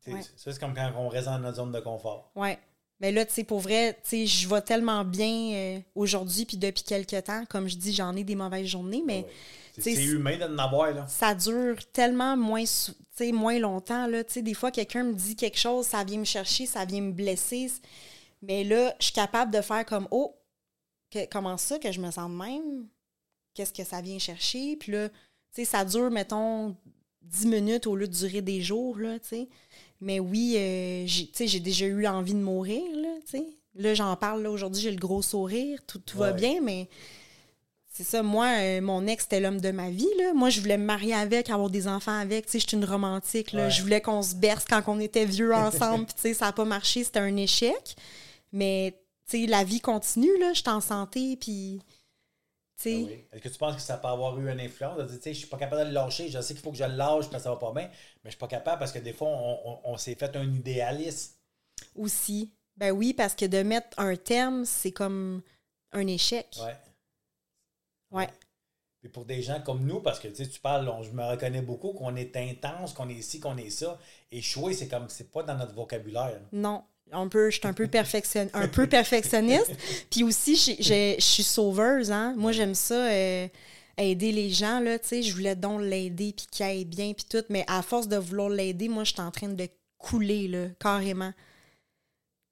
Tu 0.00 0.10
sais, 0.10 0.16
Ouais. 0.16 0.22
Ça, 0.22 0.52
c'est 0.52 0.58
comme 0.58 0.74
quand 0.74 0.92
on 0.96 1.08
reste 1.08 1.26
dans 1.26 1.38
notre 1.38 1.58
zone 1.58 1.70
de 1.70 1.78
confort. 1.78 2.32
Ouais. 2.34 2.58
Mais 3.00 3.10
là, 3.12 3.24
tu 3.26 3.32
sais, 3.34 3.44
pour 3.44 3.58
vrai, 3.60 3.94
tu 4.04 4.10
sais, 4.10 4.26
je 4.26 4.48
vais 4.48 4.60
tellement 4.62 5.04
bien 5.04 5.52
euh, 5.54 5.78
aujourd'hui 5.94 6.44
puis 6.44 6.56
depuis 6.56 6.84
quelques 6.84 7.24
temps. 7.24 7.44
Comme 7.48 7.68
je 7.68 7.76
dis, 7.76 7.92
j'en 7.92 8.14
ai 8.14 8.22
des 8.24 8.36
mauvaises 8.36 8.66
journées, 8.68 9.02
mais 9.04 9.22
Ouais. 9.22 9.26
C'est 9.74 9.80
tu 9.82 9.90
sais, 9.90 9.96
c'est 9.96 10.04
humain 10.04 10.36
de 10.36 10.44
en 10.44 10.58
avoir, 10.58 10.92
là. 10.92 11.06
ça 11.08 11.34
dure 11.34 11.76
tellement 11.94 12.36
moins, 12.36 12.62
moins 13.32 13.58
longtemps. 13.58 14.06
Là. 14.06 14.22
Tu 14.22 14.34
sais, 14.34 14.42
Des 14.42 14.52
fois, 14.52 14.70
quelqu'un 14.70 15.02
me 15.02 15.14
dit 15.14 15.34
quelque 15.34 15.56
chose, 15.58 15.86
ça 15.86 16.04
vient 16.04 16.18
me 16.18 16.24
chercher, 16.26 16.66
ça 16.66 16.84
vient 16.84 17.00
me 17.00 17.12
blesser. 17.12 17.72
Mais 18.42 18.64
là, 18.64 18.94
je 19.00 19.04
suis 19.06 19.14
capable 19.14 19.50
de 19.50 19.62
faire 19.62 19.86
comme 19.86 20.06
Oh, 20.10 20.36
que- 21.10 21.26
comment 21.30 21.56
ça 21.56 21.78
que 21.78 21.90
je 21.90 22.00
me 22.02 22.10
sens 22.10 22.30
de 22.30 22.36
même? 22.36 22.86
Qu'est-ce 23.54 23.72
que 23.72 23.82
ça 23.84 24.02
vient 24.02 24.18
chercher? 24.18 24.76
Puis 24.76 24.92
là, 24.92 25.08
tu 25.08 25.14
sais, 25.52 25.64
ça 25.64 25.84
dure, 25.86 26.10
mettons, 26.10 26.76
10 27.22 27.46
minutes 27.46 27.86
au 27.86 27.96
lieu 27.96 28.08
de 28.08 28.12
durer 28.14 28.42
des 28.42 28.60
jours, 28.60 28.98
là, 28.98 29.18
tu 29.20 29.28
sais. 29.28 29.48
Mais 30.02 30.18
oui, 30.18 30.56
euh, 30.56 31.04
j'ai 31.06 31.26
tu 31.26 31.32
sais, 31.34 31.46
j'ai 31.46 31.60
déjà 31.60 31.86
eu 31.86 32.06
envie 32.08 32.34
de 32.34 32.40
mourir, 32.40 32.82
là, 32.96 33.08
tu 33.24 33.38
sais. 33.38 33.46
Là, 33.76 33.94
j'en 33.94 34.16
parle, 34.16 34.42
là, 34.42 34.50
aujourd'hui, 34.50 34.82
j'ai 34.82 34.90
le 34.90 34.98
gros 34.98 35.22
sourire, 35.22 35.78
tout, 35.86 36.00
tout 36.00 36.18
va 36.18 36.32
bien, 36.32 36.60
mais 36.60 36.88
c'est 37.88 38.02
ça, 38.02 38.22
moi, 38.22 38.48
euh, 38.58 38.80
mon 38.80 39.06
ex, 39.06 39.22
c'était 39.22 39.38
l'homme 39.38 39.60
de 39.60 39.70
ma 39.70 39.90
vie, 39.90 40.08
là. 40.18 40.34
Moi, 40.34 40.50
je 40.50 40.60
voulais 40.60 40.76
me 40.76 40.84
marier 40.84 41.14
avec, 41.14 41.50
avoir 41.50 41.70
des 41.70 41.86
enfants 41.86 42.18
avec, 42.18 42.46
tu 42.46 42.52
sais, 42.52 42.58
je 42.58 42.66
suis 42.66 42.76
une 42.76 42.84
romantique, 42.84 43.52
là. 43.52 43.66
Ouais. 43.66 43.70
Je 43.70 43.80
voulais 43.80 44.00
qu'on 44.00 44.22
se 44.22 44.34
berce 44.34 44.64
quand 44.68 44.82
on 44.88 44.98
était 44.98 45.24
vieux 45.24 45.54
ensemble, 45.54 46.06
puis 46.06 46.14
tu 46.16 46.22
sais, 46.22 46.34
ça 46.34 46.46
n'a 46.46 46.52
pas 46.52 46.64
marché, 46.64 47.04
c'était 47.04 47.20
un 47.20 47.36
échec. 47.36 47.96
Mais, 48.52 48.98
tu 49.30 49.42
sais, 49.42 49.46
la 49.46 49.62
vie 49.62 49.80
continue, 49.80 50.36
là, 50.40 50.52
je 50.52 50.62
suis 50.62 50.68
en 50.68 50.80
santé, 50.80 51.36
puis, 51.36 51.80
oui. 52.86 53.24
Est-ce 53.32 53.42
que 53.42 53.48
tu 53.48 53.58
penses 53.58 53.76
que 53.76 53.82
ça 53.82 53.96
peut 53.96 54.08
avoir 54.08 54.38
eu 54.38 54.50
une 54.50 54.60
influence? 54.60 54.96
De 54.98 55.04
dire, 55.06 55.20
je 55.32 55.38
suis 55.38 55.46
pas 55.48 55.58
capable 55.58 55.82
de 55.82 55.86
le 55.88 55.92
lâcher, 55.94 56.28
je 56.28 56.40
sais 56.40 56.54
qu'il 56.54 56.62
faut 56.62 56.70
que 56.72 56.76
je 56.78 56.84
le 56.84 56.94
lâche 56.94 57.24
parce 57.30 57.42
que 57.42 57.42
ça 57.44 57.50
va 57.50 57.56
pas 57.56 57.72
bien, 57.72 57.88
mais 57.88 58.26
je 58.26 58.30
suis 58.30 58.38
pas 58.38 58.48
capable 58.48 58.78
parce 58.78 58.92
que 58.92 58.98
des 58.98 59.12
fois, 59.12 59.28
on, 59.28 59.60
on- 59.64 59.80
on 59.84 59.96
s'est 59.96 60.14
fait 60.14 60.34
un 60.36 60.44
idéaliste. 60.52 61.38
Aussi. 61.96 62.52
Ben 62.76 62.90
oui, 62.92 63.12
parce 63.14 63.34
que 63.34 63.44
de 63.44 63.62
mettre 63.62 63.98
un 63.98 64.16
terme, 64.16 64.64
c'est 64.64 64.92
comme 64.92 65.42
un 65.92 66.06
échec. 66.06 66.56
Ouais. 66.62 66.76
Ouais. 68.10 68.28
Puis 69.00 69.08
pour 69.10 69.24
des 69.24 69.42
gens 69.42 69.60
comme 69.60 69.84
nous, 69.84 70.00
parce 70.00 70.20
que 70.20 70.28
tu 70.28 70.60
parles, 70.60 70.88
on- 70.88 71.02
je 71.02 71.10
me 71.10 71.24
reconnais 71.24 71.62
beaucoup, 71.62 71.92
qu'on 71.92 72.14
est 72.16 72.36
intense, 72.36 72.92
qu'on 72.92 73.08
est 73.08 73.20
ci, 73.20 73.40
qu'on 73.40 73.56
est 73.56 73.70
ça. 73.70 73.98
Échouer, 74.30 74.74
c'est 74.74 74.88
comme, 74.88 75.08
c'est 75.08 75.30
pas 75.30 75.42
dans 75.42 75.56
notre 75.56 75.74
vocabulaire. 75.74 76.40
Non. 76.52 76.84
Un 77.12 77.28
peu, 77.28 77.50
je 77.50 77.58
suis 77.58 77.68
un 77.68 77.72
peu, 77.74 77.86
perfection, 77.86 78.48
un 78.54 78.68
peu 78.68 78.86
perfectionniste. 78.86 79.70
Puis 80.10 80.24
aussi, 80.24 80.56
je 80.56 81.16
suis 81.18 81.42
sauveuse. 81.42 82.10
Hein? 82.10 82.34
Moi, 82.36 82.52
j'aime 82.52 82.74
ça, 82.74 82.94
euh, 83.10 83.46
aider 83.98 84.32
les 84.32 84.48
gens. 84.50 84.80
Là, 84.80 84.98
tu 84.98 85.08
sais, 85.08 85.22
je 85.22 85.34
voulais 85.34 85.54
donc 85.54 85.82
l'aider, 85.82 86.32
puis 86.36 86.46
qu'il 86.50 86.64
aille 86.64 86.84
bien, 86.86 87.12
puis 87.12 87.26
tout. 87.28 87.44
Mais 87.50 87.64
à 87.68 87.82
force 87.82 88.08
de 88.08 88.16
vouloir 88.16 88.48
l'aider, 88.48 88.88
moi, 88.88 89.04
je 89.04 89.12
suis 89.12 89.20
en 89.20 89.30
train 89.30 89.48
de 89.48 89.68
couler, 89.98 90.48
là, 90.48 90.66
carrément. 90.80 91.32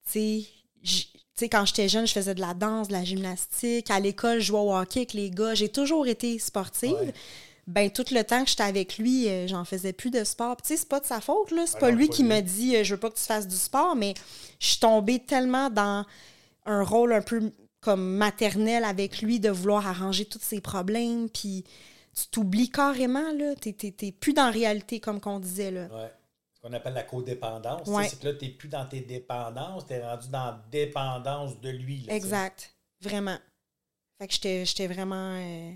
Tu 0.06 0.12
sais, 0.12 0.44
j- 0.82 1.08
tu 1.12 1.20
sais, 1.46 1.48
quand 1.48 1.64
j'étais 1.64 1.88
jeune, 1.88 2.06
je 2.06 2.12
faisais 2.12 2.34
de 2.34 2.40
la 2.40 2.52
danse, 2.52 2.88
de 2.88 2.92
la 2.92 3.02
gymnastique. 3.04 3.90
À 3.90 3.98
l'école, 3.98 4.40
je 4.40 4.46
jouais 4.46 4.58
au 4.60 4.74
hockey 4.76 5.00
avec 5.00 5.14
les 5.14 5.30
gars. 5.30 5.54
J'ai 5.54 5.70
toujours 5.70 6.06
été 6.06 6.38
sportive. 6.38 6.92
Ouais. 6.92 7.14
Ben, 7.70 7.90
tout 7.90 8.04
le 8.10 8.22
temps 8.22 8.42
que 8.44 8.50
j'étais 8.50 8.62
avec 8.64 8.98
lui, 8.98 9.28
euh, 9.28 9.46
j'en 9.46 9.64
faisais 9.64 9.92
plus 9.92 10.10
de 10.10 10.24
sport. 10.24 10.56
Tu 10.56 10.68
sais, 10.68 10.76
c'est 10.76 10.88
pas 10.88 11.00
de 11.00 11.06
sa 11.06 11.20
faute, 11.20 11.50
là. 11.52 11.64
C'est 11.66 11.76
Ah 11.76 11.80
pas 11.80 11.90
lui 11.90 12.08
qui 12.08 12.24
m'a 12.24 12.40
dit 12.42 12.76
euh, 12.76 12.84
je 12.84 12.94
veux 12.94 13.00
pas 13.00 13.10
que 13.10 13.16
tu 13.16 13.22
fasses 13.24 13.46
du 13.46 13.56
sport, 13.56 13.94
mais 13.96 14.14
je 14.58 14.66
suis 14.66 14.80
tombée 14.80 15.20
tellement 15.24 15.70
dans 15.70 16.04
un 16.66 16.82
rôle 16.82 17.12
un 17.12 17.22
peu 17.22 17.52
comme 17.80 18.16
maternel 18.16 18.84
avec 18.84 19.22
lui 19.22 19.40
de 19.40 19.50
vouloir 19.50 19.86
arranger 19.86 20.24
tous 20.24 20.40
ses 20.42 20.60
problèmes. 20.60 21.28
Puis 21.30 21.64
tu 22.14 22.26
t'oublies 22.30 22.70
carrément, 22.70 23.32
là. 23.32 23.54
T'es, 23.54 23.72
t'es- 23.72 23.92
t'es 23.92 24.12
plus 24.12 24.32
dans 24.32 24.46
la 24.46 24.50
réalité, 24.50 24.98
comme 25.00 25.20
qu'on 25.20 25.38
disait, 25.38 25.70
là. 25.70 25.86
Ouais. 25.92 26.12
Ce 26.54 26.60
qu'on 26.60 26.72
appelle 26.74 26.92
la 26.94 27.04
codépendance. 27.04 27.88
Ouais. 27.88 28.08
C'est 28.08 28.18
que 28.20 28.26
là, 28.26 28.34
tu 28.34 28.44
n'es 28.46 28.50
plus 28.50 28.68
dans 28.68 28.84
tes 28.86 29.00
dépendances, 29.00 29.86
tu 29.86 29.94
es 29.94 30.04
rendu 30.04 30.28
dans 30.28 30.44
la 30.46 30.64
dépendance 30.70 31.58
de 31.60 31.70
lui. 31.70 32.02
là. 32.02 32.14
Exact. 32.14 32.74
Vraiment. 33.00 33.38
Fait 34.18 34.26
que 34.26 34.34
j'étais, 34.34 34.64
j'étais 34.66 34.86
vraiment. 34.88 35.36
euh, 35.38 35.72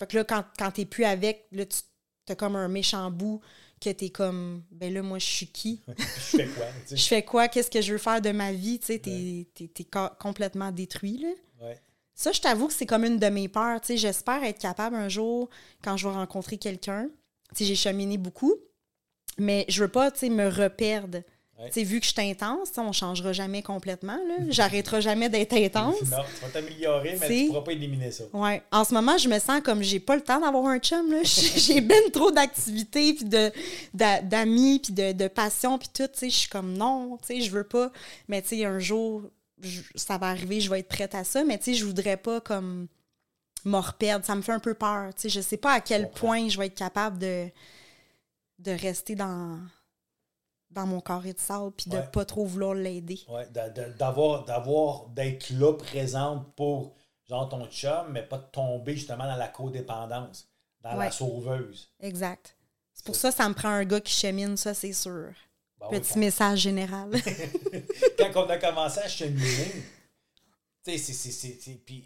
Fait 0.00 0.06
que 0.06 0.16
là, 0.16 0.24
quand, 0.24 0.44
quand 0.58 0.70
t'es 0.72 0.86
plus 0.86 1.04
avec, 1.04 1.46
là, 1.52 1.66
tu 1.66 1.78
t'as 2.26 2.34
comme 2.34 2.56
un 2.56 2.68
méchant 2.68 3.10
bout 3.10 3.40
que 3.80 3.90
t'es 3.90 4.10
comme, 4.10 4.62
ben 4.70 4.92
là, 4.92 5.02
moi, 5.02 5.18
je 5.18 5.26
suis 5.26 5.46
qui? 5.46 5.82
je 5.88 6.36
fais 6.36 6.46
quoi? 6.46 6.66
Je 6.90 7.06
fais 7.06 7.22
quoi? 7.22 7.48
Qu'est-ce 7.48 7.70
que 7.70 7.80
je 7.80 7.92
veux 7.92 7.98
faire 7.98 8.20
de 8.20 8.30
ma 8.30 8.52
vie? 8.52 8.78
Tu 8.78 8.86
sais, 8.86 8.98
t'es, 8.98 9.86
complètement 10.18 10.70
détruit, 10.72 11.18
là. 11.18 11.66
Ouais. 11.66 11.78
Ça, 12.14 12.32
je 12.32 12.40
t'avoue 12.40 12.68
que 12.68 12.74
c'est 12.74 12.86
comme 12.86 13.04
une 13.04 13.18
de 13.18 13.26
mes 13.28 13.48
peurs. 13.48 13.80
Tu 13.80 13.88
sais, 13.88 13.96
j'espère 13.96 14.42
être 14.44 14.58
capable 14.58 14.96
un 14.96 15.08
jour, 15.08 15.48
quand 15.82 15.96
je 15.96 16.06
vais 16.06 16.14
rencontrer 16.14 16.58
quelqu'un, 16.58 17.08
tu 17.54 17.58
sais, 17.58 17.64
j'ai 17.64 17.74
cheminé 17.74 18.18
beaucoup, 18.18 18.54
mais 19.38 19.64
je 19.68 19.82
veux 19.82 19.90
pas, 19.90 20.10
tu 20.10 20.20
sais, 20.20 20.28
me 20.28 20.48
reperdre. 20.48 21.20
Ouais. 21.60 21.84
Vu 21.84 22.00
que 22.00 22.06
je 22.06 22.12
suis 22.12 22.22
intense, 22.30 22.70
on 22.78 22.92
changera 22.92 23.32
jamais 23.34 23.62
complètement. 23.62 24.18
J'arrêterai 24.48 25.02
jamais 25.02 25.28
d'être 25.28 25.52
intense. 25.52 26.00
Non, 26.10 26.18
tu 26.34 26.40
vas 26.40 26.48
t'améliorer, 26.52 27.18
mais 27.20 27.26
tu 27.26 27.42
ne 27.44 27.48
pourras 27.48 27.60
pas 27.62 27.72
éliminer 27.72 28.10
ça. 28.10 28.24
Ouais. 28.32 28.62
En 28.72 28.84
ce 28.84 28.94
moment, 28.94 29.18
je 29.18 29.28
me 29.28 29.38
sens 29.38 29.60
comme 29.62 29.82
j'ai 29.82 30.00
pas 30.00 30.16
le 30.16 30.22
temps 30.22 30.40
d'avoir 30.40 30.64
un 30.66 30.78
chum. 30.78 31.14
J'ai 31.24 31.80
ben 31.82 32.10
trop 32.12 32.30
d'activités, 32.30 33.12
puis 33.14 33.24
d'amis, 33.24 34.78
puis 34.82 34.92
de, 34.92 35.12
de 35.12 35.28
passion, 35.28 35.78
puis 35.78 35.88
tout. 35.92 36.08
Je 36.22 36.28
suis 36.28 36.48
comme 36.48 36.72
non, 36.76 37.18
tu 37.18 37.26
sais, 37.26 37.40
je 37.42 37.50
veux 37.50 37.64
pas. 37.64 37.90
Mais 38.28 38.40
tu 38.42 38.48
sais, 38.48 38.64
un 38.64 38.78
jour, 38.78 39.22
je- 39.60 39.82
ça 39.94 40.16
va 40.18 40.28
arriver, 40.28 40.60
je 40.60 40.70
vais 40.70 40.80
être 40.80 40.88
prête 40.88 41.14
à 41.14 41.24
ça. 41.24 41.44
Mais 41.44 41.58
tu 41.58 41.64
sais, 41.64 41.74
je 41.74 41.84
voudrais 41.84 42.16
pas 42.16 42.40
comme 42.40 42.86
me 43.64 43.76
reperdre. 43.78 44.24
Ça 44.24 44.34
me 44.34 44.42
fait 44.42 44.52
un 44.52 44.60
peu 44.60 44.74
peur. 44.74 45.10
Je 45.22 45.40
sais 45.40 45.56
pas 45.58 45.72
à 45.72 45.80
quel 45.80 46.10
point 46.10 46.48
je 46.48 46.58
vais 46.58 46.66
être 46.66 46.74
capable 46.78 47.18
de, 47.18 47.48
de 48.60 48.70
rester 48.70 49.14
dans, 49.14 49.58
dans 50.70 50.86
mon 50.86 51.00
carré 51.00 51.32
de 51.32 51.38
sable, 51.40 51.72
puis 51.72 51.90
de 51.90 51.96
Ouais. 51.96 52.06
pas 52.12 52.24
trop 52.24 52.44
vouloir 52.44 52.74
l'aider. 52.74 53.20
Ouais, 53.28 53.46
d'a- 53.50 53.68
d'a- 53.70 53.88
d'avoir, 53.90 54.44
d'avoir, 54.44 55.06
d'être 55.08 55.50
là 55.50 55.72
présente 55.74 56.54
pour 56.54 56.94
genre 57.28 57.48
ton 57.48 57.66
chum, 57.68 58.10
mais 58.12 58.22
pas 58.22 58.38
de 58.38 58.46
tomber 58.52 58.96
justement 58.96 59.24
dans 59.24 59.36
la 59.36 59.48
codépendance, 59.48 60.48
dans 60.80 60.94
la 60.94 61.10
sauveuse. 61.10 61.92
Exact. 62.00 62.56
C'est 62.92 63.04
pour 63.06 63.16
ça 63.16 63.30
que 63.30 63.36
ça 63.36 63.48
me 63.48 63.54
prend 63.54 63.68
un 63.68 63.84
gars 63.84 64.00
qui 64.00 64.12
chemine, 64.12 64.56
ça, 64.56 64.74
c'est 64.74 64.92
sûr. 64.92 65.30
Ben 65.78 65.86
oui, 65.90 66.00
Petit 66.00 66.18
message 66.18 66.58
général. 66.60 67.10
quand, 68.18 68.44
on 68.44 68.50
a 68.50 68.58
commencé 68.58 69.00
à 69.00 69.08
cheminer, 69.08 69.72
Tu 70.84 70.92
sais, 70.92 70.98
c'est- 70.98 71.12
c'est- 71.12 71.30
c'est- 71.30 71.58
c'est- 71.60 71.84
Puis 71.84 72.04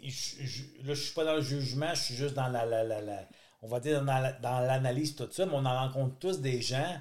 là, 0.83 0.93
je 0.93 1.01
suis 1.01 1.13
pas 1.13 1.23
dans 1.23 1.35
le 1.35 1.41
jugement, 1.41 1.93
je 1.93 2.01
suis 2.03 2.15
juste 2.15 2.33
dans 2.35 2.47
la. 2.49 2.65
la, 2.65 2.83
la, 2.83 3.01
la- 3.01 3.27
on 3.61 3.67
va 3.67 3.79
dire 3.79 4.03
dans 4.03 4.59
l'analyse, 4.59 5.15
tout 5.15 5.27
ça, 5.31 5.45
mais 5.45 5.53
on 5.55 5.65
en 5.65 5.79
rencontre 5.87 6.17
tous 6.19 6.39
des 6.41 6.61
gens 6.61 6.97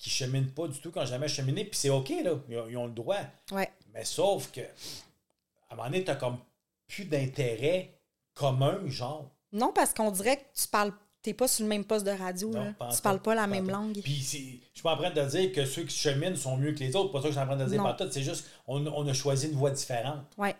qui 0.00 0.08
cheminent 0.10 0.50
pas 0.50 0.66
du 0.66 0.80
tout, 0.80 0.90
n'ont 0.96 1.04
jamais 1.04 1.28
cheminé, 1.28 1.64
puis 1.64 1.78
c'est 1.78 1.90
OK, 1.90 2.08
là. 2.24 2.32
Ils 2.48 2.56
ont, 2.58 2.68
ils 2.68 2.76
ont 2.76 2.86
le 2.86 2.92
droit. 2.92 3.18
Ouais. 3.52 3.70
Mais 3.92 4.04
sauf 4.04 4.50
que, 4.50 4.60
à 4.62 4.64
un 5.72 5.76
moment 5.76 5.90
donné, 5.90 6.02
tu 6.04 6.16
comme 6.16 6.38
plus 6.88 7.04
d'intérêt 7.04 7.92
commun, 8.34 8.80
genre. 8.88 9.30
Non, 9.52 9.72
parce 9.74 9.92
qu'on 9.92 10.10
dirait 10.10 10.38
que 10.38 10.44
tu 10.60 10.66
parles. 10.68 10.92
T'es 11.22 11.34
pas 11.34 11.46
sur 11.48 11.64
le 11.64 11.68
même 11.68 11.84
poste 11.84 12.06
de 12.06 12.12
radio, 12.12 12.48
Non, 12.48 12.64
là. 12.64 12.74
Tu 12.90 12.96
tout, 12.96 13.02
parles 13.02 13.20
pas 13.20 13.34
la 13.34 13.46
même 13.46 13.66
tout. 13.66 13.70
langue. 13.72 14.00
Puis 14.02 14.14
je 14.14 14.24
suis 14.26 14.82
pas 14.82 14.94
en 14.94 14.96
train 14.96 15.10
de 15.10 15.22
dire 15.22 15.52
que 15.52 15.66
ceux 15.66 15.82
qui 15.84 15.94
cheminent 15.94 16.34
sont 16.34 16.56
mieux 16.56 16.72
que 16.72 16.78
les 16.78 16.96
autres. 16.96 17.12
Pas 17.12 17.18
ça 17.18 17.24
que 17.24 17.34
je 17.34 17.38
suis 17.38 17.42
en 17.42 17.46
train 17.46 17.56
de 17.58 17.66
dire 17.66 17.76
Non. 17.76 17.84
par 17.84 17.96
tout. 17.98 18.10
C'est 18.10 18.22
juste, 18.22 18.46
on, 18.66 18.86
on 18.86 19.06
a 19.06 19.12
choisi 19.12 19.48
une 19.48 19.54
voie 19.56 19.70
différente. 19.70 20.24
Ouais. 20.38 20.56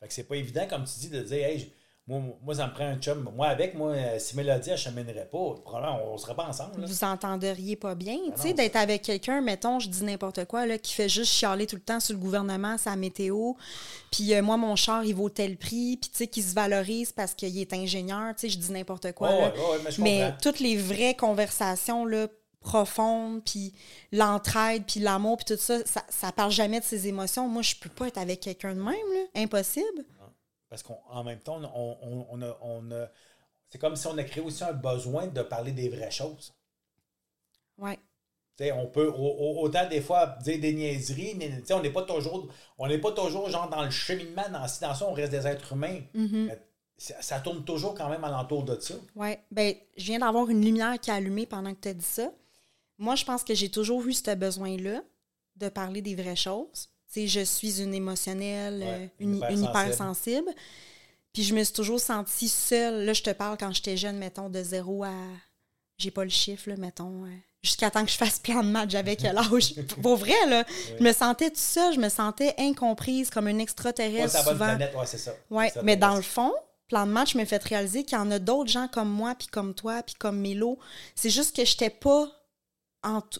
Fait 0.00 0.08
que 0.08 0.12
c'est 0.12 0.24
pas 0.24 0.36
évident, 0.36 0.66
comme 0.68 0.84
tu 0.84 0.98
dis, 1.00 1.08
de 1.08 1.22
dire, 1.22 1.42
hey, 1.42 1.58
je- 1.60 1.66
moi, 2.06 2.20
moi, 2.42 2.54
ça 2.54 2.66
me 2.66 2.72
prend 2.74 2.84
un 2.84 2.98
chum. 2.98 3.30
Moi, 3.34 3.46
avec, 3.46 3.74
moi, 3.74 3.92
euh, 3.92 4.18
si 4.18 4.36
Mélodie, 4.36 4.68
elle 4.68 4.76
cheminerait 4.76 5.26
pas, 5.30 5.54
probablement, 5.64 6.00
on 6.12 6.18
serait 6.18 6.34
pas 6.34 6.46
ensemble. 6.46 6.82
là. 6.82 6.86
Vous 6.86 7.04
entendriez 7.04 7.76
pas 7.76 7.94
bien. 7.94 8.18
Ben 8.26 8.34
tu 8.34 8.42
sais, 8.42 8.52
d'être 8.52 8.76
avec 8.76 9.00
quelqu'un, 9.00 9.40
mettons, 9.40 9.78
je 9.78 9.88
dis 9.88 10.04
n'importe 10.04 10.44
quoi, 10.44 10.66
là, 10.66 10.76
qui 10.76 10.92
fait 10.92 11.08
juste 11.08 11.32
chialer 11.32 11.66
tout 11.66 11.76
le 11.76 11.82
temps 11.82 12.00
sur 12.00 12.14
le 12.14 12.20
gouvernement, 12.20 12.76
sa 12.76 12.94
météo. 12.94 13.54
Puis 14.12 14.34
euh, 14.34 14.42
moi, 14.42 14.58
mon 14.58 14.76
char, 14.76 15.02
il 15.04 15.14
vaut 15.14 15.30
tel 15.30 15.56
prix. 15.56 15.96
Puis 15.96 16.10
tu 16.10 16.18
sais, 16.18 16.26
qui 16.26 16.42
se 16.42 16.54
valorise 16.54 17.10
parce 17.10 17.32
qu'il 17.32 17.58
est 17.58 17.72
ingénieur. 17.72 18.34
Tu 18.34 18.42
sais, 18.42 18.48
je 18.50 18.58
dis 18.58 18.70
n'importe 18.72 19.12
quoi. 19.12 19.30
Ouais, 19.30 19.40
là. 19.40 19.54
ouais, 19.54 19.76
ouais, 19.78 19.94
mais 19.98 20.34
toutes 20.42 20.60
les 20.60 20.76
vraies 20.76 21.14
conversations 21.14 22.04
là, 22.04 22.26
profondes, 22.60 23.42
puis 23.44 23.72
l'entraide, 24.10 24.84
puis 24.86 24.98
l'amour, 24.98 25.36
puis 25.36 25.54
tout 25.54 25.60
ça, 25.60 25.84
ça, 25.84 26.02
ça 26.08 26.32
parle 26.32 26.50
jamais 26.50 26.80
de 26.80 26.84
ses 26.84 27.06
émotions. 27.06 27.46
Moi, 27.46 27.62
je 27.62 27.74
peux 27.76 27.90
pas 27.90 28.08
être 28.08 28.18
avec 28.18 28.40
quelqu'un 28.40 28.74
de 28.74 28.80
même, 28.80 28.86
là. 28.92 29.40
Impossible. 29.42 30.04
Parce 30.74 30.82
qu'en 30.82 31.22
même 31.22 31.38
temps, 31.38 31.60
on, 31.72 31.96
on- 32.02 32.26
on 32.30 32.42
a. 32.42 32.58
on 32.62 32.90
a- 32.90 33.08
c'est 33.68 33.78
comme 33.78 33.94
si 33.94 34.08
on 34.08 34.18
a 34.18 34.24
créé 34.24 34.42
aussi 34.42 34.64
un 34.64 34.72
besoin 34.72 35.28
de 35.28 35.40
parler 35.42 35.70
des 35.70 35.88
vraies 35.88 36.10
choses. 36.10 36.52
Ouais. 37.78 37.96
Tu 38.56 38.64
sais, 38.64 38.72
on 38.72 38.86
peut 38.86 39.06
au- 39.06 39.14
au- 39.14 39.60
autant 39.62 39.88
des 39.88 40.00
fois 40.00 40.26
dire 40.42 40.60
des 40.60 40.72
niaiseries, 40.72 41.34
mais 41.36 41.62
on 41.72 41.80
n'est 41.80 41.90
pas 41.92 42.02
toujours 42.02 42.48
on 42.78 42.88
n'est 42.88 42.98
pas 42.98 43.12
toujours 43.12 43.48
genre 43.50 43.68
dans 43.68 43.84
le 43.84 43.90
cheminement, 43.90 44.48
dans 44.50 44.60
dans 44.62 44.94
ça, 44.94 45.06
on 45.06 45.12
reste 45.12 45.30
des 45.30 45.46
êtres 45.46 45.72
humains. 45.72 46.00
Mhm. 46.12 46.46
Mais 46.46 46.60
ça, 46.96 47.22
ça 47.22 47.38
tourne 47.40 47.64
toujours 47.64 47.94
quand 47.94 48.08
même 48.08 48.24
alentour 48.24 48.64
de 48.64 48.78
ça. 48.80 48.94
Ouais. 49.14 49.40
Ben, 49.52 49.74
je 49.96 50.04
viens 50.06 50.18
d'avoir 50.18 50.48
une 50.50 50.64
lumière 50.64 50.98
qui 51.00 51.10
a 51.12 51.14
allumé 51.14 51.46
pendant 51.46 51.72
que 51.72 51.80
tu 51.80 51.88
as 51.88 51.94
dit 51.94 52.04
ça. 52.04 52.32
Moi, 52.98 53.14
je 53.14 53.24
pense 53.24 53.44
que 53.44 53.54
j'ai 53.54 53.70
toujours 53.70 54.04
eu 54.06 54.12
ce 54.12 54.34
besoin-là 54.34 55.02
de 55.56 55.68
parler 55.68 56.02
des 56.02 56.14
vraies 56.16 56.36
choses. 56.36 56.90
Sais, 57.14 57.26
je 57.28 57.40
suis 57.40 57.80
une 57.80 57.94
émotionnelle, 57.94 58.80
Ouais, 58.80 58.86
euh, 58.88 59.06
une 59.20 59.34
une, 59.34 59.34
une 59.34 59.40
hypersensible. 59.64 59.68
hypersensible. 59.70 60.50
Puis 61.32 61.42
je 61.44 61.54
me 61.54 61.62
suis 61.64 61.72
toujours 61.74 62.00
sentie 62.00 62.48
seule. 62.48 63.04
Là, 63.04 63.12
je 63.12 63.22
te 63.22 63.30
parle 63.30 63.56
quand 63.58 63.72
j'étais 63.72 63.96
jeune, 63.96 64.16
mettons, 64.18 64.48
de 64.48 64.62
zéro 64.62 65.04
à. 65.04 65.12
J'ai 65.98 66.10
pas 66.10 66.24
le 66.24 66.30
chiffre, 66.30 66.68
là, 66.70 66.76
mettons. 66.76 67.24
euh, 67.24 67.28
Jusqu'à 67.62 67.90
temps 67.90 68.04
que 68.04 68.10
je 68.10 68.16
fasse 68.16 68.38
plein 68.40 68.62
de 68.62 68.68
matchs, 68.68 68.90
j'avais 68.90 69.16
quel 69.16 69.38
âge? 69.38 69.74
Pour 70.02 70.16
vrai, 70.16 70.34
là. 70.48 70.64
Je 70.98 71.02
me 71.04 71.12
sentais 71.12 71.50
toute 71.50 71.58
seule, 71.58 71.94
je 71.94 72.00
me 72.00 72.08
sentais 72.08 72.52
incomprise, 72.58 73.30
comme 73.30 73.48
une 73.48 73.60
extraterrestre. 73.60 74.38
souvent. 74.42 74.56
planète, 74.56 74.94
ouais, 74.94 75.06
c'est 75.06 75.18
ça. 75.18 75.34
Oui, 75.50 75.70
Ça, 75.70 75.82
mais 75.82 75.96
dans 75.96 76.16
le 76.16 76.22
fond, 76.22 76.52
plan 76.88 77.06
de 77.06 77.12
match 77.12 77.34
me 77.36 77.44
fait 77.44 77.62
réaliser 77.62 78.04
qu'il 78.04 78.18
y 78.18 78.20
en 78.20 78.30
a 78.30 78.38
d'autres 78.38 78.70
gens 78.70 78.88
comme 78.88 79.08
moi, 79.08 79.34
puis 79.36 79.46
comme 79.48 79.72
toi, 79.74 80.02
puis 80.02 80.14
comme 80.16 80.38
Mélo. 80.40 80.78
C'est 81.14 81.30
juste 81.30 81.54
que 81.56 81.64
je 81.64 81.72
n'étais 81.72 81.90
pas 81.90 82.28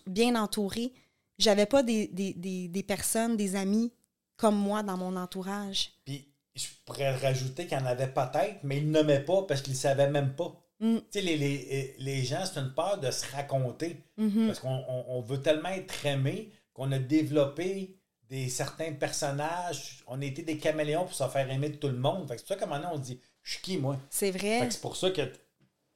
bien 0.07 0.37
entourée. 0.37 0.93
J'avais 1.39 1.67
pas 1.67 1.83
des, 1.83 2.07
des, 2.09 2.33
des, 2.35 2.69
des 2.69 2.83
personnes, 2.83 3.37
des 3.37 3.57
amis 3.57 3.93
comme 4.37 4.57
moi 4.57 4.83
dans 4.83 4.97
mon 4.97 5.17
entourage. 5.17 5.91
Puis 6.05 6.29
je 6.55 6.67
pourrais 6.85 7.15
rajouter 7.17 7.67
qu'il 7.67 7.79
y 7.79 7.81
en 7.81 7.87
avait 7.87 8.09
peut-être, 8.13 8.61
mais 8.63 8.79
ils 8.79 8.87
ne 8.87 8.93
nommaient 8.93 9.25
pas 9.25 9.43
parce 9.43 9.61
qu'ils 9.63 9.73
ne 9.75 9.79
savaient 9.79 10.11
même 10.11 10.35
pas. 10.35 10.55
Mm. 10.81 10.97
Tu 10.99 11.03
sais, 11.11 11.21
les, 11.23 11.37
les, 11.37 11.95
les 11.99 12.25
gens, 12.25 12.45
c'est 12.45 12.61
une 12.61 12.73
peur 12.75 12.99
de 12.99 13.11
se 13.11 13.25
raconter. 13.33 14.03
Mhm. 14.17 14.47
Parce 14.49 14.61
qu'on 14.61 14.85
on- 14.89 15.05
on 15.09 15.21
veut 15.21 15.41
tellement 15.41 15.69
être 15.71 16.05
aimé 16.07 16.51
qu'on 16.73 16.91
a 16.93 16.99
développé 16.99 17.97
des 18.29 18.49
certains 18.49 18.93
personnages. 18.93 20.03
On 20.07 20.21
a 20.21 20.25
été 20.25 20.43
des 20.43 20.59
caméléons 20.59 21.05
pour 21.05 21.15
se 21.15 21.27
faire 21.29 21.49
aimer 21.51 21.69
de 21.71 21.77
tout 21.77 21.89
le 21.89 21.97
monde. 21.99 22.27
Fait 22.29 22.35
que 22.37 22.41
c'est 22.41 22.49
ça 22.49 22.57
qu'à 22.57 22.65
un 22.65 22.69
moment 22.69 22.81
donné, 22.81 22.93
on 22.95 22.97
se 22.99 23.07
dit 23.09 23.21
Je 23.43 23.53
suis 23.53 23.63
qui, 23.63 23.79
moi? 23.79 23.99
C'est 24.11 24.33
Fait 24.33 24.39
vrai. 24.59 24.67
que 24.69 24.75
c'est 24.75 24.81
pour 24.81 24.97
ça 24.97 25.11
que 25.11 25.23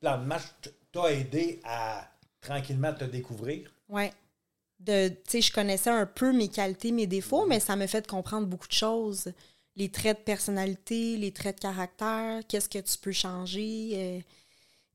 Plan 0.01 0.19
de 0.19 0.25
match 0.27 0.43
t'a 0.93 1.13
aidé 1.13 1.61
à 1.65 2.09
tranquillement 2.41 2.93
te 2.95 3.03
découvrir. 3.05 3.69
Ouais. 3.89 4.13
De, 4.81 5.09
tu 5.09 5.17
sais, 5.29 5.41
je 5.41 5.53
connaissais 5.53 5.91
un 5.91 6.07
peu 6.07 6.33
mes 6.33 6.49
qualités, 6.49 6.93
mes 6.93 7.07
défauts, 7.07 7.47
mais 7.47 7.59
ça 7.61 7.75
m'a 7.77 7.87
fait 7.89 8.07
comprendre 8.07 8.47
beaucoup 8.47 8.69
de 8.69 8.73
choses. 8.73 9.33
Les 9.77 9.91
traits 9.91 10.19
de 10.19 10.23
personnalité, 10.25 11.17
les 11.17 11.33
traits 11.33 11.57
de 11.57 11.61
caractère, 11.63 12.43
qu'est-ce 12.49 12.69
que 12.69 12.79
tu 12.79 12.99
peux 12.99 13.13
changer, 13.13 13.91
euh, 13.95 14.21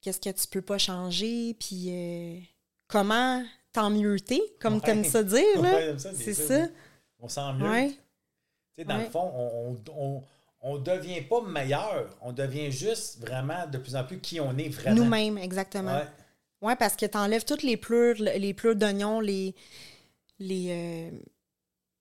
qu'est-ce 0.02 0.20
que 0.20 0.30
tu 0.30 0.48
peux 0.48 0.62
pas 0.62 0.78
changer, 0.78 1.54
puis 1.60 1.86
euh, 1.90 2.40
comment 2.88 3.44
t'es, 3.74 4.42
comme 4.60 4.76
Ouais. 4.76 4.80
t'aimes 4.82 5.04
ça 5.04 5.24
dire, 5.24 5.62
là. 5.62 5.74
Ouais, 5.74 6.00
ça, 6.00 6.12
C'est 6.14 6.34
ça. 6.34 6.68
On 7.20 7.28
sent 7.28 7.54
mieux. 7.58 7.70
Ouais. 7.70 7.90
Tu 7.90 7.96
sais, 8.78 8.86
dans 8.86 8.98
le 8.98 9.06
fond, 9.06 9.32
on, 9.36 9.78
on, 9.96 10.24
on 10.62 10.78
devient 10.78 11.22
pas 11.22 11.42
meilleur. 11.42 12.16
On 12.22 12.32
devient 12.32 12.72
juste 12.72 13.20
vraiment 13.20 13.68
de 13.68 13.78
plus 13.78 13.96
en 13.96 14.04
plus 14.04 14.20
qui 14.20 14.40
on 14.40 14.58
est 14.58 14.70
vraiment. 14.70 14.96
Nous-mêmes, 14.96 15.38
exactement. 15.38 16.02
Ouais, 16.64 16.78
parce 16.78 16.96
que 16.96 17.06
t'enlèves 17.06 17.44
toutes 17.44 17.62
les 17.64 17.76
pleurs, 17.76 18.16
les 18.16 18.54
pleurs 18.54 18.78
d'oignons, 18.78 19.20
les, 19.20 19.54
les, 20.40 20.68
euh, 20.70 21.12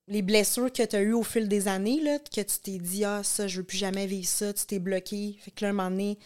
les 0.07 0.22
blessures 0.22 0.72
que 0.72 0.85
tu 0.85 0.94
as 0.94 1.03
eues 1.03 1.14
au 1.14 1.25
fil 1.25 1.48
des 1.48 1.66
années, 1.66 2.01
là, 2.01 2.20
que 2.20 2.40
tu 2.40 2.59
t'es 2.62 2.79
dit, 2.79 3.05
ah, 3.05 3.25
ça, 3.25 3.48
je 3.48 3.59
veux 3.59 3.64
plus 3.64 3.77
jamais 3.77 4.07
vivre 4.07 4.29
ça, 4.29 4.53
tu 4.53 4.64
t'es 4.64 4.79
bloqué. 4.79 5.37
Fait 5.40 5.51
que 5.51 5.64
là, 5.64 5.70
un 5.70 5.72
moment 5.72 5.90
donné, 5.90 6.16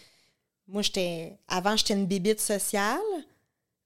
moi, 0.69 0.83
j'étais. 0.83 1.39
Avant, 1.49 1.77
j'étais 1.79 1.95
une 1.95 2.07
bébite 2.07 2.41
sociale. 2.41 3.01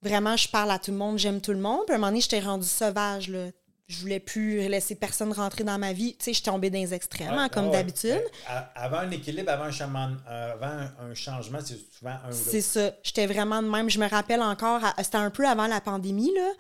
Vraiment, 0.03 0.37
je 0.37 0.49
parle 0.49 0.73
à 0.73 0.81
tout 0.81 0.91
le 0.91 0.97
monde, 0.97 1.19
j'aime 1.19 1.41
tout 1.41 1.53
le 1.53 1.61
monde. 1.61 1.83
Puis 1.87 1.93
à 1.93 1.97
un 1.97 1.99
moment 1.99 2.11
donné, 2.11 2.21
j'étais 2.21 2.41
rendue 2.41 2.67
sauvage, 2.67 3.29
là. 3.29 3.51
Je 3.91 3.99
voulais 4.01 4.21
plus 4.21 4.69
laisser 4.69 4.95
personne 4.95 5.33
rentrer 5.33 5.65
dans 5.65 5.77
ma 5.79 5.93
vie. 5.93 6.13
Tu 6.17 6.25
sais, 6.27 6.31
je 6.31 6.37
suis 6.37 6.45
tombée 6.45 6.71
dans 6.71 6.79
les 6.79 6.95
extrêmes, 6.95 7.35
Ouais, 7.35 7.49
comme 7.51 7.67
ouais. 7.67 7.73
d'habitude. 7.73 8.23
Ben, 8.49 8.65
Avant 8.77 8.99
un 8.99 9.11
équilibre, 9.11 9.51
avant 9.51 9.65
un, 9.65 9.71
changement, 9.73 10.11
avant 10.29 10.67
un- 10.67 10.93
un 11.11 11.15
changement, 11.15 11.59
c'est 11.65 11.79
souvent 11.99 12.17
un 12.25 12.31
ou 12.31 12.33
C'est 12.33 12.61
ça. 12.61 12.93
J'étais 13.03 13.27
vraiment 13.27 13.61
de 13.63 13.69
même. 13.69 13.91
Je 13.91 13.99
me 13.99 14.09
rappelle 14.09 14.43
encore, 14.43 14.81
c'était 14.99 15.17
un 15.17 15.31
peu 15.31 15.47
avant 15.47 15.67
la 15.67 15.81
pandémie, 15.81 16.33
là. 16.35 16.51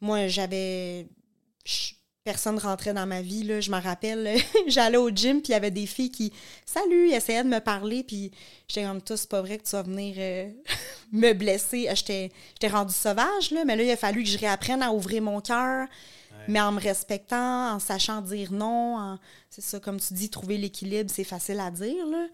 Moi, 0.00 0.28
j'avais. 0.28 1.06
Personne 2.24 2.56
rentrait 2.56 2.94
dans 2.94 3.06
ma 3.06 3.20
vie, 3.20 3.42
là. 3.42 3.60
Je 3.60 3.68
me 3.70 3.80
rappelle, 3.80 4.36
j'allais 4.68 4.96
au 4.96 5.10
gym, 5.10 5.42
puis 5.42 5.48
il 5.48 5.52
y 5.52 5.54
avait 5.56 5.72
des 5.72 5.86
filles 5.86 6.10
qui. 6.12 6.32
Salut, 6.64 7.10
essayaient 7.10 7.42
de 7.42 7.48
me 7.48 7.58
parler, 7.58 8.04
puis 8.04 8.30
j'étais 8.68 8.86
comme, 8.86 9.02
toi, 9.02 9.16
c'est 9.16 9.28
pas 9.28 9.42
vrai 9.42 9.58
que 9.58 9.64
tu 9.64 9.72
vas 9.72 9.82
venir 9.82 10.14
euh, 10.18 10.48
me 11.12 11.32
blesser. 11.32 11.88
J'étais 11.94 12.30
j'étais 12.54 12.68
rendue 12.72 12.94
sauvage, 12.94 13.50
là, 13.50 13.64
mais 13.64 13.74
là, 13.74 13.82
il 13.82 13.90
a 13.90 13.96
fallu 13.96 14.22
que 14.22 14.28
je 14.28 14.38
réapprenne 14.38 14.82
à 14.82 14.92
ouvrir 14.92 15.20
mon 15.20 15.40
cœur, 15.40 15.88
mais 16.48 16.60
en 16.60 16.72
me 16.72 16.80
respectant, 16.80 17.74
en 17.74 17.78
sachant 17.78 18.20
dire 18.20 18.52
non. 18.52 18.96
en- 18.96 19.18
C'est 19.50 19.60
ça, 19.62 19.80
comme 19.80 19.98
tu 20.00 20.14
dis, 20.14 20.30
trouver 20.30 20.58
l'équilibre, 20.58 21.10
c'est 21.12 21.24
facile 21.24 21.60
à 21.60 21.70
dire, 21.70 22.06
là. 22.06 22.26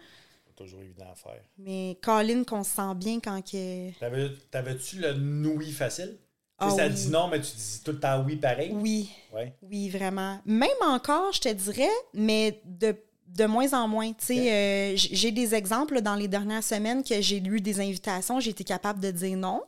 C'est 0.47 0.57
toujours 0.64 0.81
évident 0.81 1.07
à 1.11 1.14
faire. 1.14 1.42
Mais 1.59 1.99
Colin, 2.03 2.44
qu'on 2.44 2.64
se 2.64 2.71
sent 2.71 2.94
bien 2.97 3.21
quand 3.21 3.40
que. 3.42 3.90
T'avais- 3.99 4.31
T'avais-tu 4.51 4.97
le 5.01 5.49
oui 5.57 5.71
facile? 5.73 6.16
Ah 6.61 6.71
ça 6.71 6.88
oui. 6.88 6.94
dit 6.94 7.09
non, 7.09 7.29
mais 7.29 7.40
tu 7.40 7.53
dis 7.57 7.81
tout 7.85 7.92
le 7.92 8.01
temps 8.01 8.21
oui 8.27 8.35
pareil? 8.35 8.73
Oui, 8.75 9.11
Ouais. 9.33 9.55
oui, 9.62 9.88
vraiment. 9.90 10.40
Même 10.44 10.68
encore, 10.83 11.33
je 11.33 11.40
te 11.40 11.49
dirais, 11.53 11.88
mais 12.14 12.61
de, 12.64 12.97
de 13.29 13.44
moins 13.44 13.73
en 13.75 13.87
moins. 13.87 14.12
Tu 14.14 14.27
sais, 14.27 14.40
Ok. 14.40 14.47
euh, 14.49 14.92
j'ai 14.97 15.31
des 15.31 15.55
exemples 15.55 15.94
là, 15.94 16.01
dans 16.01 16.16
les 16.16 16.27
dernières 16.27 16.64
semaines 16.64 17.05
que 17.05 17.21
j'ai 17.21 17.38
lu 17.38 17.61
des 17.61 17.79
invitations, 17.79 18.40
j'ai 18.40 18.51
été 18.51 18.64
capable 18.64 18.99
de 18.99 19.12
dire 19.12 19.37
non. 19.37 19.62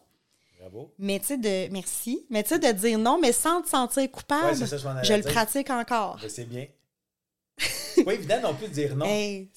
Bravo. 0.60 0.92
Mais 0.98 1.18
tu 1.18 1.26
sais, 1.26 1.38
de. 1.38 1.72
Merci. 1.72 2.26
Mais 2.28 2.42
tu 2.42 2.50
sais, 2.50 2.58
de 2.58 2.70
dire 2.72 2.98
non, 2.98 3.18
mais 3.18 3.32
sans 3.32 3.62
te 3.62 3.68
sentir 3.68 4.10
coupable, 4.10 4.58
Ouais, 4.58 4.66
ça, 4.66 4.76
je 5.02 5.14
le 5.14 5.22
pratique 5.22 5.70
encore. 5.70 6.18
Ben, 6.20 6.28
c'est 6.28 6.44
bien. 6.44 6.66
Pas 8.04 8.14
évident 8.14 8.40
non 8.42 8.54
plus 8.54 8.68
de 8.68 8.72
dire 8.74 8.94
non. 8.94 9.06
Hey, 9.06 9.48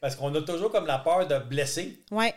Parce 0.00 0.14
qu'on 0.14 0.34
a 0.34 0.42
toujours 0.42 0.70
comme 0.70 0.86
la 0.86 0.98
peur 0.98 1.26
de 1.26 1.38
blesser. 1.38 1.98
ouais. 2.10 2.34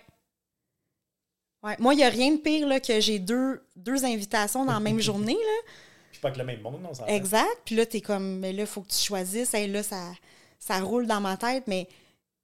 Ouais. 1.63 1.75
Moi, 1.79 1.95
il 1.95 1.97
n'y 1.97 2.03
a 2.03 2.09
rien 2.09 2.31
de 2.31 2.37
pire 2.37 2.67
là, 2.67 2.79
que 2.79 2.99
j'ai 2.99 3.17
deux, 3.17 3.59
deux 3.75 4.05
invitations 4.05 4.65
dans 4.65 4.73
la 4.73 4.79
même 4.79 4.99
journée. 5.01 5.33
Là. 5.33 5.71
Puis 6.11 6.21
pas 6.21 6.29
que 6.29 6.37
le 6.37 6.43
même 6.43 6.61
monde, 6.61 6.79
on 6.87 6.93
s'entend. 6.93 7.07
Exact. 7.11 7.57
Puis 7.65 7.75
là, 7.75 7.87
t'es 7.87 8.01
comme, 8.01 8.37
mais 8.37 8.53
là, 8.53 8.61
il 8.61 8.67
faut 8.67 8.81
que 8.81 8.89
tu 8.91 9.03
choisisses. 9.03 9.51
Hey, 9.55 9.67
là, 9.67 9.81
ça, 9.81 10.11
ça 10.59 10.79
roule 10.79 11.07
dans 11.07 11.19
ma 11.21 11.37
tête. 11.37 11.63
Mais 11.65 11.87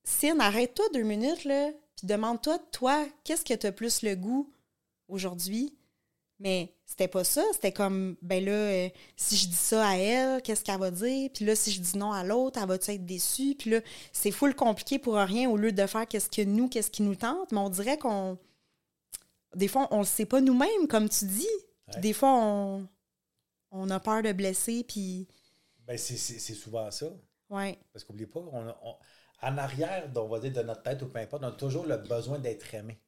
Sin, 0.03 0.39
arrête-toi 0.39 0.85
deux 0.95 1.03
minutes, 1.03 1.45
là. 1.45 1.69
Puis 1.95 2.07
demande-toi, 2.07 2.57
toi, 2.71 3.05
qu'est-ce 3.23 3.45
que 3.45 3.53
t'as 3.53 3.71
plus 3.71 4.01
le 4.01 4.15
goût 4.15 4.51
aujourd'hui? 5.11 5.77
Mais 6.39 6.73
c'était 6.87 7.07
pas 7.07 7.23
ça. 7.23 7.43
C'était 7.53 7.71
comme, 7.71 8.17
ben 8.23 8.43
là, 8.43 8.51
euh, 8.51 8.89
si 9.15 9.37
je 9.37 9.47
dis 9.47 9.53
ça 9.55 9.87
à 9.89 9.95
elle, 9.95 10.41
qu'est-ce 10.41 10.63
qu'elle 10.63 10.79
va 10.79 10.89
dire? 10.89 11.29
Puis 11.31 11.45
là, 11.45 11.55
si 11.55 11.71
je 11.71 11.79
dis 11.81 11.97
non 11.97 12.11
à 12.11 12.23
l'autre, 12.23 12.59
elle 12.59 12.67
va-tu 12.67 12.91
être 12.91 13.05
déçue? 13.05 13.53
Puis 13.53 13.69
là, 13.69 13.81
c'est 14.11 14.31
full 14.31 14.55
compliqué 14.55 14.97
pour 14.97 15.15
rien 15.17 15.47
au 15.49 15.55
lieu 15.57 15.71
de 15.71 15.85
faire 15.85 16.07
qu'est-ce 16.07 16.29
que 16.29 16.41
nous, 16.41 16.67
qu'est-ce 16.67 16.89
qui 16.89 17.03
nous 17.03 17.15
tente. 17.15 17.51
Mais 17.51 17.59
on 17.59 17.69
dirait 17.69 17.99
qu'on. 17.99 18.39
Des 19.55 19.67
fois, 19.67 19.87
on 19.91 19.99
le 19.99 20.05
sait 20.05 20.25
pas 20.25 20.41
nous-mêmes, 20.41 20.87
comme 20.89 21.09
tu 21.09 21.25
dis. 21.25 21.47
Ouais. 21.93 21.99
Des 22.01 22.13
fois, 22.13 22.33
on, 22.33 22.87
on 23.71 23.89
a 23.91 23.99
peur 23.99 24.23
de 24.23 24.31
blesser, 24.31 24.83
puis. 24.83 25.27
Ben, 25.85 25.97
c'est- 25.97 26.15
souvent 26.55 26.89
ça. 26.89 27.07
Ouais. 27.49 27.77
Parce 27.93 28.03
qu'oublie 28.05 28.25
pas, 28.25 28.39
on, 28.39 28.67
on- 28.83 28.95
en 29.43 29.57
arrière, 29.57 30.09
on 30.15 30.27
va 30.27 30.39
dire 30.39 30.53
de 30.53 30.61
notre 30.61 30.83
tête 30.83 31.01
ou 31.01 31.07
peu 31.07 31.19
importe, 31.19 31.43
on 31.43 31.47
a 31.47 31.51
toujours 31.51 31.85
le 31.85 31.97
besoin 31.97 32.39
d'être 32.39 32.73
aimé. 32.73 32.99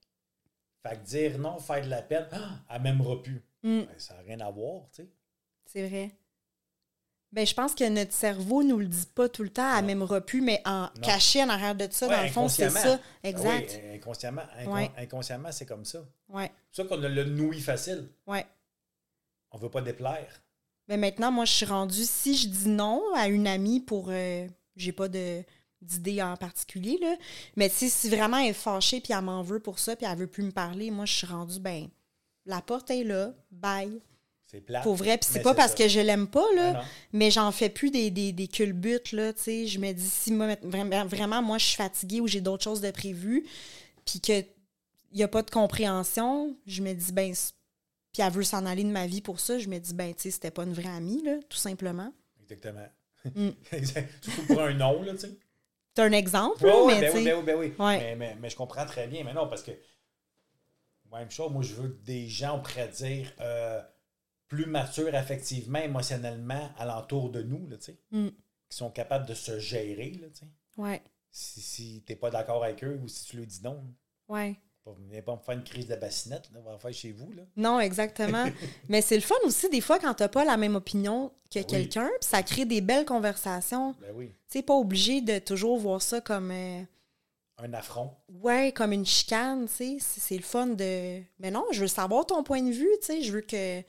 Fait 0.84 0.98
que 0.98 1.04
dire 1.06 1.40
non, 1.40 1.60
faire 1.60 1.84
de 1.84 1.90
la 1.90 2.02
peine, 2.02 2.28
ah, 2.32 2.60
elle 2.70 2.82
m'aimera 2.82 3.22
plus. 3.24 3.42
Mm. 3.64 3.80
Ben, 3.82 3.88
ça 3.98 4.16
n'a 4.16 4.22
rien 4.22 4.40
à 4.42 4.52
voir, 4.52 4.84
tu 4.94 5.04
sais. 5.04 5.10
C'est 5.66 5.88
vrai. 5.88 6.12
Ben, 7.32 7.48
je 7.48 7.54
pense 7.56 7.74
que 7.74 7.88
notre 7.90 8.12
cerveau 8.14 8.62
nous 8.64 8.78
le 8.78 8.86
dit 8.86 9.08
pas 9.16 9.28
tout 9.28 9.42
le 9.44 9.50
temps, 9.50 9.76
elle 9.78 9.86
m'aimera 9.86 10.22
plus, 10.22 10.42
mais 10.42 10.62
en 10.66 10.82
Non. 10.84 10.90
caché 11.02 11.42
en 11.44 11.50
arrière 11.50 11.74
de 11.74 11.88
ça, 11.90 12.08
Ouais, 12.08 12.16
dans 12.18 12.24
le 12.24 12.30
fond, 12.30 12.48
c'est 12.48 12.70
ça. 12.70 13.00
Exact. 13.24 13.72
Ah 13.74 13.80
oui, 13.90 13.96
inconsciemment, 13.96 14.44
Ouais. 14.68 14.92
inconsciemment 14.98 15.52
c'est 15.52 15.66
comme 15.66 15.86
ça. 15.86 16.00
Ouais, 16.30 16.52
C'est 16.72 16.84
pour 16.84 16.92
ça 16.92 16.96
qu'on 16.98 17.04
a 17.04 17.10
le 17.10 17.24
nouille 17.24 17.62
facile. 17.62 18.10
ouais. 18.28 18.46
On 19.56 19.58
veut 19.58 19.70
pas 19.70 19.82
déplaire. 19.82 20.42
Mais 20.88 20.98
maintenant, 20.98 21.32
moi, 21.32 21.46
je 21.46 21.54
suis 21.54 21.66
rendue, 21.66 22.04
si 22.04 22.36
je 22.36 22.48
dis 22.50 22.68
non 22.70 23.02
à 23.16 23.28
une 23.28 23.48
amie 23.48 23.80
pour. 23.80 24.08
euh, 24.10 24.48
j'ai 24.76 24.92
pas 24.92 25.08
de 25.08 25.44
d'idée 25.84 26.22
en 26.22 26.36
particulier, 26.38 26.98
là. 27.02 27.16
Mais 27.56 27.70
si 27.70 28.10
vraiment 28.10 28.38
elle 28.38 28.50
est 28.50 28.54
fâchée 28.54 29.00
puis 29.02 29.14
elle 29.14 29.22
m'en 29.22 29.44
veut 29.44 29.60
pour 29.60 29.80
ça 29.80 29.96
puis 29.96 30.06
elle 30.10 30.18
veut 30.18 30.28
plus 30.28 30.44
me 30.44 30.52
parler, 30.52 30.92
moi, 30.92 31.06
je 31.06 31.14
suis 31.14 31.28
rendue, 31.28 31.60
ben, 31.60 31.88
la 32.46 32.62
porte 32.62 32.92
est 32.92 33.04
là, 33.04 33.34
bye. 33.52 34.02
C'est 34.48 34.62
plat. 34.62 34.82
Pour 34.82 34.96
vrai, 34.96 35.18
puis 35.18 35.30
c'est 35.32 35.42
pas 35.42 35.56
parce 35.56 35.72
ça. 35.72 35.78
que 35.78 35.88
je 35.88 36.00
l'aime 36.00 36.28
pas, 36.28 36.46
là. 36.56 36.74
Non. 36.74 36.80
Mais 37.12 37.32
j'en 37.32 37.52
fais 37.52 37.70
plus 37.70 37.90
des, 37.90 38.12
des, 38.12 38.32
des 38.32 38.48
culbutes, 38.48 39.12
là, 39.12 39.34
tu 39.34 39.42
sais. 39.42 39.68
Je 39.68 39.80
me 39.80 39.92
dis, 39.92 40.08
si 40.08 40.32
moi, 40.32 40.56
vraiment, 40.62 41.42
moi, 41.42 41.58
je 41.58 41.66
suis 41.66 41.76
fatiguée 41.76 42.22
ou 42.22 42.28
j'ai 42.28 42.42
d'autres 42.42 42.64
choses 42.64 42.82
de 42.82 42.92
prévues, 42.92 43.46
puis 44.06 44.20
qu'il 44.20 44.46
n'y 45.14 45.24
a 45.24 45.28
pas 45.28 45.42
de 45.42 45.50
compréhension, 45.50 46.56
je 46.68 46.82
me 46.84 46.94
dis, 46.94 47.12
ben, 47.12 47.34
puis 48.14 48.22
elle 48.22 48.32
veut 48.32 48.44
s'en 48.44 48.66
aller 48.68 48.84
de 48.84 48.90
ma 48.90 49.08
vie 49.08 49.22
pour 49.22 49.40
ça, 49.40 49.58
je 49.58 49.68
me 49.68 49.80
dis, 49.80 49.94
ben, 49.96 50.14
tu 50.14 50.24
sais, 50.24 50.32
c'était 50.32 50.52
pas 50.52 50.64
une 50.64 50.74
vraie 50.74 50.96
amie, 50.96 51.24
là, 51.24 51.38
tout 51.50 51.58
simplement. 51.58 52.14
Exactement. 52.44 52.88
Mm. 53.36 53.50
Surtout 54.22 54.46
pour 54.48 54.62
un 54.62 54.74
nom, 54.74 55.02
là, 55.02 55.14
tu 55.14 55.20
sais. 55.20 55.38
C'est 55.96 56.02
un 56.04 56.12
exemple, 56.12 56.64
Oui, 56.66 56.72
oui, 56.86 56.94
mais 56.96 57.02
ben 57.02 57.12
tu 57.12 57.18
oui, 57.18 57.24
ben 57.24 57.36
oui, 57.38 57.44
ben 57.44 57.58
oui. 57.60 57.68
Ouais. 57.78 57.98
Mais, 58.00 58.16
mais- 58.16 58.36
mais 58.40 58.50
je 58.50 58.56
comprends 58.56 58.86
très 58.86 59.08
bien. 59.08 59.24
Mais 59.24 59.34
non, 59.34 59.48
parce 59.48 59.62
que, 59.64 59.72
même 61.12 61.30
chose, 61.30 61.52
moi, 61.52 61.62
je 61.62 61.74
veux 61.76 61.90
des 62.04 62.28
gens, 62.28 62.58
on 62.58 62.62
pourrait 62.62 62.88
dire, 62.88 63.32
euh, 63.40 63.82
plus 64.48 64.66
matures 64.66 65.14
affectivement, 65.14 65.80
émotionnellement, 65.80 66.72
alentour 66.78 67.30
de 67.32 67.44
nous, 67.44 67.68
là, 67.68 67.78
tu 67.78 67.86
sais, 67.86 68.00
Mm. 68.12 68.30
qui 68.70 68.78
sont 68.78 68.90
capables 68.92 69.28
de 69.28 69.34
se 69.36 69.60
gérer, 69.60 70.12
là, 70.22 70.28
tu 70.30 70.40
sais. 70.40 70.48
ouais, 70.78 71.02
Si, 71.30 71.62
si 71.62 72.04
tu 72.06 72.12
n'es 72.12 72.16
pas 72.16 72.30
d'accord 72.32 72.64
avec 72.64 72.84
eux 72.84 73.00
ou 73.04 73.08
si 73.08 73.26
tu 73.26 73.38
leur 73.38 73.46
dis 73.46 73.62
non, 73.64 73.84
ouais. 74.28 74.56
Pas, 74.84 74.92
venez 74.92 75.22
pas 75.22 75.34
me 75.36 75.40
faire 75.40 75.56
une 75.56 75.64
crise 75.64 75.88
de 75.88 75.96
bassinette, 75.96 76.50
là, 76.54 76.60
on 76.60 76.70
va 76.70 76.76
en 76.76 76.80
faire 76.80 76.94
chez 76.94 77.12
vous, 77.12 77.32
là. 77.34 77.44
Non, 77.56 77.80
exactement. 77.80 78.46
mais 78.90 79.02
c'est 79.02 79.16
le 79.16 79.22
fun 79.22 79.36
aussi, 79.46 79.70
des 79.70 79.82
fois, 79.82 80.00
quand 80.00 80.14
t'as 80.14 80.28
pas 80.28 80.44
la 80.44 80.58
même 80.58 80.76
opinion 80.76 81.32
que 81.52 81.60
Oui. 81.60 81.66
quelqu'un, 81.66 82.10
ça 82.20 82.44
crée 82.44 82.66
des 82.66 82.82
belles 82.82 83.06
conversations. 83.06 83.96
Ben 84.02 84.12
oui, 84.14 84.32
Tu 84.50 84.62
pas 84.64 84.74
obligé 84.76 85.22
de 85.22 85.40
toujours 85.40 85.78
voir 85.78 86.02
ça 86.02 86.20
comme... 86.22 86.52
euh, 86.52 86.82
un 87.60 87.74
affront. 87.74 88.12
Ouais, 88.42 88.72
comme 88.74 88.92
une 88.92 89.06
chicane, 89.06 89.68
tu 89.68 89.74
sais, 89.74 89.98
c'est 90.00 90.36
le 90.36 90.44
fun 90.44 90.68
de... 90.68 91.22
Mais 91.40 91.52
non, 91.52 91.66
je 91.72 91.82
veux 91.82 91.88
savoir 91.88 92.26
ton 92.26 92.44
point 92.44 92.62
de 92.62 92.72
vue, 92.72 92.90
tu 93.00 93.06
sais, 93.06 93.22
je 93.22 93.32
veux 93.32 93.42
que... 93.42 93.82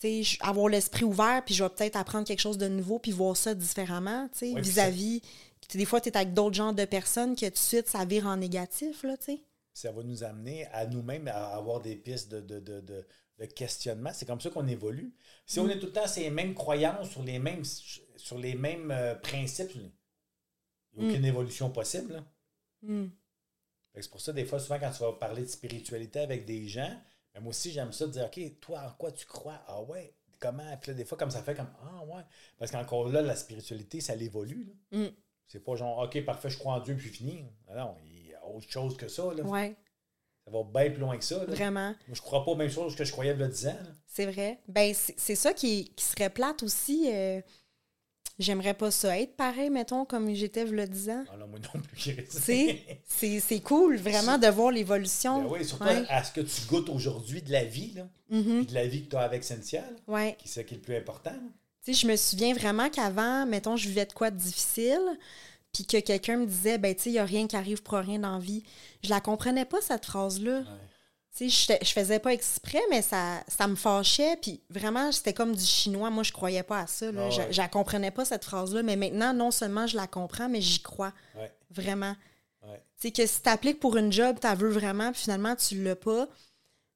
Tu 0.00 0.24
sais, 0.24 0.38
avoir 0.40 0.68
l'esprit 0.68 1.04
ouvert, 1.04 1.42
puis 1.44 1.54
je 1.54 1.64
vais 1.64 1.70
peut-être 1.70 1.96
apprendre 1.96 2.26
quelque 2.26 2.40
chose 2.40 2.58
de 2.58 2.68
nouveau, 2.68 2.98
puis 2.98 3.12
voir 3.12 3.36
ça 3.36 3.54
différemment, 3.54 4.28
tu 4.32 4.54
sais, 4.54 4.60
vis-à-vis... 4.60 5.20
tu 5.68 5.76
Des 5.78 5.84
fois, 5.84 6.00
tu 6.00 6.08
es 6.10 6.16
avec 6.16 6.32
d'autres 6.32 6.54
genres 6.54 6.74
de 6.74 6.84
personnes 6.84 7.34
que 7.34 7.46
tout 7.46 7.52
de 7.52 7.56
suite, 7.58 7.88
ça 7.88 8.04
vire 8.04 8.26
en 8.26 8.36
négatif, 8.36 9.02
là, 9.02 9.16
tu 9.16 9.24
sais. 9.24 9.40
Ça 9.76 9.92
va 9.92 10.02
nous 10.02 10.24
amener 10.24 10.66
à 10.66 10.86
nous-mêmes 10.86 11.28
à 11.28 11.54
avoir 11.54 11.80
des 11.80 11.96
pistes 11.96 12.30
de, 12.30 12.40
de, 12.40 12.60
de, 12.60 12.80
de- 12.80 13.06
de 13.38 13.44
questionnement. 13.44 14.10
C'est 14.14 14.24
comme 14.26 14.40
ça 14.40 14.48
qu'on 14.50 14.66
évolue. 14.66 15.14
Si 15.44 15.60
Mm. 15.60 15.62
on 15.64 15.68
est 15.68 15.78
tout 15.78 15.86
le 15.86 15.92
temps 15.92 16.06
sur 16.08 16.22
les 16.22 16.30
mêmes 16.30 16.54
croyances, 16.54 17.10
sur 17.10 17.22
les 17.22 17.38
mêmes, 17.38 17.62
sur 17.64 18.38
les 18.38 18.54
mêmes 18.54 18.90
euh, 18.90 19.14
principes, 19.14 19.72
il 19.74 19.82
n'y 19.82 21.04
a 21.04 21.08
aucune 21.08 21.22
Mm. 21.22 21.26
évolution 21.26 21.70
possible. 21.70 22.24
que 23.92 24.02
C'est 24.02 24.10
pour 24.10 24.20
ça, 24.20 24.32
des 24.32 24.44
fois, 24.44 24.58
souvent, 24.58 24.78
quand 24.78 24.90
tu 24.90 25.00
vas 25.02 25.12
parler 25.12 25.42
de 25.42 25.48
spiritualité 25.48 26.20
avec 26.20 26.44
des 26.46 26.66
gens, 26.68 26.94
ben, 27.34 27.40
moi 27.40 27.50
aussi, 27.50 27.70
j'aime 27.72 27.92
ça 27.92 28.06
de 28.06 28.12
dire 28.12 28.24
OK, 28.26 28.60
toi, 28.60 28.82
en 28.86 28.92
quoi 28.92 29.12
tu 29.12 29.26
crois? 29.26 29.62
Ah 29.66 29.82
ouais, 29.82 30.14
comment? 30.38 30.76
Puis 30.78 30.90
là, 30.92 30.96
des 30.96 31.04
fois, 31.04 31.18
comme 31.18 31.30
ça 31.30 31.42
fait 31.42 31.54
comme 31.54 31.70
Ah 31.82 32.04
ouais. 32.04 32.22
Parce 32.58 32.70
qu'encore 32.70 33.08
là, 33.08 33.20
la 33.22 33.36
spiritualité, 33.36 34.00
ça 34.00 34.14
l'évolue. 34.14 34.72
Mm. 34.92 35.06
C'est 35.48 35.60
pas 35.62 35.76
genre 35.76 35.98
OK, 35.98 36.24
parfait, 36.24 36.48
je 36.50 36.58
crois 36.58 36.74
en 36.74 36.80
Dieu, 36.80 36.96
puis 36.96 37.08
fini. 37.08 37.44
Non, 37.74 37.96
il 38.04 38.15
autre 38.48 38.68
chose 38.70 38.96
que 38.96 39.08
ça. 39.08 39.24
Là. 39.36 39.42
Ouais, 39.44 39.76
Ça 40.44 40.50
va 40.50 40.62
bien 40.62 40.90
plus 40.90 41.00
loin 41.00 41.16
que 41.18 41.24
ça. 41.24 41.38
là. 41.38 41.44
vraiment. 41.46 41.88
Moi, 42.06 42.14
je 42.14 42.20
crois 42.22 42.44
pas 42.44 42.50
aux 42.52 42.56
mêmes 42.56 42.70
choses 42.70 42.94
que 42.96 43.04
je 43.04 43.12
croyais 43.12 43.32
il 43.34 43.40
y 43.40 43.42
a 43.42 43.48
10 43.48 43.66
ans. 43.68 43.76
C'est 44.06 44.26
vrai. 44.26 44.60
Ben, 44.68 44.92
c'est 44.94 45.34
ça 45.34 45.52
qui, 45.52 45.92
qui 45.96 46.04
serait 46.04 46.30
plate 46.30 46.62
aussi. 46.62 47.08
euh, 47.12 47.40
J'aimerais 48.38 48.74
pas 48.74 48.90
ça 48.90 49.18
être 49.18 49.34
pareil, 49.34 49.70
mettons, 49.70 50.04
comme 50.04 50.34
j'étais 50.34 50.66
le 50.66 50.86
10 50.86 51.08
ans. 51.08 51.24
Ah 51.32 51.38
non, 51.38 51.46
moi 51.46 51.58
non 51.74 51.80
plus. 51.80 52.14
C'est 53.08 53.60
cool, 53.60 53.96
vraiment, 53.96 54.36
de 54.36 54.46
voir 54.48 54.70
l'évolution. 54.72 55.42
Ben 55.42 55.48
oui, 55.52 55.64
surtout 55.64 55.84
Ouais. 55.84 56.04
à 56.10 56.22
ce 56.22 56.32
que 56.32 56.42
tu 56.42 56.62
goûtes 56.68 56.90
aujourd'hui 56.90 57.40
de 57.40 57.50
la 57.50 57.64
vie, 57.64 57.92
là, 57.94 58.06
Mhm. 58.28 58.58
puis 58.58 58.66
de 58.66 58.74
la 58.74 58.86
vie 58.86 59.04
que 59.04 59.10
tu 59.10 59.16
as 59.16 59.20
avec 59.20 59.42
Cynthia, 59.42 59.84
Ouais. 60.06 60.36
qui 60.38 60.48
c'est 60.48 60.64
qui 60.66 60.74
est 60.74 60.76
le 60.76 60.82
plus 60.82 60.96
important. 60.96 61.30
là. 61.30 61.38
Tu 61.84 61.94
sais, 61.94 62.00
je 62.00 62.06
me 62.06 62.16
souviens 62.16 62.52
vraiment 62.52 62.90
qu'avant, 62.90 63.46
mettons, 63.46 63.76
je 63.76 63.88
vivais 63.88 64.04
de 64.06 64.12
quoi 64.12 64.30
de 64.30 64.36
difficile, 64.36 65.00
puis 65.76 65.84
que 65.84 66.00
quelqu'un 66.00 66.38
me 66.38 66.46
disait, 66.46 66.78
ben, 66.78 66.94
tu 66.94 67.02
sais, 67.02 67.10
il 67.10 67.14
n'y 67.14 67.18
a 67.18 67.24
rien 67.24 67.46
qui 67.46 67.54
arrive 67.56 67.82
pour 67.82 67.98
rien 67.98 68.18
dans 68.18 68.32
la 68.32 68.38
vie. 68.38 68.62
Je 69.02 69.10
la 69.10 69.20
comprenais 69.20 69.66
pas, 69.66 69.80
cette 69.82 70.06
phrase-là. 70.06 70.62
Tu 71.36 71.50
sais, 71.50 71.78
je, 71.82 71.92
faisais 71.92 72.18
pas 72.18 72.32
exprès, 72.32 72.80
mais 72.88 73.02
ça, 73.02 73.42
ça 73.46 73.68
me 73.68 73.76
fâchait, 73.76 74.38
puis 74.40 74.62
vraiment, 74.70 75.12
c'était 75.12 75.34
comme 75.34 75.54
du 75.54 75.64
chinois. 75.64 76.08
Moi, 76.08 76.22
je 76.22 76.32
croyais 76.32 76.62
pas 76.62 76.80
à 76.80 76.86
ça. 76.86 77.12
Là. 77.12 77.24
Ah 77.26 77.30
Je, 77.30 77.40
ouais. 77.42 77.52
je 77.52 77.60
la 77.60 77.68
comprenais 77.68 78.10
pas, 78.10 78.24
cette 78.24 78.44
phrase-là, 78.44 78.82
mais 78.82 78.96
maintenant, 78.96 79.34
non 79.34 79.50
seulement 79.50 79.86
je 79.86 79.96
la 79.96 80.06
comprends, 80.06 80.48
mais 80.48 80.62
j'y 80.62 80.80
crois. 80.80 81.12
Ouais, 81.34 81.52
Vraiment. 81.70 82.16
ouais. 82.62 82.82
Tu 82.98 83.08
sais, 83.08 83.10
que 83.10 83.26
si 83.26 83.42
t'appliques 83.42 83.80
pour 83.80 83.98
une 83.98 84.10
job, 84.10 84.38
t'as 84.40 84.54
veux 84.54 84.70
vraiment, 84.70 85.12
puis 85.12 85.22
finalement, 85.24 85.54
tu 85.56 85.82
l'as 85.82 85.94
pas, 85.96 86.26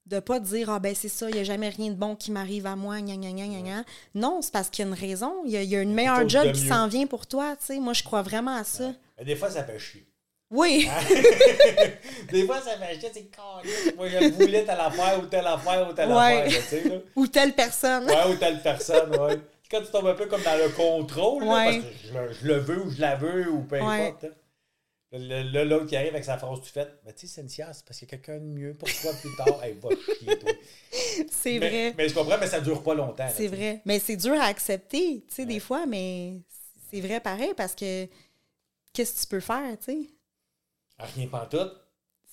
de 0.07 0.19
pas 0.19 0.39
te 0.39 0.45
dire, 0.45 0.69
ah 0.69 0.79
ben 0.79 0.93
c'est 0.95 1.07
ça, 1.09 1.29
il 1.29 1.35
n'y 1.35 1.39
a 1.41 1.43
jamais 1.43 1.69
rien 1.69 1.89
de 1.91 1.95
bon 1.95 2.15
qui 2.15 2.31
m'arrive 2.31 2.65
à 2.65 2.75
moi, 2.75 2.99
gna 3.01 3.15
gna 3.15 3.31
gna 3.31 3.47
gna 3.47 3.61
gna. 3.61 3.83
Non, 4.15 4.41
c'est 4.41 4.51
parce 4.51 4.69
qu'il 4.69 4.83
y 4.83 4.87
a 4.87 4.91
une 4.91 4.97
raison. 4.99 5.33
Il 5.45 5.51
y 5.51 5.57
a, 5.57 5.61
il 5.63 5.69
y 5.69 5.75
a 5.75 5.81
une 5.81 5.93
meilleure 5.93 6.27
job 6.27 6.51
qui 6.51 6.67
s'en 6.67 6.87
vient 6.87 7.05
pour 7.07 7.27
toi, 7.27 7.55
tu 7.59 7.65
sais. 7.67 7.79
Moi, 7.79 7.93
je 7.93 8.03
crois 8.03 8.21
vraiment 8.21 8.55
à 8.55 8.63
ça. 8.63 8.91
Mais 9.17 9.25
des 9.25 9.35
fois, 9.35 9.49
ça 9.49 9.63
fait 9.63 9.79
chier. 9.79 10.05
Oui, 10.49 10.89
Hein? 10.91 11.01
des 12.31 12.45
fois, 12.45 12.59
ça 12.59 12.71
fait 12.77 12.99
chier, 12.99 13.09
c'est 13.13 13.31
con. 13.33 13.67
Moi, 13.95 14.07
je 14.09 14.31
voulais 14.33 14.65
telle 14.65 14.79
affaire 14.79 15.19
ou 15.21 15.25
telle 15.27 15.47
affaire 15.47 15.87
ou 15.89 15.93
telle 15.93 16.09
Ouais. 16.09 16.41
affaire, 16.41 16.47
tu 16.61 16.61
sais. 16.67 16.89
là. 16.89 16.95
ou 17.15 17.27
telle 17.27 17.53
personne. 17.53 18.05
Ouais, 18.05 18.31
ou 18.31 18.35
telle 18.35 18.61
personne, 18.61 19.15
ouais. 19.17 19.39
Quand 19.69 19.79
tu 19.79 19.87
tombes 19.91 20.07
un 20.07 20.13
peu 20.15 20.25
comme 20.25 20.41
dans 20.41 20.57
le 20.57 20.67
contrôle, 20.69 21.45
là, 21.45 21.53
Ouais. 21.53 21.65
parce 21.79 21.85
que 21.85 22.07
je, 22.07 22.13
le- 22.13 22.33
je 22.33 22.47
le 22.47 22.57
veux 22.59 22.81
ou 22.85 22.89
je 22.91 22.99
la 22.99 23.15
veux 23.15 23.49
ou 23.49 23.61
peu 23.61 23.77
importe. 23.81 24.25
hein. 24.25 24.29
Le- 25.13 25.63
L'autre 25.65 25.87
qui 25.87 25.95
arrive 25.97 26.09
avec 26.13 26.23
sa 26.23 26.37
phrase 26.37 26.59
tout 26.61 26.67
faite, 26.67 26.99
mais 27.05 27.13
tu 27.13 27.27
sais, 27.27 27.41
Cynthia, 27.41 27.73
c'est 27.73 27.83
parce 27.85 27.99
qu'il 27.99 28.07
y 28.09 28.13
a 28.13 28.17
quelqu'un 28.17 28.39
de 28.39 28.45
mieux 28.45 28.73
pour 28.73 28.87
toi 28.89 29.11
plus 29.21 29.35
tard. 29.35 29.61
Hey, 29.63 29.73
va 29.73 29.89
chier, 29.89 30.39
toi. 30.39 30.51
C'est 31.29 31.59
mais, 31.59 31.69
vrai. 31.69 31.93
Mais 31.97 32.07
je 32.09 32.13
comprends, 32.13 32.37
mais 32.37 32.47
ça 32.47 32.61
dure 32.61 32.81
pas 32.81 32.93
longtemps. 32.93 33.23
là, 33.25 33.29
C'est 33.29 33.49
tu 33.49 33.55
vrai. 33.55 33.81
Mais 33.85 33.99
c'est 33.99 34.15
dur 34.15 34.33
à 34.39 34.45
accepter, 34.45 35.25
tu 35.27 35.35
sais, 35.35 35.45
des 35.45 35.59
fois, 35.59 35.85
mais 35.85 36.39
c'est 36.89 37.01
vrai 37.01 37.19
pareil 37.19 37.53
parce 37.57 37.75
que 37.75 38.07
qu'est-ce 38.93 39.15
que 39.15 39.21
tu 39.21 39.27
peux 39.27 39.39
faire, 39.41 39.77
tu 39.79 39.85
sais? 39.85 40.09
Rien 40.99 41.27
pantoute. 41.27 41.73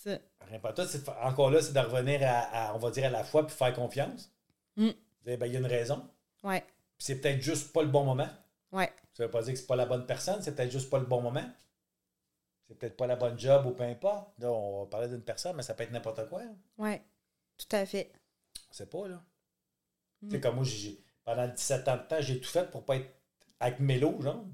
Ça. 0.04 0.18
Rien 0.48 0.60
pantoute. 0.60 0.88
c'est 0.88 1.08
Encore 1.22 1.50
là, 1.50 1.60
c'est 1.60 1.72
de 1.72 1.78
revenir 1.80 2.20
à, 2.22 2.68
à, 2.70 2.74
on 2.74 2.78
va 2.78 2.90
dire, 2.92 3.06
à 3.06 3.10
la 3.10 3.24
foi 3.24 3.44
puis 3.46 3.56
faire 3.56 3.72
confiance. 3.74 4.30
Mm. 4.76 4.90
Ben, 5.24 5.38
il 5.46 5.52
y 5.52 5.56
a 5.56 5.58
une 5.58 5.66
raison. 5.66 6.08
Ouais, 6.44 6.60
Puis 6.60 7.06
c'est 7.06 7.20
peut-être 7.20 7.42
juste 7.42 7.72
pas 7.72 7.82
le 7.82 7.88
bon 7.88 8.04
moment. 8.04 8.28
ouais, 8.72 8.92
Ça 9.14 9.24
veut 9.24 9.30
pas 9.30 9.42
dire 9.42 9.54
que 9.54 9.58
c'est 9.58 9.66
pas 9.66 9.74
la 9.76 9.86
bonne 9.86 10.06
personne, 10.06 10.40
c'est 10.42 10.54
peut-être 10.54 10.70
juste 10.70 10.88
pas 10.90 10.98
le 11.00 11.06
bon 11.06 11.20
moment. 11.20 11.44
C'est 12.68 12.78
peut-être 12.78 12.96
pas 12.96 13.06
la 13.06 13.16
bonne 13.16 13.38
job 13.38 13.64
ou 13.66 13.70
peu 13.70 13.82
importe. 13.84 14.28
Là, 14.38 14.52
on 14.52 14.80
va 14.80 14.86
parler 14.90 15.08
d'une 15.08 15.22
personne, 15.22 15.56
mais 15.56 15.62
ça 15.62 15.72
peut 15.74 15.84
être 15.84 15.90
n'importe 15.92 16.28
quoi. 16.28 16.42
ouais. 16.78 17.02
Tout 17.56 17.74
à 17.74 17.84
fait. 17.86 18.12
On 18.70 18.72
sait 18.74 18.86
pas, 18.86 19.08
là. 19.08 19.20
Mm. 20.22 20.30
Sais, 20.30 20.40
comme 20.40 20.54
moi, 20.56 20.64
j'ai- 20.64 21.02
pendant 21.24 21.48
17 21.48 21.88
ans 21.88 21.96
de 21.96 22.02
temps, 22.02 22.20
j'ai 22.20 22.40
tout 22.40 22.48
fait 22.48 22.70
pour 22.70 22.84
pas 22.84 22.96
être 22.96 23.08
avec 23.58 23.80
Mélo, 23.80 24.20
genre. 24.20 24.44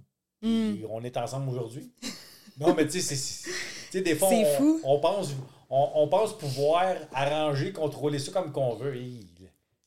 Mm. 0.40 0.74
Puis 0.74 0.84
on 0.88 1.02
est 1.02 1.16
ensemble 1.18 1.50
aujourd'hui. 1.50 1.92
non, 2.58 2.72
mais 2.74 2.86
tu 2.86 3.00
sais, 3.02 3.14
c'est- 3.16 3.50
c'est- 3.90 4.00
des 4.00 4.14
fois, 4.16 4.28
C'est 4.30 4.44
on, 4.46 4.56
fou. 4.56 4.80
on 4.84 5.00
pense, 5.00 5.32
on, 5.68 5.90
on 5.96 6.08
pense 6.08 6.38
pouvoir 6.38 6.96
arranger, 7.12 7.72
contrôler 7.72 8.18
ça 8.18 8.32
comme 8.32 8.52
qu'on 8.52 8.74
veut. 8.74 8.94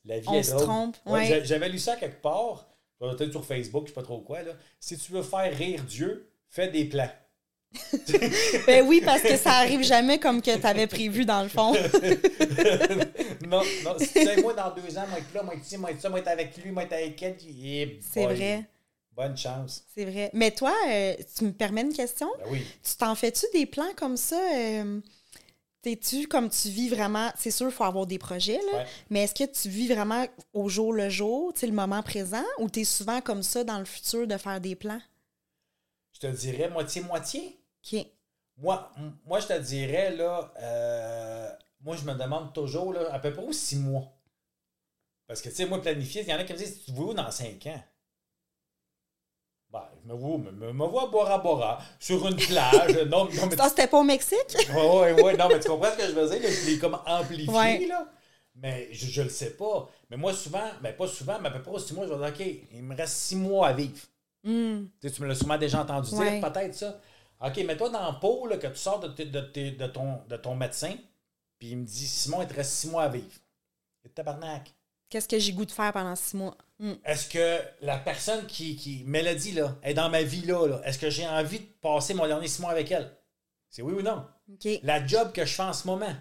La 0.04 0.20
vie 0.20 0.28
On 0.28 0.34
est 0.34 0.42
se 0.44 0.50
drôle. 0.52 0.62
trompe, 0.64 0.96
Ouais, 1.06 1.12
ouais. 1.12 1.26
j'a- 1.26 1.44
J'avais 1.44 1.68
lu 1.68 1.78
ça 1.78 1.96
quelque 1.96 2.22
part, 2.22 2.68
peut-être 3.00 3.32
sur 3.32 3.44
Facebook, 3.44 3.84
je 3.84 3.88
sais 3.88 3.94
pas 3.94 4.02
trop 4.02 4.20
quoi. 4.20 4.42
Là. 4.42 4.52
Si 4.78 4.96
tu 4.96 5.12
veux 5.12 5.22
faire 5.22 5.52
rire 5.56 5.82
Dieu, 5.84 6.30
fais 6.48 6.68
des 6.68 6.84
plans. 6.84 7.10
Ben 8.66 8.86
oui, 8.86 9.02
parce 9.04 9.22
que 9.22 9.36
ça 9.36 9.52
arrive 9.52 9.82
jamais 9.82 10.18
comme 10.18 10.40
que 10.42 10.56
tu 10.56 10.66
avais 10.66 10.86
prévu 10.86 11.24
dans 11.24 11.42
le 11.42 11.48
fond. 11.48 11.72
non, 13.46 13.62
non, 13.84 13.96
si 13.98 14.42
moi, 14.42 14.54
dans 14.54 14.74
deux 14.74 14.96
ans, 14.98 15.04
moi, 15.08 15.18
être 15.18 15.34
là, 15.34 15.42
moi, 15.42 15.54
être 15.54 15.64
ici, 15.64 15.76
moi, 15.76 15.90
être 15.90 16.00
ça, 16.00 16.08
moi, 16.08 16.20
être 16.20 16.28
avec 16.28 16.56
lui, 16.56 16.70
moi, 16.70 16.84
être 16.84 16.92
avec 16.94 17.22
elle, 17.22 17.36
eh 17.46 18.00
C'est 18.12 18.24
vrai. 18.24 18.68
Bonne 19.12 19.36
chance. 19.36 19.84
C'est 19.94 20.04
vrai. 20.04 20.30
Mais 20.32 20.52
toi, 20.52 20.72
euh, 20.88 21.14
tu 21.36 21.44
me 21.44 21.52
permets 21.52 21.82
une 21.82 21.92
question? 21.92 22.28
Ben 22.38 22.44
oui. 22.50 22.64
Tu 22.88 22.94
t'en 22.96 23.14
fais-tu 23.14 23.46
des 23.52 23.66
plans 23.66 23.92
comme 23.96 24.16
ça? 24.16 24.40
euh, 24.54 25.00
T'es-tu 25.82 26.26
comme 26.26 26.50
tu 26.50 26.68
vis 26.68 26.88
vraiment? 26.88 27.30
C'est 27.36 27.50
sûr, 27.50 27.66
il 27.66 27.72
faut 27.72 27.84
avoir 27.84 28.06
des 28.06 28.18
projets, 28.18 28.60
là. 28.72 28.78
Ouais. 28.78 28.86
Mais 29.10 29.22
est-ce 29.24 29.34
que 29.34 29.50
tu 29.50 29.68
vis 29.68 29.88
vraiment 29.88 30.26
au 30.52 30.68
jour 30.68 30.92
le 30.92 31.08
jour, 31.08 31.52
le 31.60 31.70
moment 31.70 32.02
présent, 32.02 32.44
ou 32.58 32.68
t'es 32.68 32.84
souvent 32.84 33.20
comme 33.20 33.42
ça 33.42 33.64
dans 33.64 33.78
le 33.78 33.84
futur 33.84 34.26
de 34.26 34.36
faire 34.36 34.60
des 34.60 34.74
plans? 34.74 35.00
Je 36.20 36.26
te 36.28 36.32
dirais 36.34 36.68
moitié-moitié. 36.68 37.60
OK. 37.84 38.06
Moi, 38.58 38.92
moi, 39.24 39.40
je 39.40 39.46
te 39.46 39.58
dirais, 39.58 40.10
là, 40.14 40.52
euh, 40.58 41.50
moi, 41.80 41.96
je 41.96 42.04
me 42.04 42.14
demande 42.14 42.52
toujours, 42.52 42.92
là, 42.92 43.10
à 43.12 43.18
peu 43.18 43.32
près 43.32 43.42
aux 43.44 43.52
six 43.52 43.76
mois. 43.78 44.12
Parce 45.28 45.40
que, 45.42 45.48
tu 45.48 45.54
sais, 45.54 45.66
moi, 45.66 45.80
planifier, 45.80 46.22
il 46.22 46.28
y 46.28 46.34
en 46.34 46.38
a 46.38 46.44
qui 46.44 46.52
me 46.52 46.58
disent, 46.58 46.80
tu 46.84 46.90
te 46.90 46.96
vois 46.96 47.06
où 47.12 47.14
dans 47.14 47.30
cinq 47.30 47.66
ans? 47.66 47.80
Ben, 49.70 49.82
je 50.02 50.08
me 50.08 50.14
vois, 50.14 50.38
me, 50.38 50.72
me- 50.72 50.86
vois 50.86 51.04
à 51.04 51.06
Bora 51.08 51.38
Bora, 51.38 51.78
sur 52.00 52.26
une 52.26 52.42
plage. 52.42 52.94
non, 53.06 53.26
non, 53.34 53.46
mais 53.46 53.56
c'était 53.68 53.86
pas 53.86 53.98
au 54.00 54.04
Mexique? 54.04 54.56
Ouais, 54.66 54.74
ouais, 54.74 55.12
ouais. 55.12 55.34
Non, 55.36 55.50
mais 55.50 55.60
tu 55.60 55.66
comprends 55.66 55.90
ce 55.92 55.96
que 55.96 56.06
je 56.06 56.12
veux 56.12 56.28
dire? 56.28 56.42
là? 56.42 56.52
Je 56.52 56.64
l'ai 56.64 56.78
comme 56.78 56.98
amplifié, 57.06 57.86
Ouais. 57.86 57.86
là. 57.86 58.06
Mais 58.54 58.88
je, 58.92 59.06
je 59.06 59.22
le 59.22 59.28
sais 59.28 59.50
pas. 59.56 59.88
Mais 60.10 60.16
moi, 60.16 60.32
souvent, 60.32 60.68
ben 60.82 60.94
pas 60.94 61.06
souvent, 61.06 61.38
mais 61.40 61.48
à 61.48 61.52
peu 61.52 61.62
près 61.62 61.70
aux 61.72 61.78
six 61.78 61.94
mois, 61.94 62.06
je 62.06 62.12
vais 62.12 62.18
dire, 62.30 62.34
OK, 62.46 62.66
il 62.72 62.82
me 62.82 62.94
reste 62.96 63.14
six 63.16 63.36
mois 63.36 63.68
à 63.68 63.72
vivre. 63.72 63.98
Hmm. 64.44 64.86
Tu 65.00 65.22
me 65.22 65.26
l'as 65.26 65.34
sûrement 65.34 65.58
déjà 65.58 65.80
entendu 65.82 66.14
Ouais. 66.14 66.40
dire, 66.40 66.50
peut-être 66.52 66.74
ça. 66.74 67.00
OK, 67.40 67.56
mets-toi 67.58 67.90
dans 67.90 68.12
le 68.12 68.18
pot, 68.18 68.46
là, 68.46 68.56
que 68.56 68.66
tu 68.66 68.76
sors 68.76 69.00
de, 69.00 69.08
de, 69.08 69.70
de 69.70 69.86
ton, 69.86 70.20
de 70.28 70.36
ton 70.36 70.54
médecin, 70.56 70.94
puis 71.58 71.70
il 71.70 71.76
me 71.78 71.84
dit, 71.84 72.06
Simon, 72.06 72.42
il 72.42 72.48
te 72.48 72.54
reste 72.54 72.72
six 72.72 72.88
mois 72.88 73.04
à 73.04 73.08
vivre. 73.08 73.26
Et 74.04 74.08
tabarnak. 74.08 74.74
Qu'est-ce 75.10 75.28
que 75.28 75.38
j'ai 75.38 75.52
goût 75.52 75.64
de 75.64 75.70
faire 75.72 75.92
pendant 75.92 76.14
six 76.16 76.36
mois? 76.36 76.56
Hmm. 76.78 76.94
Est-ce 77.04 77.28
que 77.28 77.58
la 77.80 77.98
personne 77.98 78.46
qui, 78.46 78.76
qui 78.76 79.02
Mélodie, 79.06 79.52
là, 79.52 79.76
est 79.82 79.94
dans 79.94 80.10
ma 80.10 80.22
vie, 80.22 80.42
là, 80.42 80.66
là, 80.66 80.80
est-ce 80.84 80.98
que 80.98 81.10
j'ai 81.10 81.26
envie 81.26 81.60
de 81.60 81.66
passer 81.80 82.14
mon 82.14 82.26
dernier 82.26 82.46
six 82.48 82.60
mois 82.60 82.70
avec 82.70 82.90
elle? 82.90 83.10
C'est 83.70 83.82
oui 83.82 83.92
ou 83.94 84.02
non? 84.02 84.24
La 84.82 85.06
job 85.06 85.32
que 85.32 85.44
je 85.44 85.52
fais 85.54 85.62
en 85.62 85.72
ce 85.72 85.86
moment, 85.86 86.14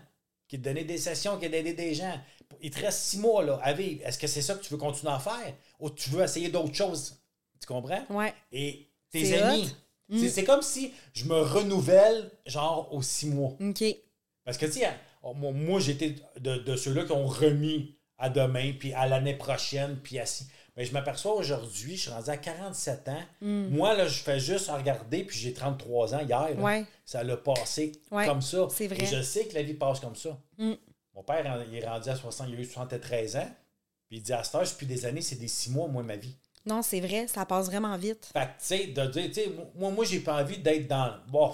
qui 0.48 0.56
est 0.56 0.60
de 0.60 0.64
donner 0.64 0.84
des 0.84 0.98
sessions, 0.98 1.38
qui 1.38 1.46
est 1.46 1.50
d'aider 1.50 1.74
des 1.74 1.94
gens, 1.94 2.20
il 2.62 2.72
te 2.72 2.80
reste 2.80 3.00
six 3.00 3.20
mois 3.20 3.44
là, 3.44 3.60
à 3.62 3.74
vivre. 3.74 4.06
Est-ce 4.06 4.18
que 4.18 4.28
c'est 4.28 4.42
ça 4.42 4.56
que 4.56 4.64
tu 4.64 4.72
veux 4.74 4.80
continuer 4.80 5.12
à 5.14 5.20
faire? 5.20 5.54
Ou 5.80 5.90
tu 5.90 6.10
veux 6.10 6.24
essayer 6.24 6.50
d'autres 6.50 6.74
choses? 6.76 7.18
Tu 7.60 7.68
comprends? 7.68 8.04
Ouais. 8.10 8.34
Et 8.52 8.88
tes 9.12 9.42
amis. 9.42 9.74
Mm. 10.10 10.28
C'est 10.28 10.44
comme 10.44 10.62
si 10.62 10.94
je 11.14 11.26
me 11.26 11.40
renouvelle, 11.42 12.32
genre, 12.46 12.94
aux 12.94 13.02
six 13.02 13.28
mois. 13.28 13.56
OK. 13.60 13.84
Parce 14.46 14.58
que, 14.58 14.66
tu 14.66 14.74
sais, 14.74 14.90
oh, 15.24 15.34
moi, 15.34 15.80
j'étais 15.80 16.16
de, 16.40 16.56
de 16.58 16.76
ceux-là 16.76 17.04
qui 17.04 17.12
ont 17.12 17.28
remis 17.28 17.98
à 18.18 18.30
demain, 18.30 18.74
puis 18.80 18.94
à 18.94 19.08
l'année 19.08 19.36
prochaine, 19.36 19.98
puis 20.02 20.18
à 20.20 20.26
si. 20.26 20.48
Mais 20.78 20.86
je 20.86 20.94
m'aperçois 20.94 21.34
aujourd'hui, 21.34 21.98
je 21.98 22.04
suis 22.04 22.12
rendu 22.12 22.30
à 22.30 22.38
47 22.38 23.10
ans. 23.10 23.24
Hmm. 23.42 23.68
Moi, 23.70 23.96
là, 23.96 24.08
je 24.08 24.20
fais 24.20 24.40
juste 24.40 24.70
regarder, 24.70 25.24
puis 25.24 25.38
j'ai 25.38 25.52
33 25.52 26.14
ans 26.14 26.20
hier. 26.20 26.40
là. 26.56 26.62
Ouais. 26.62 26.86
Ça 27.04 27.24
l'a 27.24 27.36
passé 27.36 27.94
Ouais, 28.12 28.28
comme 28.28 28.42
ça. 28.44 28.68
c'est 28.70 28.88
vrai. 28.88 29.04
Et 29.04 29.06
je 29.08 29.22
sais 29.24 29.48
que 29.48 29.56
la 29.56 29.64
vie 29.64 29.74
passe 29.74 30.00
comme 30.00 30.16
ça. 30.16 30.40
Mm. 30.60 30.74
Mon 31.16 31.24
père, 31.24 31.66
il 31.72 31.76
est 31.76 31.88
rendu 31.88 32.10
à 32.10 32.16
60, 32.16 32.48
il 32.50 32.56
a 32.56 32.60
eu 32.60 32.66
73 32.66 33.38
ans. 33.38 33.50
Puis 34.08 34.18
il 34.18 34.22
dit 34.22 34.34
à 34.34 34.44
cet 34.44 34.54
âge, 34.54 34.72
depuis 34.74 34.86
des 34.86 35.06
années, 35.08 35.22
c'est 35.22 35.38
des 35.38 35.48
six 35.48 35.72
mois, 35.72 35.88
moi, 35.88 36.04
ma 36.04 36.16
vie. 36.16 36.36
Non, 36.68 36.82
c'est 36.82 37.00
vrai, 37.00 37.28
ça 37.28 37.46
passe 37.46 37.68
vraiment 37.68 37.98
vite. 37.98 38.30
Fait 38.34 38.46
que, 38.46 38.46
tu 38.46 38.52
sais, 38.60 38.88
de 38.88 39.06
dire, 39.08 39.26
tu 39.28 39.34
sais, 39.34 39.52
moi, 39.76 39.92
moi 39.92 40.06
j'ai 40.06 40.20
pas 40.20 40.42
envie 40.42 40.58
d'être 40.58 40.88
dans. 40.88 41.14
Bon, 41.28 41.54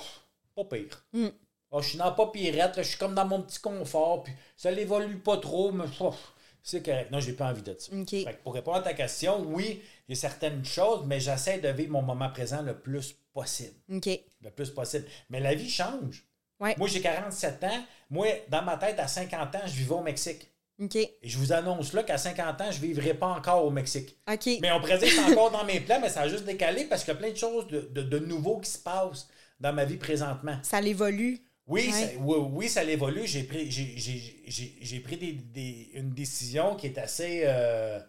pas 0.55 0.65
pire. 0.65 1.05
Mm. 1.13 1.27
Ah, 1.71 1.77
je 1.81 1.89
suis 1.89 1.97
dans 1.97 2.11
pas 2.11 2.27
pirate, 2.27 2.73
je 2.77 2.83
suis 2.83 2.97
comme 2.97 3.15
dans 3.15 3.25
mon 3.25 3.41
petit 3.41 3.59
confort, 3.59 4.23
puis 4.23 4.33
ça 4.55 4.69
l'évolue 4.69 5.17
pas 5.17 5.37
trop, 5.37 5.71
mais 5.71 5.85
oh, 5.99 6.13
c'est 6.61 6.83
correct. 6.83 7.11
Non, 7.11 7.19
j'ai 7.19 7.33
pas 7.33 7.49
envie 7.49 7.61
de 7.61 7.75
ça. 7.77 7.91
Fait 7.91 8.23
que 8.23 8.43
pour 8.43 8.53
répondre 8.53 8.77
à 8.77 8.81
ta 8.81 8.93
question, 8.93 9.43
oui, 9.47 9.81
il 10.07 10.15
y 10.15 10.17
a 10.17 10.21
certaines 10.21 10.63
choses, 10.63 11.03
mais 11.05 11.19
j'essaie 11.19 11.59
de 11.59 11.69
vivre 11.69 11.91
mon 11.91 12.01
moment 12.01 12.29
présent 12.29 12.61
le 12.61 12.79
plus 12.79 13.15
possible. 13.33 13.75
OK. 13.91 14.07
Le 14.41 14.49
plus 14.51 14.69
possible. 14.69 15.05
Mais 15.29 15.39
la 15.39 15.55
vie 15.55 15.69
change. 15.69 16.23
Ouais. 16.59 16.75
Moi, 16.77 16.87
j'ai 16.87 17.01
47 17.01 17.63
ans. 17.65 17.85
Moi, 18.09 18.27
dans 18.49 18.61
ma 18.61 18.77
tête, 18.77 18.99
à 18.99 19.07
50 19.07 19.55
ans, 19.55 19.61
je 19.65 19.73
vivais 19.73 19.93
au 19.93 20.01
Mexique. 20.01 20.49
OK. 20.81 20.95
Et 20.95 21.11
je 21.21 21.37
vous 21.37 21.53
annonce 21.53 21.93
là 21.93 22.03
qu'à 22.03 22.17
50 22.17 22.59
ans, 22.61 22.71
je 22.71 22.77
ne 22.81 22.87
vivrai 22.87 23.13
pas 23.13 23.27
encore 23.27 23.63
au 23.65 23.69
Mexique. 23.69 24.17
OK. 24.31 24.49
Mais 24.61 24.71
on 24.71 24.79
pourrait 24.79 24.97
dire 24.97 25.07
que 25.09 25.13
c'est 25.15 25.31
encore 25.31 25.51
dans 25.51 25.63
mes 25.65 25.79
plans, 25.79 25.99
mais 26.01 26.09
ça 26.09 26.21
a 26.21 26.27
juste 26.27 26.45
décalé 26.45 26.85
parce 26.85 27.03
qu'il 27.03 27.13
y 27.13 27.17
a 27.17 27.19
plein 27.19 27.31
de 27.31 27.37
choses 27.37 27.67
de, 27.67 27.81
de, 27.81 28.01
de 28.01 28.19
nouveau 28.19 28.59
qui 28.59 28.69
se 28.71 28.79
passent 28.79 29.27
dans 29.59 29.71
ma 29.71 29.85
vie 29.85 29.97
présentement. 29.97 30.57
Ça 30.63 30.81
l'évolue. 30.81 31.39
Oui, 31.67 31.85
Ouais. 31.85 31.91
ça, 31.91 32.07
oui, 32.19 32.37
oui, 32.51 32.69
ça 32.69 32.83
l'évolue. 32.83 33.25
J'ai 33.25 33.43
pris, 33.43 33.71
j'ai, 33.71 33.93
j'ai- 33.97 34.43
j'ai- 34.47 34.75
j'ai 34.81 34.99
pris 34.99 35.15
des, 35.17 35.31
des- 35.33 35.91
une 35.93 36.11
décision 36.11 36.75
qui 36.75 36.87
est 36.87 36.97
assez. 36.97 37.43
euh, 37.45 37.99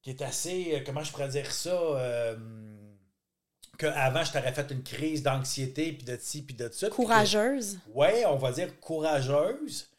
qui 0.00 0.10
est 0.10 0.22
assez. 0.22 0.70
euh, 0.74 0.80
Comment 0.86 1.02
je 1.02 1.10
pourrais 1.10 1.28
dire 1.28 1.50
ça? 1.52 1.70
Euh, 1.72 2.36
qu'avant, 3.78 4.24
je 4.24 4.32
t'aurais 4.32 4.52
fait 4.52 4.70
une 4.70 4.82
crise 4.82 5.22
d'anxiété, 5.22 5.92
puis 5.92 6.04
de 6.04 6.16
ci, 6.20 6.42
puis 6.42 6.54
de 6.54 6.68
ça. 6.72 6.88
Courageuse. 6.88 7.78
ouais, 7.94 8.24
on 8.26 8.36
va 8.36 8.52
dire 8.52 8.78
courageuse, 8.80 9.90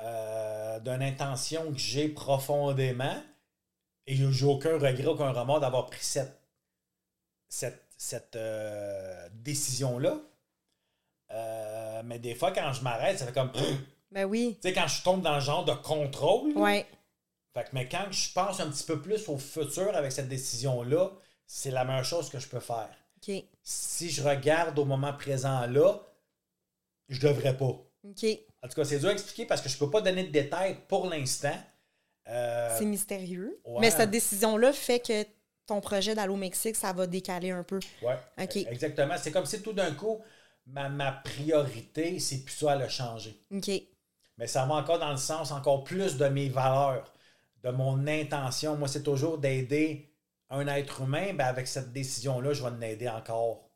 euh, 0.00 0.80
d'une 0.80 1.02
intention 1.02 1.72
que 1.72 1.78
j'ai 1.78 2.08
profondément. 2.08 3.22
Et 4.06 4.16
j'ai 4.16 4.44
aucun 4.46 4.74
regret, 4.74 5.06
aucun 5.06 5.32
remords 5.32 5.60
d'avoir 5.60 5.86
pris 5.86 6.02
cette, 6.04 6.38
cette, 7.48 7.86
cette 7.96 8.36
euh, 8.36 9.28
décision-là. 9.32 10.18
Euh, 11.30 12.02
mais 12.04 12.18
des 12.18 12.34
fois, 12.34 12.52
quand 12.52 12.72
je 12.72 12.82
m'arrête, 12.82 13.18
ça 13.18 13.26
fait 13.26 13.32
comme. 13.32 13.50
tu 13.52 13.62
Ben 14.10 14.24
oui. 14.26 14.58
sais, 14.62 14.72
quand 14.72 14.86
je 14.86 15.02
tombe 15.02 15.22
dans 15.22 15.34
le 15.36 15.40
genre 15.40 15.64
de 15.64 15.72
contrôle. 15.72 16.52
Ouais. 16.56 16.86
fait 17.54 17.64
que, 17.64 17.68
mais 17.72 17.88
quand 17.88 18.06
je 18.10 18.32
pense 18.32 18.60
un 18.60 18.70
petit 18.70 18.84
peu 18.84 19.00
plus 19.00 19.28
au 19.28 19.38
futur 19.38 19.96
avec 19.96 20.12
cette 20.12 20.28
décision-là, 20.28 21.10
c'est 21.46 21.70
la 21.70 21.84
meilleure 21.84 22.04
chose 22.04 22.28
que 22.28 22.38
je 22.38 22.48
peux 22.48 22.60
faire. 22.60 22.90
OK. 23.26 23.34
Si 23.62 24.10
je 24.10 24.22
regarde 24.22 24.78
au 24.78 24.84
moment 24.84 25.14
présent 25.14 25.66
là, 25.66 26.00
je 27.08 27.20
devrais 27.20 27.56
pas. 27.56 27.64
OK. 28.04 28.26
En 28.64 28.68
tout 28.68 28.74
cas, 28.76 28.84
c'est 28.84 28.98
dur 28.98 29.10
à 29.10 29.12
expliquer 29.12 29.44
parce 29.44 29.60
que 29.60 29.68
je 29.68 29.76
peux 29.76 29.90
pas 29.90 30.00
donner 30.00 30.24
de 30.24 30.30
détails 30.32 30.78
pour 30.88 31.06
l'instant. 31.06 31.54
Euh, 32.28 32.74
C'est 32.78 32.86
mystérieux. 32.86 33.60
ouais. 33.66 33.80
Mais 33.80 33.90
cette 33.90 34.10
décision-là 34.10 34.72
fait 34.72 35.00
que 35.00 35.24
ton 35.66 35.80
projet 35.82 36.14
d'aller 36.14 36.32
au 36.32 36.36
Mexique, 36.36 36.74
ça 36.76 36.92
va 36.92 37.06
décaler 37.06 37.50
un 37.50 37.62
peu. 37.62 37.78
OK. 38.40 38.56
exactement. 38.56 39.14
C'est 39.18 39.30
comme 39.32 39.44
si 39.44 39.60
tout 39.60 39.74
d'un 39.74 39.92
coup, 39.92 40.20
ma, 40.66 40.88
ma 40.88 41.12
priorité, 41.12 42.18
c'est 42.18 42.42
plus 42.44 42.54
ça, 42.54 42.74
elle 42.74 42.82
a 42.82 42.88
changé. 42.88 43.38
OK. 43.54 43.70
Mais 44.38 44.46
ça 44.46 44.64
va 44.64 44.74
encore 44.74 44.98
dans 44.98 45.10
le 45.10 45.16
sens 45.18 45.52
encore 45.52 45.84
plus 45.84 46.16
de 46.16 46.26
mes 46.28 46.48
valeurs, 46.48 47.12
de 47.62 47.70
mon 47.70 48.06
intention. 48.06 48.76
Moi, 48.76 48.88
c'est 48.88 49.02
toujours 49.02 49.38
d'aider 49.38 50.10
un 50.50 50.66
être 50.68 51.02
humain. 51.02 51.34
Ben, 51.34 51.44
avec 51.46 51.68
cette 51.68 51.92
décision-là, 51.92 52.54
je 52.54 52.62
vais 52.64 52.70
l'aider 52.80 53.08
encore 53.10 53.68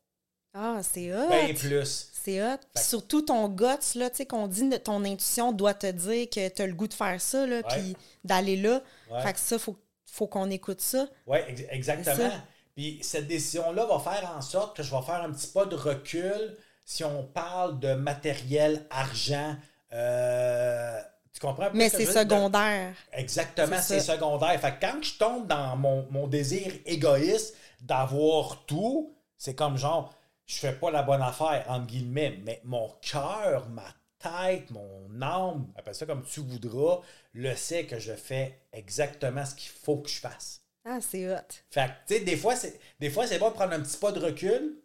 Ah, 0.53 0.79
c'est 0.81 1.13
hot. 1.13 1.27
bien 1.29 1.53
plus. 1.53 2.09
C'est 2.11 2.41
hot. 2.43 2.57
Puis 2.73 2.83
surtout 2.83 3.21
ton 3.21 3.47
guts, 3.49 3.65
là, 3.95 4.09
tu 4.09 4.17
sais, 4.17 4.25
qu'on 4.25 4.47
dit, 4.47 4.69
ton 4.83 5.03
intuition 5.05 5.51
doit 5.51 5.73
te 5.73 5.87
dire 5.87 6.29
que 6.29 6.49
tu 6.49 6.61
as 6.61 6.67
le 6.67 6.73
goût 6.73 6.87
de 6.87 6.93
faire 6.93 7.19
ça, 7.21 7.45
là, 7.45 7.61
puis 7.63 7.95
d'aller 8.23 8.57
là. 8.57 8.81
Ouais. 9.11 9.21
Fait 9.21 9.33
que 9.33 9.39
ça, 9.39 9.57
faut, 9.59 9.77
faut 10.05 10.27
qu'on 10.27 10.49
écoute 10.49 10.81
ça. 10.81 11.07
Oui, 11.27 11.37
exactement. 11.69 12.15
Ça. 12.15 12.31
Puis 12.75 12.99
cette 13.01 13.27
décision-là 13.27 13.85
va 13.85 13.99
faire 13.99 14.33
en 14.35 14.41
sorte 14.41 14.75
que 14.77 14.83
je 14.83 14.91
vais 14.95 15.01
faire 15.01 15.21
un 15.23 15.31
petit 15.31 15.47
pas 15.47 15.65
de 15.65 15.75
recul 15.75 16.57
si 16.85 17.03
on 17.03 17.23
parle 17.23 17.79
de 17.79 17.93
matériel, 17.93 18.85
argent. 18.89 19.55
euh, 19.93 20.99
tu 21.33 21.39
comprends? 21.39 21.69
Mais 21.73 21.89
c'est 21.89 22.05
secondaire. 22.05 22.93
Exactement, 23.13 23.77
C'est 23.81 23.99
secondaire. 23.99 24.59
Fait 24.59 24.71
que 24.73 24.81
quand 24.81 25.01
je 25.01 25.17
tombe 25.17 25.47
dans 25.47 25.75
mon, 25.77 26.07
mon 26.09 26.27
désir 26.27 26.71
égoïste 26.85 27.55
d'avoir 27.81 28.65
tout, 28.65 29.13
c'est 29.37 29.53
comme 29.55 29.77
genre, 29.77 30.13
je 30.49 30.55
fais 30.55 30.73
pas 30.73 30.89
la 30.89 31.03
bonne 31.03 31.21
affaire, 31.21 31.63
entre 31.67 31.85
guillemets, 31.85 32.39
mais 32.43 32.59
mon 32.63 32.89
cœur, 33.01 33.69
ma 33.69 33.85
tête, 34.17 34.71
mon 34.71 35.21
âme, 35.21 35.71
appelle 35.75 35.93
ça 35.93 36.07
comme 36.07 36.23
tu 36.23 36.39
voudras, 36.39 37.01
le 37.33 37.55
sait 37.55 37.85
que 37.85 37.99
je 37.99 38.13
fais 38.13 38.59
exactement 38.73 39.45
ce 39.45 39.53
qu'il 39.53 39.69
faut 39.69 39.97
que 39.97 40.09
je 40.09 40.19
fasse. 40.19 40.63
Ah, 40.85 40.99
c'est 41.01 41.31
hot. 41.31 41.37
Fait 41.69 41.85
que, 41.85 41.91
tu 42.07 42.15
sais, 42.15 42.19
des 42.21 42.35
fois, 42.35 42.55
c'est, 42.55 42.79
des 42.99 43.11
fois, 43.11 43.27
c'est 43.27 43.37
bon 43.37 43.49
de 43.49 43.53
prendre 43.53 43.73
un 43.73 43.79
petit 43.79 43.97
pas 43.97 44.11
de 44.11 44.19
recul 44.19 44.81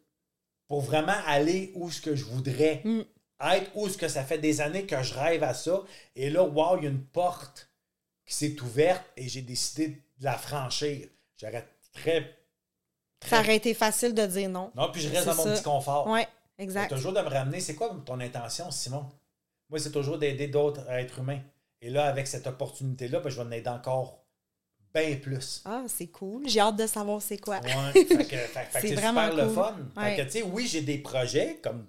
pour 0.69 0.83
vraiment 0.83 1.17
aller 1.27 1.73
où 1.75 1.91
ce 1.91 2.03
que 2.03 2.15
je 2.15 2.25
voudrais 2.25 2.83
Mm. 2.85 3.01
être, 3.55 3.71
où 3.75 3.89
ce 3.89 3.97
que 3.97 4.09
ça 4.09 4.23
fait 4.23 4.39
des 4.39 4.61
années 4.61 4.85
que 4.85 5.03
je 5.03 5.15
rêve 5.15 5.43
à 5.43 5.55
ça. 5.55 5.83
Et 6.15 6.29
là, 6.29 6.43
wow, 6.43 6.77
il 6.77 6.85
y 6.85 6.87
a 6.87 6.91
une 6.91 7.05
porte 7.07 7.71
qui 8.27 8.35
s'est 8.35 8.61
ouverte 8.61 9.05
et 9.17 9.29
j'ai 9.29 9.43
décidé 9.43 9.89
de 9.89 10.25
la 10.25 10.37
franchir. 10.37 11.09
J'aurais 11.41 11.67
très... 11.95 12.37
Ça 13.29 13.41
aurait 13.41 13.57
été 13.57 13.75
facile 13.75 14.15
de 14.15 14.27
dire 14.27 14.49
non. 14.49 14.71
Non, 14.75 14.91
puis 14.93 15.01
je 15.01 15.09
reste 15.09 15.27
dans 15.27 15.35
mon 15.35 15.45
ça. 15.45 15.53
petit 15.53 15.63
confort. 15.63 16.09
Mais 16.13 16.29
exact. 16.59 16.91
toujours 16.91 17.13
de 17.13 17.21
me 17.21 17.29
ramener, 17.29 17.61
c'est 17.61 17.75
quoi 17.75 17.95
ton 18.05 18.21
intention, 18.21 18.71
Simon? 18.71 19.07
Moi, 19.71 19.79
c'est 19.79 19.93
toujours 19.93 20.19
d'aider 20.19 20.49
d'autres 20.49 20.89
êtres 20.91 21.19
humains. 21.21 21.41
Et 21.81 21.91
là, 21.91 22.07
avec 22.07 22.27
cette 22.27 22.47
opportunité-là, 22.47 23.21
ben, 23.21 23.29
je 23.31 23.37
vais 23.37 23.43
en 23.43 23.51
aider 23.51 23.69
encore 23.69 24.25
bien 24.95 25.17
plus. 25.17 25.63
Ah, 25.65 25.83
c'est 25.89 26.07
cool. 26.07 26.49
J'ai 26.49 26.61
hâte 26.61 26.77
de 26.77 26.87
savoir 26.87 27.21
c'est 27.21 27.39
quoi. 27.39 27.61
Ouais, 27.61 28.07
C'est 28.81 28.95
vraiment 28.95 29.29
super 29.31 29.47
le 29.47 29.49
fun. 29.53 29.77
Fait 29.99 30.25
que, 30.27 30.43
oui, 30.45 30.67
j'ai 30.67 30.83
des 30.83 30.99
projets, 30.99 31.59
comme 31.63 31.87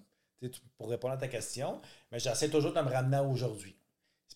pour 0.77 0.89
répondre 0.89 1.13
à 1.13 1.17
ta 1.17 1.27
question, 1.27 1.79
mais 2.11 2.19
j'essaie 2.19 2.49
toujours 2.49 2.73
de 2.73 2.81
me 2.81 2.89
ramener 2.89 3.17
à 3.17 3.23
aujourd'hui. 3.23 3.75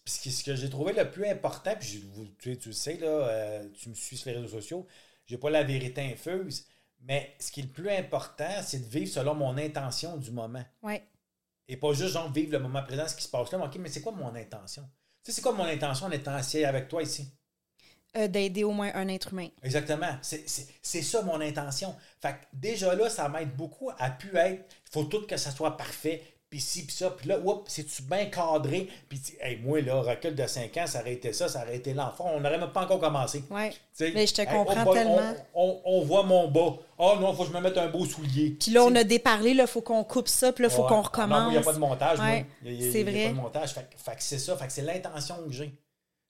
Ce 0.06 0.44
que- 0.44 0.56
j'ai 0.56 0.70
trouvé 0.70 0.94
le 0.94 1.10
plus 1.10 1.28
important, 1.28 1.74
puis 1.80 1.88
je- 1.88 2.24
tu, 2.40 2.58
tu 2.58 2.70
le 2.70 2.74
sais, 2.74 2.98
là, 2.98 3.08
euh, 3.08 3.68
tu 3.74 3.90
me 3.90 3.94
suis 3.94 4.18
sur 4.18 4.30
les 4.32 4.38
réseaux 4.38 4.48
sociaux, 4.48 4.88
j'ai 5.26 5.38
pas 5.38 5.50
la 5.50 5.64
vérité 5.64 6.02
infuse, 6.02 6.66
mais 7.02 7.36
ce 7.40 7.52
qui 7.52 7.62
est 7.62 7.64
le 7.64 7.70
plus 7.70 7.90
important, 7.90 8.50
c'est 8.64 8.80
de 8.80 8.90
vivre 8.90 9.12
selon 9.12 9.36
mon 9.36 9.58
intention 9.58 10.18
du 10.18 10.32
moment. 10.32 10.64
Ouais. 10.82 11.04
Et 11.68 11.78
pas 11.78 11.94
juste 11.94 12.14
genre 12.14 12.32
vivre 12.32 12.52
le 12.54 12.60
moment 12.60 12.84
présent, 12.84 13.08
ce 13.08 13.16
qui 13.16 13.24
se 13.24 13.30
passe 13.30 13.52
là. 13.52 13.58
Mais 13.60 13.66
OK, 13.66 13.76
mais 13.78 13.90
c'est 13.90 14.02
quoi 14.02 14.12
mon 14.12 14.34
intention? 14.36 14.84
Tu 15.24 15.32
sais, 15.32 15.36
c'est 15.36 15.42
quoi 15.42 15.54
mon 15.54 15.66
intention 15.66 16.08
en 16.08 16.12
étant 16.12 16.34
assis 16.34 16.64
avec 16.66 16.88
toi 16.88 17.04
ici? 17.04 17.32
Euh, 18.18 18.28
D'aider 18.28 18.64
au 18.64 18.72
moins 18.72 18.92
un 18.96 19.08
être 19.08 19.34
humain. 19.34 19.50
Exactement. 19.62 20.18
C'est- 20.22 20.48
ça 20.82 21.22
mon 21.22 21.40
intention. 21.42 21.96
Fait 22.20 22.34
que 22.34 22.46
déjà 22.54 22.96
là, 22.96 23.08
ça 23.10 23.30
m'aide 23.30 23.56
beaucoup 23.56 23.92
à 24.00 24.10
pu 24.10 24.36
être. 24.36 24.66
Il 24.88 24.92
faut 24.92 25.04
tout 25.04 25.28
que 25.28 25.38
ça 25.38 25.52
soit 25.52 25.78
parfait. 25.78 26.24
Puis 26.50 26.62
ci, 26.62 26.84
puis 26.86 26.96
ça. 26.96 27.12
Puis 27.12 27.28
là, 27.28 27.38
oups, 27.40 27.62
c'est-tu 27.72 28.02
bien 28.02 28.26
cadré? 28.26 28.90
Puis, 29.08 29.22
hey, 29.40 29.58
moi, 29.58 29.82
là, 29.82 30.02
recul 30.02 30.34
de 30.34 30.48
5 30.48 30.76
ans, 30.78 30.88
ça 30.88 31.02
aurait 31.02 31.14
été 31.14 31.32
ça, 31.32 31.48
ça 31.48 31.62
aurait 31.62 31.76
été 31.76 31.94
l'enfant. 31.94 32.32
On 32.34 32.40
n'aurait 32.40 32.58
même 32.58 32.72
pas 32.72 32.86
encore 32.86 33.00
commencé. 33.00 33.44
Sais, 33.94 34.12
Mais 34.16 34.26
je 34.26 34.34
te 34.34 34.42
hey, 34.42 34.48
comprends 34.48 34.88
on, 34.88 34.94
tellement. 34.94 35.34
On, 35.54 35.80
on- 35.86 36.00
on 36.00 36.02
voit 36.06 36.24
mon 36.24 36.48
bas. 36.48 36.78
Oh 36.98 37.14
non, 37.20 37.34
faut 37.36 37.44
que 37.44 37.50
je 37.50 37.54
me 37.54 37.62
mette 37.62 37.78
un 37.78 37.90
beau 37.90 38.04
soulier. 38.04 38.58
Puis 38.60 38.72
là, 38.72 38.84
on 38.84 38.96
a 38.96 39.04
déparlé, 39.04 39.54
là, 39.54 39.68
faut 39.68 39.82
qu'on 39.82 40.04
coupe 40.04 40.28
ça, 40.28 40.52
puis 40.52 40.64
là, 40.64 40.70
faut 40.72 40.82
Ouais. 40.82 40.88
qu'on 40.90 40.96
Non, 40.96 41.02
recommence. 41.04 41.48
il 41.50 41.52
n'y 41.52 41.58
a 41.58 41.62
pas 41.62 41.74
de 41.74 41.78
montage. 41.80 42.20
Ouais, 42.20 42.46
Il 42.64 42.68
y 42.68 42.70
a- 42.70 42.74
il 42.80 42.84
y 42.86 42.90
a- 42.90 42.92
c'est 42.92 43.02
il 43.02 43.10
vrai. 43.12 43.24
pas 43.26 43.30
de 43.30 43.36
montage. 43.36 43.74
Fait, 43.74 43.88
que- 43.90 43.98
fait 44.02 44.16
que 44.16 44.24
c'est 44.24 44.40
ça. 44.40 44.58
Fait 44.58 44.66
que 44.66 44.74
c'est 44.74 44.82
l'intention 44.82 45.36
que 45.46 45.52
j'ai. 45.52 45.72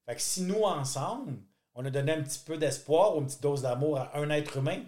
Fait 0.06 0.16
que 0.16 0.22
si 0.22 0.42
nous, 0.42 0.64
ensemble, 0.64 1.34
on 1.76 1.86
a 1.86 1.90
donné 1.90 2.12
un 2.12 2.22
petit 2.24 2.40
peu 2.46 2.58
d'espoir 2.58 3.16
ou 3.16 3.22
une 3.22 3.28
petite 3.28 3.42
dose 3.42 3.62
d'amour 3.62 3.98
à 4.00 4.18
un 4.18 4.30
être 4.32 4.58
humain, 4.58 4.80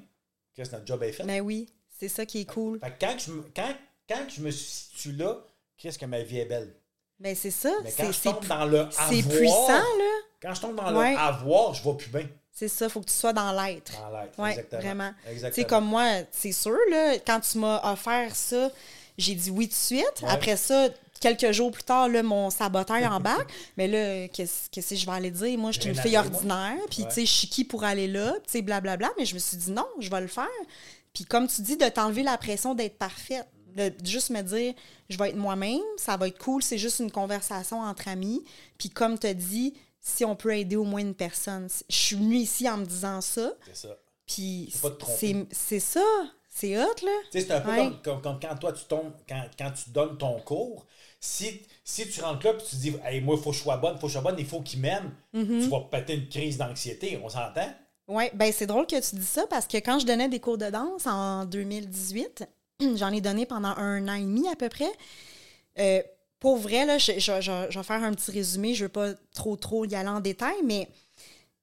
que 0.57 0.61
notre 0.61 0.85
job 0.85 1.01
est 1.03 1.13
fait. 1.13 1.23
Mais 1.23 1.39
oui, 1.39 1.69
c'est 1.97 2.09
ça 2.09 2.25
qui 2.25 2.41
est 2.41 2.45
cool. 2.51 2.79
Fait 2.79 2.89
que 2.91 3.05
quand 3.05 3.15
je, 3.17 3.31
me- 3.31 3.45
quand, 3.55 3.73
quand 4.07 4.25
je 4.27 4.41
me 4.41 4.51
situe 4.51 5.13
là, 5.13 5.37
qu'est-ce 5.77 5.97
que 5.99 6.05
ma 6.05 6.21
vie 6.21 6.39
est 6.39 6.45
belle. 6.45 6.73
Mais 7.19 7.35
c'est 7.35 7.51
ça. 7.51 7.71
Mais 7.83 7.91
quand 7.91 8.03
C'est 8.03 8.07
je 8.07 8.11
c'est 8.13 8.33
tombe 8.33 8.45
dans 8.47 8.65
le 8.65 8.87
c'est 8.89 8.99
avoir, 9.19 9.37
puissant, 9.37 9.67
là. 9.67 10.11
quand 10.41 10.53
je 10.55 10.61
tombe 10.61 10.75
dans 10.75 10.95
Ouais. 10.97 11.11
le 11.13 11.17
avoir, 11.19 11.73
je 11.73 11.83
vais 11.87 11.95
plus 11.95 12.09
bien 12.09 12.27
C'est 12.51 12.67
ça, 12.67 12.89
faut 12.89 12.99
que 12.99 13.05
tu 13.05 13.13
sois 13.13 13.31
dans 13.33 13.51
l'être. 13.51 13.91
dans 14.01 14.09
l'être. 14.19 14.39
Exactement. 14.59 14.81
vraiment. 14.81 15.11
Tu 15.25 15.31
Exactement. 15.31 15.55
sais, 15.55 15.69
comme 15.69 15.85
moi, 15.85 16.05
c'est 16.31 16.51
sûr, 16.51 16.75
là, 16.89 17.19
quand 17.19 17.39
tu 17.41 17.57
m'as 17.59 17.91
offert 17.93 18.35
ça, 18.35 18.71
j'ai 19.17 19.35
dit 19.35 19.51
oui 19.51 19.67
tout 19.67 19.73
de 19.73 19.77
suite. 19.77 20.21
Ouais. 20.23 20.29
Après 20.29 20.57
ça, 20.57 20.89
quelques 21.19 21.51
jours 21.51 21.71
plus 21.71 21.83
tard, 21.83 22.09
là, 22.09 22.23
mon 22.23 22.49
saboteur 22.49 22.97
embarque. 23.11 23.51
Mais 23.77 23.87
là, 23.87 24.27
qu'est-ce 24.29 24.69
que 24.71 24.95
je 24.95 25.05
vais 25.05 25.11
aller 25.11 25.29
dire? 25.31 25.57
Moi, 25.59 25.71
je 25.71 25.79
suis 25.79 25.89
une 25.89 25.95
fille 25.95 26.17
ordinaire, 26.17 26.77
puis 26.89 27.05
tu 27.05 27.11
sais, 27.11 27.25
je 27.25 27.31
suis 27.31 27.47
qui 27.47 27.63
pour 27.65 27.83
aller 27.83 28.07
là, 28.07 28.33
tu 28.43 28.51
sais, 28.51 28.61
blablabla. 28.63 29.11
Mais 29.19 29.25
je 29.25 29.35
me 29.35 29.39
suis 29.39 29.57
dit 29.57 29.71
non, 29.71 29.85
je 29.99 30.09
vais 30.09 30.21
le 30.21 30.27
faire. 30.27 30.47
Puis 31.13 31.25
comme 31.25 31.47
tu 31.47 31.61
dis, 31.61 31.77
de 31.77 31.87
t'enlever 31.89 32.23
la 32.23 32.37
pression 32.39 32.73
d'être 32.73 32.97
parfaite. 32.97 33.45
De 33.75 33.93
juste 34.03 34.29
me 34.29 34.41
dire, 34.41 34.73
je 35.09 35.17
vais 35.17 35.29
être 35.29 35.35
moi-même, 35.37 35.79
ça 35.97 36.17
va 36.17 36.27
être 36.27 36.37
cool, 36.39 36.61
c'est 36.63 36.77
juste 36.77 36.99
une 36.99 37.11
conversation 37.11 37.81
entre 37.81 38.07
amis. 38.07 38.43
Puis 38.77 38.89
comme 38.89 39.17
tu 39.19 39.27
as 39.27 39.33
dit, 39.33 39.73
si 39.99 40.25
on 40.25 40.35
peut 40.35 40.55
aider 40.57 40.75
au 40.75 40.83
moins 40.83 41.01
une 41.01 41.13
personne. 41.15 41.67
Je 41.89 41.95
suis 41.95 42.15
venue 42.15 42.37
ici 42.37 42.67
en 42.69 42.77
me 42.77 42.85
disant 42.85 43.21
ça. 43.21 43.51
C'est 43.67 43.75
ça. 43.87 43.97
Puis 44.25 44.73
c'est 45.51 45.79
ça. 45.79 46.03
C'est 46.53 46.77
hot, 46.77 46.87
là. 47.03 47.11
Tu 47.31 47.39
sais, 47.39 47.47
c'est 47.47 47.53
un 47.53 47.61
peu 47.61 47.69
Ouais. 47.71 47.77
comme, 47.77 48.01
comme- 48.01 48.21
comme 48.21 48.39
quand 48.41 48.55
toi, 48.57 48.73
tu 48.73 48.83
tombes, 48.85 49.13
quand, 49.27 49.41
quand 49.57 49.71
tu 49.71 49.89
donnes 49.91 50.17
ton 50.17 50.37
cours. 50.41 50.85
Si, 51.19 51.61
si 51.85 52.09
tu 52.09 52.19
rentres 52.21 52.45
là 52.45 52.53
et 52.53 52.57
tu 52.57 52.65
te 52.71 52.75
dis, 52.75 52.93
hey, 53.05 53.21
moi, 53.21 53.35
il 53.37 53.41
faut 53.41 53.51
que 53.51 53.55
je 53.57 53.61
sois 53.61 53.77
bonne, 53.77 53.93
il 53.95 53.99
faut 53.99 54.07
que 54.07 54.13
je 54.13 54.19
sois 54.19 54.21
bonne, 54.21 54.35
il 54.39 54.45
faut 54.45 54.61
qu'il 54.61 54.79
m'aime, 54.81 55.13
Mm-hmm. 55.33 55.63
tu 55.63 55.69
vas 55.69 55.79
péter 55.81 56.15
une 56.15 56.27
crise 56.27 56.57
d'anxiété. 56.57 57.17
On 57.23 57.29
s'entend? 57.29 57.73
Oui, 58.09 58.25
ben 58.33 58.51
c'est 58.51 58.65
drôle 58.65 58.85
que 58.85 58.99
tu 58.99 59.15
dis 59.15 59.25
ça 59.25 59.45
parce 59.49 59.65
que 59.67 59.77
quand 59.77 59.99
je 59.99 60.05
donnais 60.05 60.27
des 60.27 60.39
cours 60.41 60.57
de 60.57 60.69
danse 60.69 61.07
en 61.07 61.45
2018, 61.45 62.43
j'en 62.95 63.11
ai 63.11 63.21
donné 63.21 63.45
pendant 63.45 63.75
un 63.77 64.07
an 64.07 64.13
et 64.13 64.21
demi 64.21 64.47
à 64.47 64.55
peu 64.55 64.69
près. 64.69 64.91
Euh, 65.79 66.01
pour 66.39 66.57
vrai, 66.57 66.99
je, 66.99 67.11
vais 67.11 67.83
faire 67.83 68.03
un 68.03 68.13
petit 68.13 68.31
résumé, 68.31 68.73
je 68.73 68.83
ne 68.83 68.85
veux 68.87 68.91
pas 68.91 69.09
trop 69.33 69.55
trop 69.55 69.85
y 69.85 69.95
aller 69.95 70.09
en 70.09 70.21
détail, 70.21 70.55
mais 70.63 70.89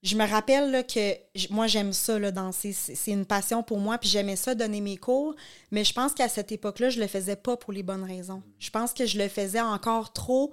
je 0.05 0.17
me 0.17 0.25
rappelle 0.25 0.87
que 0.87 1.17
moi 1.51 1.67
j'aime 1.67 1.93
ça, 1.93 2.19
là, 2.19 2.31
danser. 2.31 2.73
C'est 2.73 3.11
une 3.11 3.27
passion 3.27 3.65
pour 3.65 3.79
moi, 3.79 3.99
puis 3.99 4.09
j'aimais 4.09 4.37
ça 4.37 4.55
donner 4.55 4.81
mes 4.81 4.97
cours, 4.97 5.35
mais 5.73 5.83
je 5.83 5.93
pense 5.93 6.15
qu'à 6.15 6.29
cette 6.29 6.53
époque-là, 6.53 6.91
je 6.91 7.01
le 7.01 7.09
faisais 7.09 7.37
pas 7.37 7.57
pour 7.57 7.73
les 7.73 7.83
bonnes 7.83 8.05
raisons. 8.05 8.43
Je 8.61 8.71
pense 8.71 8.93
que 8.93 9.05
je 9.05 9.19
le 9.19 9.29
faisais 9.29 9.61
encore 9.61 10.13
trop 10.13 10.53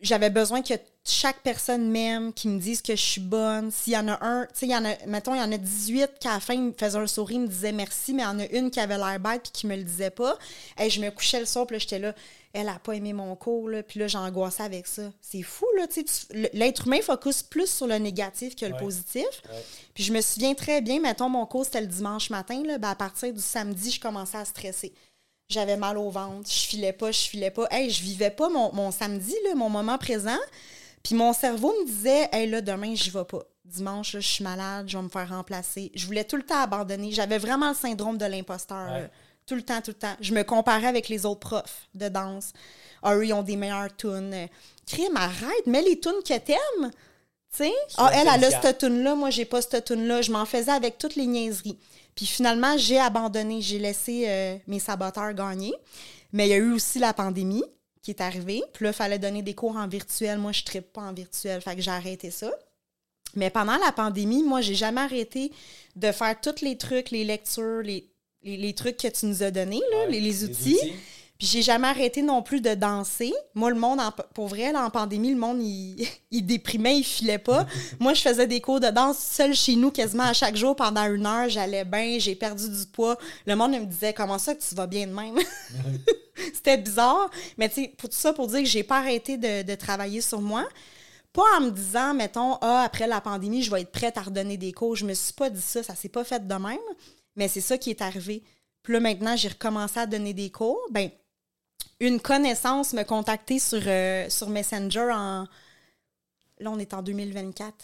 j'avais 0.00 0.30
besoin 0.30 0.62
que 0.62 0.74
chaque 1.10 1.40
personne 1.42 1.90
m'aime, 1.90 2.32
qui 2.32 2.48
me 2.48 2.58
dise 2.58 2.82
que 2.82 2.94
je 2.96 3.02
suis 3.02 3.20
bonne. 3.20 3.70
S'il 3.70 3.92
y 3.92 3.96
en 3.96 4.08
a 4.08 4.24
un, 4.24 4.44
tu 4.46 4.50
sais, 4.54 4.66
il 4.66 4.72
y 4.72 4.76
en 4.76 4.84
a, 4.84 4.94
mettons, 5.06 5.34
il 5.34 5.38
y 5.38 5.42
en 5.42 5.52
a 5.52 5.56
18 5.58 6.12
qui 6.20 6.28
à 6.28 6.34
la 6.34 6.40
fin 6.40 6.56
me 6.56 6.72
faisaient 6.72 6.98
un 6.98 7.06
sourire, 7.06 7.38
me 7.40 7.46
disaient 7.46 7.72
merci, 7.72 8.12
mais 8.14 8.22
il 8.22 8.26
y 8.26 8.28
en 8.28 8.38
a 8.38 8.46
une 8.46 8.70
qui 8.70 8.80
avait 8.80 8.96
l'air 8.98 9.18
bête 9.20 9.42
puis 9.42 9.52
qui 9.52 9.66
me 9.66 9.76
le 9.76 9.82
disait 9.84 10.10
pas. 10.10 10.38
Et 10.80 10.90
je 10.90 11.00
me 11.00 11.10
couchais 11.10 11.40
le 11.40 11.46
soir, 11.46 11.66
puis 11.66 11.74
là, 11.76 11.78
j'étais 11.78 11.98
là, 11.98 12.14
elle 12.52 12.68
a 12.68 12.78
pas 12.78 12.94
aimé 12.94 13.12
mon 13.12 13.36
cours, 13.36 13.68
là, 13.68 13.82
puis 13.82 14.00
là, 14.00 14.08
j'angoissais 14.08 14.62
avec 14.62 14.86
ça. 14.86 15.02
C'est 15.20 15.42
fou, 15.42 15.66
là, 15.76 15.86
tu 15.86 16.04
sais, 16.06 16.50
l'être 16.54 16.86
humain 16.86 17.00
focus 17.02 17.42
plus 17.42 17.70
sur 17.70 17.86
le 17.86 17.96
négatif 17.98 18.56
que 18.56 18.64
le 18.66 18.72
Ouais. 18.72 18.78
positif. 18.80 19.26
Ouais. 19.50 19.64
Puis 19.94 20.04
je 20.04 20.12
me 20.12 20.20
souviens 20.20 20.54
très 20.54 20.80
bien, 20.80 20.98
mettons, 21.00 21.28
mon 21.28 21.44
cours, 21.46 21.64
c'était 21.66 21.80
le 21.82 21.86
dimanche 21.86 22.30
matin, 22.30 22.62
là, 22.64 22.78
ben, 22.78 22.88
à 22.90 22.94
partir 22.94 23.32
du 23.32 23.40
samedi, 23.40 23.90
je 23.90 24.00
commençais 24.00 24.38
à 24.38 24.44
stresser. 24.44 24.92
J'avais 25.50 25.76
mal 25.78 25.96
au 25.96 26.10
ventre, 26.10 26.50
je 26.50 26.66
filais 26.66 26.92
pas, 26.92 27.10
je 27.10 27.20
filais 27.20 27.50
pas. 27.50 27.66
Hey, 27.70 27.88
je 27.90 28.02
vivais 28.02 28.30
pas 28.30 28.48
mon, 28.50 28.70
mon 28.74 28.90
samedi, 28.90 29.34
là, 29.46 29.54
mon 29.54 29.70
moment 29.70 29.96
présent. 29.96 30.36
Puis 31.08 31.16
mon 31.16 31.32
cerveau 31.32 31.72
me 31.80 31.86
disait, 31.86 32.28
hey, 32.32 32.46
là, 32.50 32.60
demain, 32.60 32.94
j'y 32.94 33.08
vais 33.08 33.24
pas. 33.24 33.42
Dimanche, 33.64 34.12
là, 34.12 34.20
je 34.20 34.28
suis 34.28 34.44
malade, 34.44 34.90
je 34.90 34.98
vais 34.98 35.02
me 35.02 35.08
faire 35.08 35.26
remplacer. 35.30 35.90
Je 35.94 36.04
voulais 36.04 36.24
tout 36.24 36.36
le 36.36 36.42
temps 36.42 36.60
abandonner. 36.60 37.12
J'avais 37.12 37.38
vraiment 37.38 37.70
le 37.70 37.74
syndrome 37.74 38.18
de 38.18 38.26
l'imposteur. 38.26 38.92
Ouais. 38.92 39.00
là. 39.00 39.08
Tout 39.46 39.54
le 39.54 39.62
temps, 39.62 39.80
tout 39.80 39.92
le 39.92 39.94
temps. 39.94 40.14
Je 40.20 40.34
me 40.34 40.42
comparais 40.44 40.86
avec 40.86 41.08
les 41.08 41.24
autres 41.24 41.40
profs 41.40 41.88
de 41.94 42.10
danse. 42.10 42.52
Ah, 43.02 43.16
eux, 43.16 43.24
ils 43.24 43.32
ont 43.32 43.42
des 43.42 43.56
meilleures 43.56 43.96
tunes. 43.96 44.48
Crime, 44.86 45.16
arrête, 45.16 45.66
mets 45.66 45.80
les 45.80 45.98
tunes 45.98 46.20
que 46.22 46.36
t'aimes. 46.36 46.90
Tu 47.56 47.64
sais? 47.64 47.72
Ah, 47.96 48.10
elle, 48.12 48.28
elle 48.28 48.44
a 48.44 48.60
cette 48.60 48.76
tune-là, 48.76 49.14
moi, 49.14 49.30
j'ai 49.30 49.46
pas 49.46 49.62
cette 49.62 49.86
tune-là. 49.86 50.20
Je 50.20 50.30
m'en 50.30 50.44
faisais 50.44 50.72
avec 50.72 50.98
toutes 50.98 51.16
les 51.16 51.26
niaiseries. 51.26 51.78
Puis 52.16 52.26
finalement, 52.26 52.76
j'ai 52.76 53.00
abandonné. 53.00 53.62
J'ai 53.62 53.78
laissé 53.78 54.24
euh, 54.28 54.58
mes 54.66 54.78
saboteurs 54.78 55.32
gagner. 55.32 55.72
Mais 56.34 56.48
il 56.48 56.50
y 56.50 56.52
a 56.54 56.58
eu 56.58 56.74
aussi 56.74 56.98
la 56.98 57.14
pandémie 57.14 57.64
qui 58.08 58.12
est 58.12 58.24
arrivée. 58.24 58.62
Puis 58.72 58.84
là, 58.84 58.90
il 58.90 58.94
fallait 58.94 59.18
donner 59.18 59.42
des 59.42 59.52
cours 59.52 59.76
en 59.76 59.86
virtuel. 59.86 60.38
Moi, 60.38 60.52
je 60.52 60.62
ne 60.74 60.80
pas 60.80 61.02
en 61.02 61.12
virtuel. 61.12 61.60
Fait 61.60 61.76
que 61.76 61.82
j'ai 61.82 61.90
arrêté 61.90 62.30
ça. 62.30 62.50
Mais 63.34 63.50
pendant 63.50 63.76
la 63.76 63.92
pandémie, 63.92 64.42
moi, 64.42 64.62
j'ai 64.62 64.74
jamais 64.74 65.02
arrêté 65.02 65.52
de 65.94 66.10
faire 66.10 66.40
tous 66.40 66.62
les 66.62 66.78
trucs, 66.78 67.10
les 67.10 67.24
lectures, 67.24 67.82
les, 67.82 68.08
les, 68.42 68.56
les 68.56 68.72
trucs 68.72 68.96
que 68.96 69.08
tu 69.08 69.26
nous 69.26 69.42
as 69.42 69.50
donnés, 69.50 69.82
là, 69.90 69.98
Ouais, 69.98 70.10
les, 70.10 70.20
les 70.20 70.44
outils. 70.44 70.78
Puis 71.38 71.46
j'ai 71.46 71.62
jamais 71.62 71.86
arrêté 71.86 72.20
non 72.22 72.42
plus 72.42 72.60
de 72.60 72.74
danser. 72.74 73.32
Moi, 73.54 73.70
le 73.70 73.78
monde, 73.78 74.00
en- 74.00 74.10
pour 74.34 74.48
vrai, 74.48 74.72
là, 74.72 74.84
en 74.84 74.90
pandémie, 74.90 75.30
le 75.30 75.38
monde, 75.38 75.62
il, 75.62 76.04
il 76.32 76.42
déprimait, 76.44 76.98
il 76.98 77.04
filait 77.04 77.38
pas. 77.38 77.64
Moi, 78.00 78.12
je 78.14 78.22
faisais 78.22 78.46
des 78.48 78.60
cours 78.60 78.80
de 78.80 78.88
danse 78.88 79.18
seule 79.18 79.54
chez 79.54 79.76
nous 79.76 79.92
quasiment 79.92 80.24
à 80.24 80.32
chaque 80.32 80.56
jour 80.56 80.74
pendant 80.74 81.04
une 81.04 81.26
heure. 81.26 81.48
J'allais 81.48 81.84
bien, 81.84 82.18
j'ai 82.18 82.34
perdu 82.34 82.68
du 82.68 82.86
poids. 82.86 83.16
Le 83.46 83.54
monde 83.54 83.72
me 83.72 83.84
disait, 83.86 84.12
comment 84.12 84.38
ça 84.38 84.54
que 84.56 84.62
tu 84.62 84.74
vas 84.74 84.88
bien 84.88 85.06
de 85.06 85.12
même? 85.12 85.38
C'était 86.54 86.76
bizarre. 86.76 87.30
Mais 87.56 87.68
tu 87.68 87.82
sais, 87.82 87.94
pour 87.96 88.08
tout 88.08 88.16
ça, 88.16 88.32
pour 88.32 88.48
dire 88.48 88.60
que 88.60 88.68
j'ai 88.68 88.82
pas 88.82 88.98
arrêté 88.98 89.36
de, 89.36 89.62
de 89.62 89.74
travailler 89.76 90.20
sur 90.20 90.40
moi. 90.40 90.66
Pas 91.32 91.42
en 91.58 91.60
me 91.60 91.70
disant, 91.70 92.14
mettons, 92.14 92.54
ah, 92.62 92.82
après 92.84 93.06
la 93.06 93.20
pandémie, 93.20 93.62
je 93.62 93.70
vais 93.70 93.82
être 93.82 93.92
prête 93.92 94.16
à 94.18 94.22
redonner 94.22 94.56
des 94.56 94.72
cours. 94.72 94.96
Je 94.96 95.04
me 95.04 95.14
suis 95.14 95.34
pas 95.34 95.50
dit 95.50 95.60
ça, 95.62 95.84
ça 95.84 95.94
s'est 95.94 96.08
pas 96.08 96.24
fait 96.24 96.44
de 96.44 96.54
même. 96.54 96.78
Mais 97.36 97.46
c'est 97.46 97.60
ça 97.60 97.78
qui 97.78 97.90
est 97.90 98.02
arrivé. 98.02 98.42
Puis 98.82 98.92
là, 98.94 98.98
maintenant, 99.00 99.36
j'ai 99.36 99.48
recommencé 99.48 100.00
à 100.00 100.06
donner 100.06 100.32
des 100.32 100.50
cours. 100.50 100.80
Ben, 100.90 101.10
une 102.00 102.20
connaissance 102.20 102.92
me 102.92 103.02
contacter 103.02 103.58
sur, 103.58 103.82
euh, 103.86 104.28
sur 104.28 104.48
Messenger 104.48 105.10
en. 105.12 105.46
Là, 106.60 106.70
on 106.70 106.78
est 106.78 106.94
en 106.94 107.02
2024. 107.02 107.74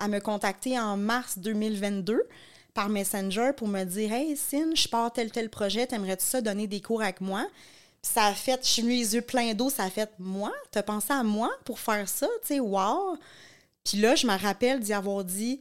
Elle 0.00 0.10
me 0.10 0.20
contacter 0.20 0.78
en 0.78 0.96
mars 0.96 1.38
2022 1.38 2.22
par 2.74 2.88
Messenger 2.88 3.52
pour 3.56 3.68
me 3.68 3.84
dire 3.84 4.12
Hey, 4.12 4.36
Sin, 4.36 4.74
je 4.74 4.88
pars 4.88 5.12
tel 5.12 5.30
tel 5.30 5.50
projet, 5.50 5.86
t'aimerais-tu 5.86 6.24
ça 6.24 6.40
donner 6.40 6.66
des 6.66 6.80
cours 6.80 7.02
avec 7.02 7.20
moi? 7.20 7.46
Puis 8.02 8.12
ça 8.12 8.26
a 8.26 8.34
fait, 8.34 8.60
je 8.64 8.68
suis 8.68 8.82
les 8.82 9.14
yeux 9.14 9.22
pleins 9.22 9.54
d'eau, 9.54 9.70
ça 9.70 9.84
a 9.84 9.90
fait 9.90 10.10
Moi, 10.18 10.52
t'as 10.70 10.82
pensé 10.82 11.12
à 11.12 11.22
moi 11.22 11.50
pour 11.64 11.78
faire 11.78 12.08
ça? 12.08 12.26
Tu 12.42 12.48
sais, 12.48 12.60
wow! 12.60 13.16
Puis 13.84 13.98
là, 13.98 14.14
je 14.14 14.26
me 14.26 14.36
rappelle 14.36 14.80
d'y 14.80 14.92
avoir 14.92 15.24
dit 15.24 15.60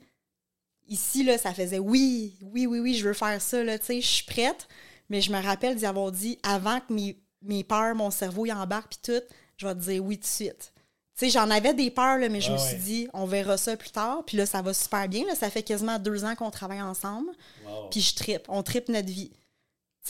Ici, 0.88 1.24
là, 1.24 1.38
ça 1.38 1.54
faisait 1.54 1.80
oui, 1.80 2.36
oui, 2.42 2.66
oui, 2.66 2.80
oui, 2.80 2.96
je 2.96 3.08
veux 3.08 3.14
faire 3.14 3.42
ça, 3.42 3.64
là, 3.64 3.78
tu 3.80 3.86
sais, 3.86 4.02
je 4.02 4.08
suis 4.08 4.26
prête. 4.26 4.68
Mais 5.10 5.22
je 5.22 5.32
me 5.32 5.42
rappelle 5.42 5.76
d'y 5.76 5.86
avoir 5.86 6.12
dit 6.12 6.40
avant 6.44 6.80
que 6.80 6.94
mes, 6.94 7.18
mes 7.42 7.64
peurs, 7.64 7.96
mon 7.96 8.12
cerveau 8.12 8.46
y 8.46 8.52
embarque, 8.52 8.98
puis 9.02 9.14
tout, 9.20 9.26
je 9.58 9.68
vais 9.68 9.74
te 9.76 9.80
dire 9.80 10.04
oui 10.04 10.18
tout 10.18 10.22
de 10.24 10.28
suite. 10.28 10.74
Tu 11.18 11.26
sais, 11.26 11.30
j'en 11.32 11.50
avais 11.52 11.74
des 11.74 11.92
peurs, 11.92 12.18
là, 12.18 12.30
mais 12.30 12.42
je 12.42 12.50
Ah 12.50 12.54
me 12.54 12.58
ouais. 12.58 12.68
suis 12.68 12.78
dit, 12.78 13.08
on 13.14 13.26
verra 13.26 13.58
ça 13.58 13.76
plus 13.78 13.92
tard. 13.92 14.24
Puis 14.26 14.38
là, 14.38 14.46
ça 14.46 14.62
va 14.62 14.74
super 14.74 15.08
bien. 15.08 15.26
Là, 15.26 15.36
ça 15.36 15.50
fait 15.50 15.62
quasiment 15.62 16.00
deux 16.00 16.24
ans 16.24 16.36
qu'on 16.36 16.50
travaille 16.52 16.82
ensemble. 16.82 17.32
Wow. 17.66 17.90
Puis 17.92 18.02
je 18.02 18.16
tripe. 18.16 18.46
On 18.48 18.64
tripe 18.64 18.88
notre 18.90 19.10
vie. 19.10 19.30
Tu 19.30 19.38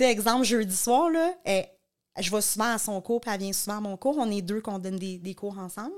sais, 0.03 0.11
exemple, 0.11 0.45
jeudi 0.45 0.75
soir, 0.75 1.09
là, 1.09 1.33
elle- 1.43 1.67
je 2.19 2.29
vais 2.29 2.41
souvent 2.41 2.73
à 2.73 2.77
son 2.77 3.01
cours, 3.01 3.19
puis 3.19 3.31
elle 3.33 3.39
vient 3.39 3.53
souvent 3.53 3.77
à 3.77 3.81
mon 3.81 3.97
cours. 3.97 4.17
On 4.17 4.29
est 4.31 4.41
deux 4.41 4.61
qu'on 4.61 4.79
donne 4.79 4.97
des, 4.97 5.17
des 5.17 5.33
cours 5.33 5.57
ensemble. 5.57 5.95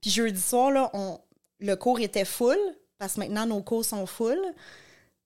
Puis 0.00 0.10
jeudi 0.10 0.40
soir, 0.40 0.70
là, 0.70 0.90
on, 0.94 1.18
le 1.58 1.74
cours 1.74 1.98
était 2.00 2.24
full, 2.24 2.58
parce 2.98 3.14
que 3.14 3.20
maintenant, 3.20 3.44
nos 3.46 3.60
cours 3.62 3.84
sont 3.84 4.06
full. 4.06 4.38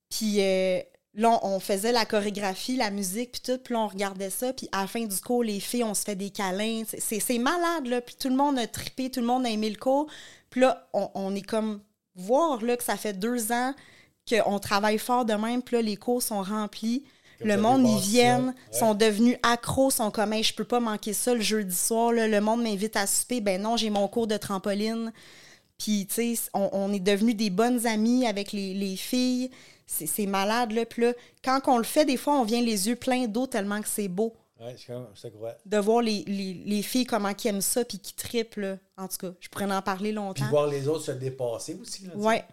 Puis 0.08 0.36
euh, 0.40 0.80
là, 1.14 1.38
on, 1.42 1.60
faisait 1.60 1.92
la 1.92 2.04
chorégraphie, 2.04 2.76
la 2.76 2.90
musique, 2.90 3.32
puis 3.32 3.40
tout. 3.44 3.58
Puis 3.62 3.74
on 3.74 3.86
regardait 3.86 4.30
ça. 4.30 4.52
Puis 4.52 4.68
à 4.72 4.82
la 4.82 4.86
fin 4.86 5.04
du 5.04 5.20
cours, 5.20 5.44
les 5.44 5.60
filles, 5.60 5.84
on 5.84 5.94
se 5.94 6.02
fait 6.04 6.16
des 6.16 6.30
câlins. 6.30 6.82
C'est- 6.86 7.38
malade, 7.38 7.86
là. 7.86 8.00
Puis 8.00 8.16
tout 8.18 8.28
le 8.28 8.36
monde 8.36 8.58
a 8.58 8.66
trippé, 8.66 9.10
tout 9.10 9.20
le 9.20 9.26
monde 9.26 9.44
a 9.46 9.50
aimé 9.50 9.68
le 9.70 9.76
cours. 9.76 10.06
Puis 10.50 10.60
là, 10.60 10.88
on, 10.92 11.10
on 11.14 11.34
est 11.34 11.42
comme 11.46 11.80
voir 12.14 12.62
là, 12.62 12.76
que 12.76 12.84
ça 12.84 12.96
fait 12.96 13.12
deux 13.14 13.52
ans 13.52 13.74
qu'on 14.28 14.58
travaille 14.58 14.98
fort 14.98 15.24
de 15.24 15.34
même. 15.34 15.62
Puis 15.62 15.76
là, 15.76 15.82
les 15.82 15.96
cours 15.96 16.22
sont 16.22 16.42
remplis. 16.42 17.04
Que 17.40 17.48
le 17.48 17.56
monde, 17.56 17.84
ils 17.88 17.98
viennent, 18.10 18.54
Ouais. 18.72 18.78
sont 18.78 18.94
devenus 18.94 19.36
accros, 19.42 19.90
sont 19.90 20.12
comme, 20.12 20.32
hey, 20.32 20.44
je 20.44 20.54
peux 20.54 20.64
pas 20.64 20.78
manquer 20.78 21.12
ça 21.12 21.34
le 21.34 21.40
jeudi 21.40 21.74
soir. 21.74 22.12
là. 22.12 22.28
Le 22.28 22.40
monde 22.40 22.62
m'invite 22.62 22.94
à 22.96 23.06
souper. 23.06 23.40
Ben 23.40 23.60
non, 23.60 23.76
j'ai 23.76 23.90
mon 23.90 24.06
cours 24.06 24.28
de 24.28 24.36
trampoline. 24.36 25.12
Puis, 25.76 26.06
tu 26.06 26.36
sais, 26.36 26.42
on, 26.54 26.68
on 26.72 26.92
est 26.92 27.00
devenus 27.00 27.34
des 27.34 27.50
bonnes 27.50 27.84
amies 27.86 28.26
avec 28.26 28.52
les, 28.52 28.74
les 28.74 28.94
filles. 28.96 29.50
C'est 30.06 30.26
malade, 30.26 30.72
là. 30.72 30.86
Puis 30.86 31.02
là, 31.02 31.12
quand 31.44 31.60
on 31.66 31.78
le 31.78 31.84
fait, 31.84 32.04
des 32.04 32.16
fois, 32.16 32.34
on 32.40 32.44
vient 32.44 32.60
les 32.62 32.88
yeux 32.88 32.96
pleins 32.96 33.26
d'eau 33.26 33.46
tellement 33.46 33.80
que 33.80 33.88
c'est 33.88 34.08
beau 34.08 34.34
Ouais, 34.60 34.76
je, 34.78 35.28
crois. 35.28 35.56
de 35.66 35.76
voir 35.78 36.02
les, 36.02 36.22
les, 36.28 36.54
les 36.54 36.82
filles 36.82 37.04
comment 37.04 37.34
qui 37.34 37.48
aiment 37.48 37.60
ça 37.60 37.84
puis 37.84 37.98
qui 37.98 38.14
trippent, 38.14 38.56
là. 38.56 38.78
En 38.96 39.08
tout 39.08 39.16
cas, 39.16 39.32
je 39.40 39.48
pourrais 39.48 39.64
en 39.64 39.82
parler 39.82 40.10
Puis 40.10 40.16
longtemps. 40.16 40.48
voir 40.50 40.68
les 40.68 40.86
autres 40.86 41.04
se 41.04 41.10
dépasser 41.12 41.76
aussi. 41.82 42.06
Là. 42.06 42.12
Ouais, 42.14 42.44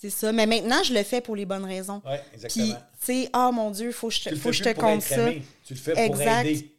c'est 0.00 0.10
ça. 0.10 0.30
Mais 0.30 0.46
maintenant, 0.46 0.80
je 0.84 0.94
le 0.94 1.02
fais 1.02 1.20
pour 1.20 1.34
les 1.34 1.44
bonnes 1.46 1.64
raisons. 1.64 2.00
Puis, 2.00 2.12
exactement. 2.34 2.66
tu 2.66 2.74
sais, 3.00 3.30
oh 3.34 3.50
mon 3.52 3.72
Dieu, 3.72 3.90
faut 3.90 4.08
que 4.08 4.14
je 4.14 4.34
faut 4.36 4.50
que 4.50 4.54
je 4.54 4.62
te 4.62 4.72
compte 4.72 5.02
ça. 5.02 5.32
Tu 5.64 5.74
le 5.74 5.80
fais 5.80 5.92
pour 5.94 6.02
Exact. 6.02 6.44
aider. 6.46 6.77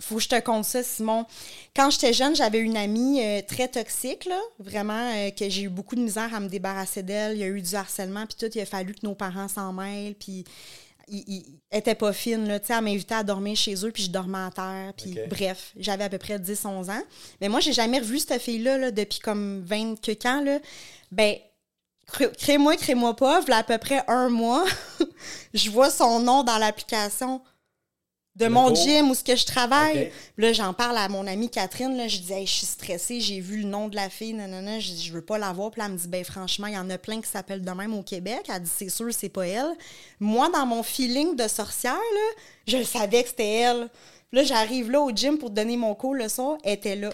Faut 0.00 0.16
que 0.16 0.22
je 0.22 0.28
te 0.28 0.38
compte 0.40 0.64
ça, 0.64 0.82
Simon. 0.84 1.26
Quand 1.74 1.90
j'étais 1.90 2.12
jeune, 2.12 2.36
j'avais 2.36 2.60
une 2.60 2.76
amie 2.76 3.20
euh, 3.20 3.42
très 3.42 3.66
toxique, 3.66 4.26
là, 4.26 4.38
vraiment, 4.60 5.12
euh, 5.14 5.30
que 5.30 5.48
j'ai 5.48 5.62
eu 5.62 5.68
beaucoup 5.68 5.96
de 5.96 6.00
misère 6.02 6.32
à 6.32 6.38
me 6.38 6.48
débarrasser 6.48 7.02
d'elle. 7.02 7.32
Il 7.36 7.40
y 7.40 7.42
a 7.42 7.48
eu 7.48 7.60
du 7.60 7.74
harcèlement, 7.74 8.24
puis 8.24 8.36
tout, 8.38 8.50
il 8.56 8.60
a 8.60 8.66
fallu 8.66 8.94
que 8.94 9.04
nos 9.04 9.16
parents 9.16 9.48
s'en 9.48 9.72
mêlent, 9.72 10.14
puis 10.14 10.44
il, 11.08 11.24
il- 11.26 11.58
elle 11.70 11.80
était 11.80 11.96
pas 11.96 12.12
fine, 12.12 12.46
là, 12.46 12.60
tu 12.60 12.68
sais, 12.68 12.74
elle 12.74 12.84
m'invitait 12.84 13.16
à 13.16 13.24
dormir 13.24 13.56
chez 13.56 13.74
eux, 13.84 13.90
puis 13.90 14.04
je 14.04 14.10
dormais 14.10 14.38
à 14.38 14.50
terre, 14.54 14.92
puis 14.96 15.14
bref, 15.26 15.72
j'avais 15.76 16.04
à 16.04 16.08
peu 16.08 16.18
près 16.18 16.38
10-11 16.38 16.90
ans. 16.90 17.02
Mais 17.40 17.48
moi, 17.48 17.58
j'ai 17.58 17.72
jamais 17.72 17.98
revu 17.98 18.20
cette 18.20 18.40
fille-là, 18.40 18.78
là, 18.78 18.90
depuis 18.92 19.18
comme 19.18 19.62
20 19.64 20.00
que 20.00 20.28
ans, 20.28 20.42
là. 20.44 20.60
Ben, 21.10 21.34
cré- 22.06 22.30
crée-moi, 22.38 22.76
crée-moi 22.76 23.16
pas, 23.16 23.40
voilà 23.40 23.58
à 23.58 23.62
peu 23.64 23.78
près 23.78 24.04
un 24.06 24.28
mois, 24.28 24.64
je 25.54 25.70
vois 25.70 25.90
son 25.90 26.20
nom 26.20 26.44
dans 26.44 26.58
l'application 26.58 27.42
de 28.38 28.44
Le 28.44 28.50
mon 28.50 28.68
cours? 28.68 28.76
gym 28.76 29.10
où 29.10 29.14
ce 29.14 29.24
que 29.24 29.34
je 29.36 29.44
travaille. 29.44 30.12
Là, 30.36 30.52
j'en 30.52 30.72
parle 30.72 30.96
à 30.96 31.08
mon 31.08 31.26
amie 31.26 31.50
Catherine. 31.50 31.96
Là, 31.96 32.06
je 32.08 32.18
dis, 32.18 32.32
Hey, 32.32 32.46
je 32.46 32.52
suis 32.52 32.66
stressée, 32.66 33.20
j'ai 33.20 33.40
vu 33.40 33.58
le 33.62 33.68
nom 33.68 33.88
de 33.88 33.96
la 33.96 34.08
fille, 34.08 34.32
nanana, 34.32 34.78
je 34.78 34.92
dis, 34.92 35.04
je 35.04 35.12
veux 35.12 35.22
pas 35.22 35.38
la 35.38 35.52
voir. 35.52 35.70
Puis 35.72 35.80
là, 35.80 35.86
elle 35.86 35.92
me 35.92 35.98
dit, 35.98 36.08
ben 36.08 36.24
franchement, 36.24 36.68
il 36.68 36.74
y 36.74 36.78
en 36.78 36.88
a 36.90 36.98
plein 36.98 37.20
qui 37.20 37.28
s'appellent 37.28 37.64
de 37.64 37.70
même 37.72 37.94
au 37.94 38.02
Québec. 38.02 38.42
Elle 38.48 38.62
dit, 38.62 38.70
c'est 38.74 38.88
sûr, 38.88 39.12
c'est 39.12 39.28
pas 39.28 39.46
elle. 39.46 39.72
Moi, 40.20 40.48
dans 40.50 40.66
mon 40.66 40.82
feeling 40.82 41.34
de 41.36 41.48
sorcière, 41.48 41.94
là, 41.94 42.40
je 42.66 42.76
le 42.76 42.84
savais 42.84 43.22
que 43.24 43.28
c'était 43.30 43.56
elle. 43.56 43.88
Puis 44.30 44.40
là, 44.40 44.44
j'arrive 44.44 44.90
là 44.90 45.00
au 45.00 45.10
gym 45.10 45.38
pour 45.38 45.50
donner 45.50 45.76
mon 45.76 45.94
cours 45.94 46.14
le 46.14 46.28
soir, 46.28 46.58
elle 46.62 46.74
était 46.74 46.96
là. 46.96 47.10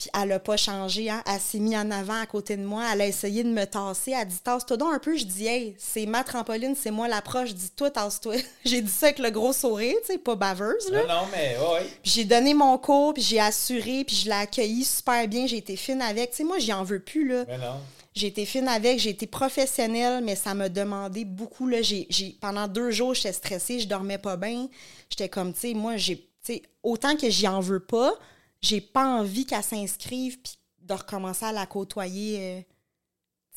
Puis 0.00 0.08
elle 0.18 0.32
a 0.32 0.38
pas 0.38 0.56
changé, 0.56 1.10
hein. 1.10 1.22
Elle 1.30 1.38
s'est 1.38 1.58
mise 1.58 1.76
en 1.76 1.90
avant 1.90 2.18
à 2.18 2.24
côté 2.24 2.56
de 2.56 2.64
moi. 2.64 2.84
Elle 2.90 3.02
a 3.02 3.06
essayé 3.06 3.44
de 3.44 3.50
me 3.50 3.66
tasser. 3.66 4.12
Elle 4.18 4.26
dit 4.26 4.38
Tasse-toi 4.42 4.78
donc 4.78 4.94
un 4.94 4.98
peu. 4.98 5.14
Je 5.14 5.24
dis 5.26 5.46
Hey, 5.46 5.74
c'est 5.78 6.06
ma 6.06 6.24
trampoline, 6.24 6.74
c'est 6.74 6.90
moi 6.90 7.06
l'approche. 7.06 7.52
Dis 7.52 7.70
Toi, 7.76 7.90
tasse-toi. 7.90 8.36
J'ai 8.64 8.80
dit 8.80 8.90
ça 8.90 9.08
avec 9.08 9.18
le 9.18 9.28
gros 9.30 9.52
sourire, 9.52 9.94
tu 10.06 10.12
sais, 10.14 10.18
pas 10.18 10.36
baveuse, 10.36 10.90
là. 10.90 11.02
Non, 11.02 11.08
non, 11.08 11.28
mais. 11.32 11.54
Puis 12.02 12.12
j'ai 12.12 12.24
donné 12.24 12.54
mon 12.54 12.78
cours, 12.78 13.12
puis 13.12 13.22
j'ai 13.22 13.40
assuré, 13.40 14.04
puis 14.06 14.16
je 14.16 14.24
l'ai 14.24 14.32
accueilli 14.36 14.84
super 14.84 15.28
bien. 15.28 15.46
J'ai 15.46 15.58
été 15.58 15.76
fine 15.76 16.00
avec. 16.00 16.30
Tu 16.30 16.38
sais, 16.38 16.44
moi, 16.44 16.58
j'y 16.58 16.72
en 16.72 16.82
veux 16.82 17.00
plus, 17.00 17.28
là. 17.28 17.44
Mais 17.46 17.58
non. 17.58 17.74
J'ai 18.14 18.28
été 18.28 18.46
fine 18.46 18.68
avec, 18.68 18.98
j'ai 18.98 19.10
été 19.10 19.26
professionnelle, 19.26 20.24
mais 20.24 20.34
ça 20.34 20.54
m'a 20.54 20.70
demandé 20.70 21.26
beaucoup. 21.26 21.66
Là. 21.68 21.82
J'ai, 21.82 22.06
j'ai- 22.08 22.36
pendant 22.40 22.66
deux 22.66 22.90
jours, 22.90 23.12
j'étais 23.14 23.32
stressée, 23.34 23.80
je 23.80 23.86
dormais 23.86 24.18
pas 24.18 24.36
bien. 24.36 24.66
J'étais 25.10 25.28
comme, 25.28 25.52
tu 25.52 25.60
sais, 25.60 25.74
moi, 25.74 25.96
j'ai, 25.98 26.16
tu 26.16 26.24
sais, 26.54 26.62
autant 26.82 27.14
que 27.16 27.28
j'y 27.28 27.46
en 27.46 27.60
veux 27.60 27.80
pas, 27.80 28.12
j'ai 28.60 28.80
pas 28.80 29.06
envie 29.06 29.46
qu'elle 29.46 29.62
s'inscrive 29.62 30.38
puis 30.40 30.54
de 30.82 30.94
recommencer 30.94 31.44
à 31.46 31.52
la 31.52 31.66
côtoyer 31.66 32.38
euh, 32.40 32.60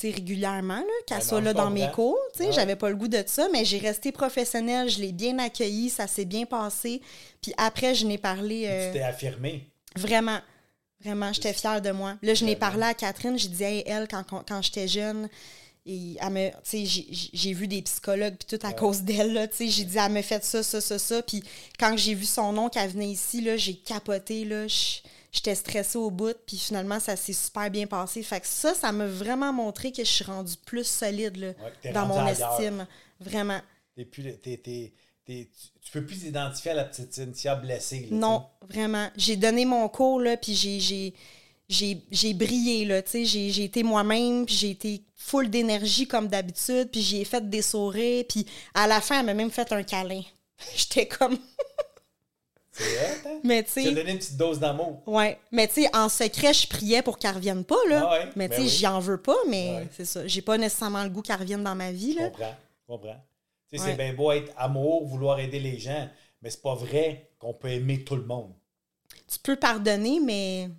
régulièrement, 0.03 0.83
qu'elle 1.07 1.17
Ouais, 1.19 1.23
soit 1.23 1.41
là 1.41 1.53
dans 1.53 1.69
mes 1.69 1.81
comprends. 1.81 1.95
cours. 1.95 2.19
Ouais. 2.39 2.51
J'avais 2.51 2.75
pas 2.75 2.89
le 2.89 2.95
goût 2.95 3.07
de 3.07 3.23
ça, 3.25 3.47
mais 3.53 3.63
j'ai 3.63 3.77
resté 3.77 4.11
professionnelle, 4.11 4.89
je 4.89 4.99
l'ai 4.99 5.11
bien 5.13 5.39
accueillie, 5.39 5.89
ça 5.89 6.07
s'est 6.07 6.25
bien 6.25 6.45
passé. 6.45 7.01
Puis 7.41 7.53
après, 7.57 7.95
je 7.95 8.05
n'ai 8.05 8.17
parlé. 8.17 8.65
euh, 8.67 8.87
Tu 8.91 8.97
t'es 8.99 9.03
affirmé. 9.03 9.69
Vraiment, 9.95 10.39
vraiment, 10.99 11.31
j'étais 11.31 11.53
fière 11.53 11.81
de 11.81 11.91
moi. 11.91 12.15
Là, 12.21 12.33
je 12.33 12.43
n'ai 12.43 12.55
parlé 12.55 12.83
à 12.83 12.93
Catherine, 12.93 13.37
j'ai 13.37 13.47
dit, 13.47 13.63
hey, 13.63 13.83
elle, 13.85 14.07
quand 14.09 14.61
j'étais 14.61 14.87
jeune, 14.87 15.29
et 15.85 16.17
j'ai- 16.85 17.53
vu 17.53 17.67
des 17.67 17.81
psychologues 17.81 18.35
puis 18.37 18.57
tout 18.57 18.65
à 18.65 18.73
cause 18.73 19.01
d'elle, 19.01 19.49
j'ai 19.59 19.83
dit, 19.83 19.97
elle 19.97 20.11
me 20.11 20.21
fait 20.21 20.43
ça, 20.43 20.63
ça, 20.63 20.79
ça, 20.81 20.97
ça, 20.99 21.21
puis 21.21 21.43
quand 21.79 21.95
j'ai 21.97 22.13
vu 22.13 22.25
son 22.25 22.53
nom 22.53 22.69
qu'elle 22.69 22.89
venait 22.89 23.09
ici, 23.09 23.41
là, 23.41 23.57
j'ai 23.57 23.75
capoté, 23.75 24.47
j'étais 25.31 25.55
stressée 25.55 25.97
au 25.97 26.09
bout, 26.11 26.35
puis 26.45 26.57
finalement, 26.57 26.99
ça 26.99 27.15
s'est 27.15 27.33
super 27.33 27.69
bien 27.69 27.87
passé. 27.87 28.23
Fait 28.23 28.39
que 28.39 28.47
ça, 28.47 28.73
ça 28.73 28.91
m'a 28.91 29.07
vraiment 29.07 29.51
montré 29.51 29.91
que 29.91 30.03
je 30.03 30.09
suis 30.09 30.23
rendue 30.23 30.55
plus 30.65 30.85
solide, 30.85 31.37
là, 31.37 31.47
Ouais, 31.83 31.91
dans 31.91 32.05
mon 32.05 32.19
ailleurs. 32.25 32.57
estime, 32.59 32.87
vraiment. 33.19 33.59
T'es 33.95 34.05
plus, 34.05 34.23
t'es- 34.39 34.57
t'es- 34.57 34.93
t'es- 35.25 35.49
tu, 35.51 35.67
tu 35.81 35.91
peux 35.91 36.05
plus 36.05 36.19
t'identifier 36.19 36.71
à 36.71 36.75
la 36.75 36.85
petite 36.85 37.13
Cynthia 37.13 37.55
blessée. 37.55 38.07
là, 38.09 38.17
Non, 38.17 38.45
vraiment. 38.69 39.09
J'ai 39.17 39.35
donné 39.35 39.65
mon 39.65 39.87
cours, 39.89 40.19
là, 40.21 40.37
puis 40.37 40.53
j'ai, 40.55 41.13
j'ai, 41.73 42.33
brillé, 42.33 42.85
là, 42.85 43.01
tu 43.01 43.25
sais. 43.25 43.25
J'ai, 43.25 43.63
été 43.63 43.83
moi-même, 43.83 44.45
puis 44.45 44.55
j'ai 44.55 44.69
été 44.71 45.01
full 45.15 45.49
d'énergie 45.49 46.07
comme 46.07 46.27
d'habitude, 46.27 46.89
puis 46.91 47.01
j'ai 47.01 47.25
fait 47.25 47.49
des 47.49 47.61
sourires, 47.61 48.25
puis 48.27 48.45
à 48.73 48.87
la 48.87 49.01
fin, 49.01 49.19
elle 49.19 49.25
m'a 49.25 49.33
même 49.33 49.51
fait 49.51 49.71
un 49.71 49.83
câlin. 49.83 50.21
J'étais 50.75 51.07
comme... 51.07 51.33
hot, 51.33 51.39
hein? 52.79 53.39
Mais 53.43 53.63
tu 53.63 53.71
sais... 53.71 53.91
donné 53.91 54.11
une 54.11 54.17
petite 54.17 54.37
dose 54.37 54.59
d'amour. 54.59 55.01
Ouais, 55.07 55.39
mais 55.51 55.67
tu 55.67 55.83
sais, 55.83 55.95
en 55.95 56.09
secret, 56.09 56.53
je 56.53 56.67
priais 56.67 57.01
pour 57.01 57.17
qu'elle 57.17 57.35
revienne 57.35 57.63
pas, 57.63 57.75
là. 57.89 58.03
Ah 58.05 58.11
ouais, 58.11 58.29
mais 58.35 58.47
ben 58.47 58.55
tu 58.55 58.61
sais, 58.63 58.67
oui. 58.69 58.77
j'y 58.77 58.87
en 58.87 58.99
veux 58.99 59.21
pas, 59.21 59.37
mais 59.49 59.75
Ouais. 59.75 59.87
c'est 59.91 60.05
ça. 60.05 60.27
J'ai 60.27 60.41
pas 60.41 60.57
nécessairement 60.57 61.03
le 61.03 61.09
goût 61.09 61.21
qu'elle 61.21 61.39
revienne 61.39 61.63
dans 61.63 61.75
ma 61.75 61.91
vie, 61.91 62.13
Je 62.13 62.19
là. 62.19 62.29
comprends. 62.29 62.55
Je 62.81 62.93
comprends. 62.93 63.23
Tu 63.69 63.77
sais, 63.77 63.83
Ouais. 63.83 63.91
c'est 63.91 63.97
bien 63.97 64.13
beau 64.13 64.31
être 64.31 64.51
amour, 64.57 65.05
vouloir 65.05 65.39
aider 65.39 65.59
les 65.59 65.79
gens, 65.79 66.09
mais 66.41 66.49
c'est 66.49 66.61
pas 66.61 66.75
vrai 66.75 67.29
qu'on 67.39 67.53
peut 67.53 67.69
aimer 67.69 68.03
tout 68.03 68.15
le 68.15 68.25
monde. 68.25 68.53
Tu 69.27 69.39
peux 69.39 69.55
pardonner, 69.55 70.19
mais... 70.19 70.69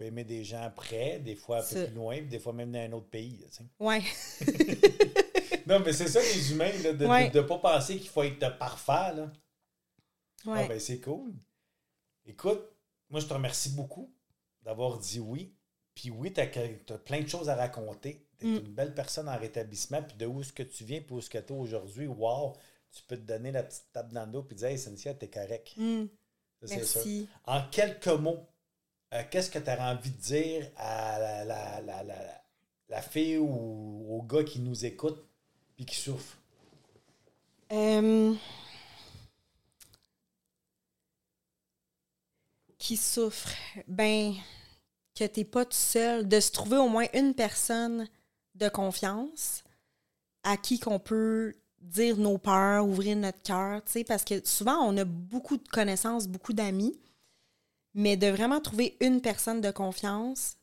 Peut 0.00 0.06
aimer 0.06 0.24
des 0.24 0.44
gens 0.44 0.72
près, 0.74 1.18
des 1.18 1.34
fois 1.36 1.58
un 1.58 1.62
peu 1.62 1.84
plus 1.84 1.94
loin, 1.94 2.16
puis 2.16 2.26
des 2.28 2.38
fois 2.38 2.54
même 2.54 2.72
dans 2.72 2.78
un 2.78 2.90
autre 2.92 3.10
pays. 3.10 3.44
Ouais. 3.78 4.00
non, 5.66 5.80
mais 5.80 5.92
c'est 5.92 6.08
ça 6.08 6.22
les 6.22 6.52
humains, 6.52 6.72
là, 6.82 6.94
de 6.94 7.04
ne 7.04 7.10
Ouais. 7.10 7.30
pas 7.46 7.58
penser 7.58 7.98
qu'il 7.98 8.08
faut 8.08 8.22
être 8.22 8.56
parfait. 8.56 9.14
Là. 9.14 9.30
Ouais. 10.46 10.62
Ah, 10.64 10.68
ben, 10.68 10.80
c'est 10.80 11.00
cool. 11.00 11.34
Écoute, 12.24 12.62
moi, 13.10 13.20
je 13.20 13.26
te 13.26 13.34
remercie 13.34 13.68
beaucoup 13.72 14.10
d'avoir 14.62 14.96
dit 14.98 15.20
oui. 15.20 15.54
Puis 15.94 16.08
oui, 16.10 16.32
tu 16.32 16.40
as, 16.40 16.46
plein 16.98 17.20
de 17.20 17.28
choses 17.28 17.50
à 17.50 17.54
raconter. 17.54 18.26
Tu 18.38 18.46
es 18.46 18.48
Mm. 18.52 18.56
une 18.64 18.72
belle 18.72 18.94
personne 18.94 19.28
en 19.28 19.36
rétablissement. 19.36 20.02
Puis 20.02 20.16
de 20.16 20.24
où 20.24 20.40
est-ce 20.40 20.54
que 20.54 20.62
tu 20.62 20.82
viens, 20.84 21.02
puis 21.02 21.14
où 21.14 21.18
est-ce 21.18 21.28
que 21.28 21.36
tu 21.36 21.52
es 21.52 21.56
aujourd'hui, 21.58 22.06
wow, 22.06 22.54
tu 22.90 23.02
peux 23.06 23.16
te 23.18 23.22
donner 23.26 23.52
la 23.52 23.64
petite 23.64 23.92
tape 23.92 24.12
dans 24.14 24.24
le 24.24 24.32
dos 24.32 24.42
puis 24.44 24.56
dire 24.56 24.68
Hey, 24.68 24.78
Cynthia, 24.78 25.12
t'es 25.12 25.28
correct. 25.28 25.74
Mm, 25.76 26.04
Ça, 26.64 26.74
merci. 26.76 27.28
En 27.44 27.62
quelques 27.68 28.06
mots, 28.06 28.46
euh, 29.14 29.22
qu'est-ce 29.30 29.50
que 29.50 29.58
tu 29.58 29.70
as 29.70 29.82
envie 29.92 30.10
de 30.10 30.16
dire 30.20 30.70
à 30.76 31.18
la, 31.18 31.44
la, 31.44 31.80
la, 31.82 32.02
la- 32.88 33.02
fille 33.02 33.38
ou 33.38 34.06
au 34.10 34.22
gars 34.22 34.44
qui 34.44 34.60
nous 34.60 34.84
écoute 34.84 35.24
puis 35.76 35.86
qui 35.86 35.96
souffre? 35.96 36.36
Euh, 37.72 38.34
Qui 42.78 42.96
souffre? 42.96 43.50
Ben, 43.88 44.34
que 45.16 45.24
t'es 45.24 45.44
pas 45.44 45.64
tout 45.64 45.72
seul. 45.76 46.28
De 46.28 46.40
se 46.40 46.52
trouver 46.52 46.78
au 46.78 46.88
moins 46.88 47.06
une 47.14 47.34
personne 47.34 48.08
de 48.54 48.68
confiance 48.68 49.64
à 50.44 50.56
qui 50.56 50.78
qu'on 50.80 50.98
peut 51.00 51.54
dire 51.80 52.16
nos 52.18 52.38
peurs, 52.38 52.86
ouvrir 52.86 53.16
notre 53.16 53.42
cœur, 53.42 53.84
tu 53.84 53.92
sais, 53.92 54.04
parce 54.04 54.24
que 54.24 54.46
souvent, 54.46 54.78
on 54.86 54.96
a 54.98 55.04
beaucoup 55.04 55.56
de 55.58 55.68
connaissances, 55.68 56.28
beaucoup 56.28 56.52
d'amis, 56.52 56.98
mais 57.94 58.16
de 58.16 58.28
vraiment 58.28 58.60
trouver 58.60 58.96
une 59.00 59.20
personne 59.20 59.60
de 59.60 59.70
confiance 59.70 60.56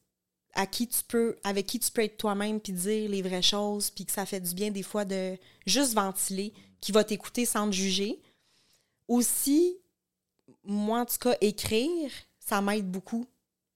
à 0.53 0.65
qui 0.65 0.87
tu 0.87 1.03
peux, 1.07 1.37
avec 1.43 1.67
qui 1.67 1.79
tu 1.79 1.91
peux 1.91 2.03
être 2.03 2.17
toi-même 2.17 2.59
puis 2.59 2.73
dire 2.73 3.09
les 3.09 3.21
vraies 3.21 3.41
choses, 3.41 3.91
puis 3.91 4.05
que 4.05 4.11
ça 4.11 4.25
fait 4.25 4.39
du 4.39 4.53
bien 4.55 4.71
des 4.71 4.83
fois 4.83 5.05
de 5.05 5.37
juste 5.65 5.93
ventiler, 5.93 6.53
qui 6.81 6.91
va 6.91 7.03
t'écouter 7.03 7.45
sans 7.45 7.67
te 7.67 7.75
juger. 7.75 8.19
Aussi, 9.07 9.77
moi, 10.63 11.01
en 11.01 11.05
tout 11.05 11.17
cas, 11.19 11.35
écrire, 11.41 12.11
ça 12.39 12.61
m'aide 12.61 12.89
beaucoup. 12.89 13.27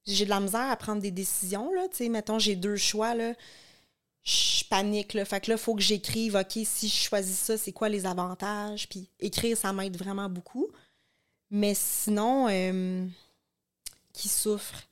J'ai 0.05 0.25
de 0.25 0.29
la 0.29 0.39
misère 0.39 0.71
à 0.71 0.75
prendre 0.75 1.01
des 1.01 1.11
décisions, 1.11 1.71
là, 1.73 1.87
tu 1.87 1.97
sais, 1.97 2.09
mettons, 2.09 2.39
j'ai 2.39 2.55
deux 2.55 2.77
choix, 2.77 3.13
là, 3.13 3.33
je 4.23 4.63
panique, 4.65 5.13
là, 5.13 5.25
fait 5.25 5.41
que 5.41 5.51
là, 5.51 5.57
il 5.57 5.61
faut 5.61 5.75
que 5.75 5.81
j'écrive, 5.81 6.35
OK, 6.35 6.59
si 6.65 6.87
je 6.87 6.95
choisis 6.95 7.37
ça, 7.37 7.57
c'est 7.57 7.71
quoi 7.71 7.89
les 7.89 8.05
avantages, 8.05 8.89
puis 8.89 9.07
écrire, 9.19 9.57
ça 9.57 9.71
m'aide 9.73 9.97
vraiment 9.97 10.29
beaucoup. 10.29 10.67
Mais 11.51 11.73
sinon, 11.75 12.47
euh, 12.49 13.05
qui 14.13 14.29
souffre? 14.29 14.83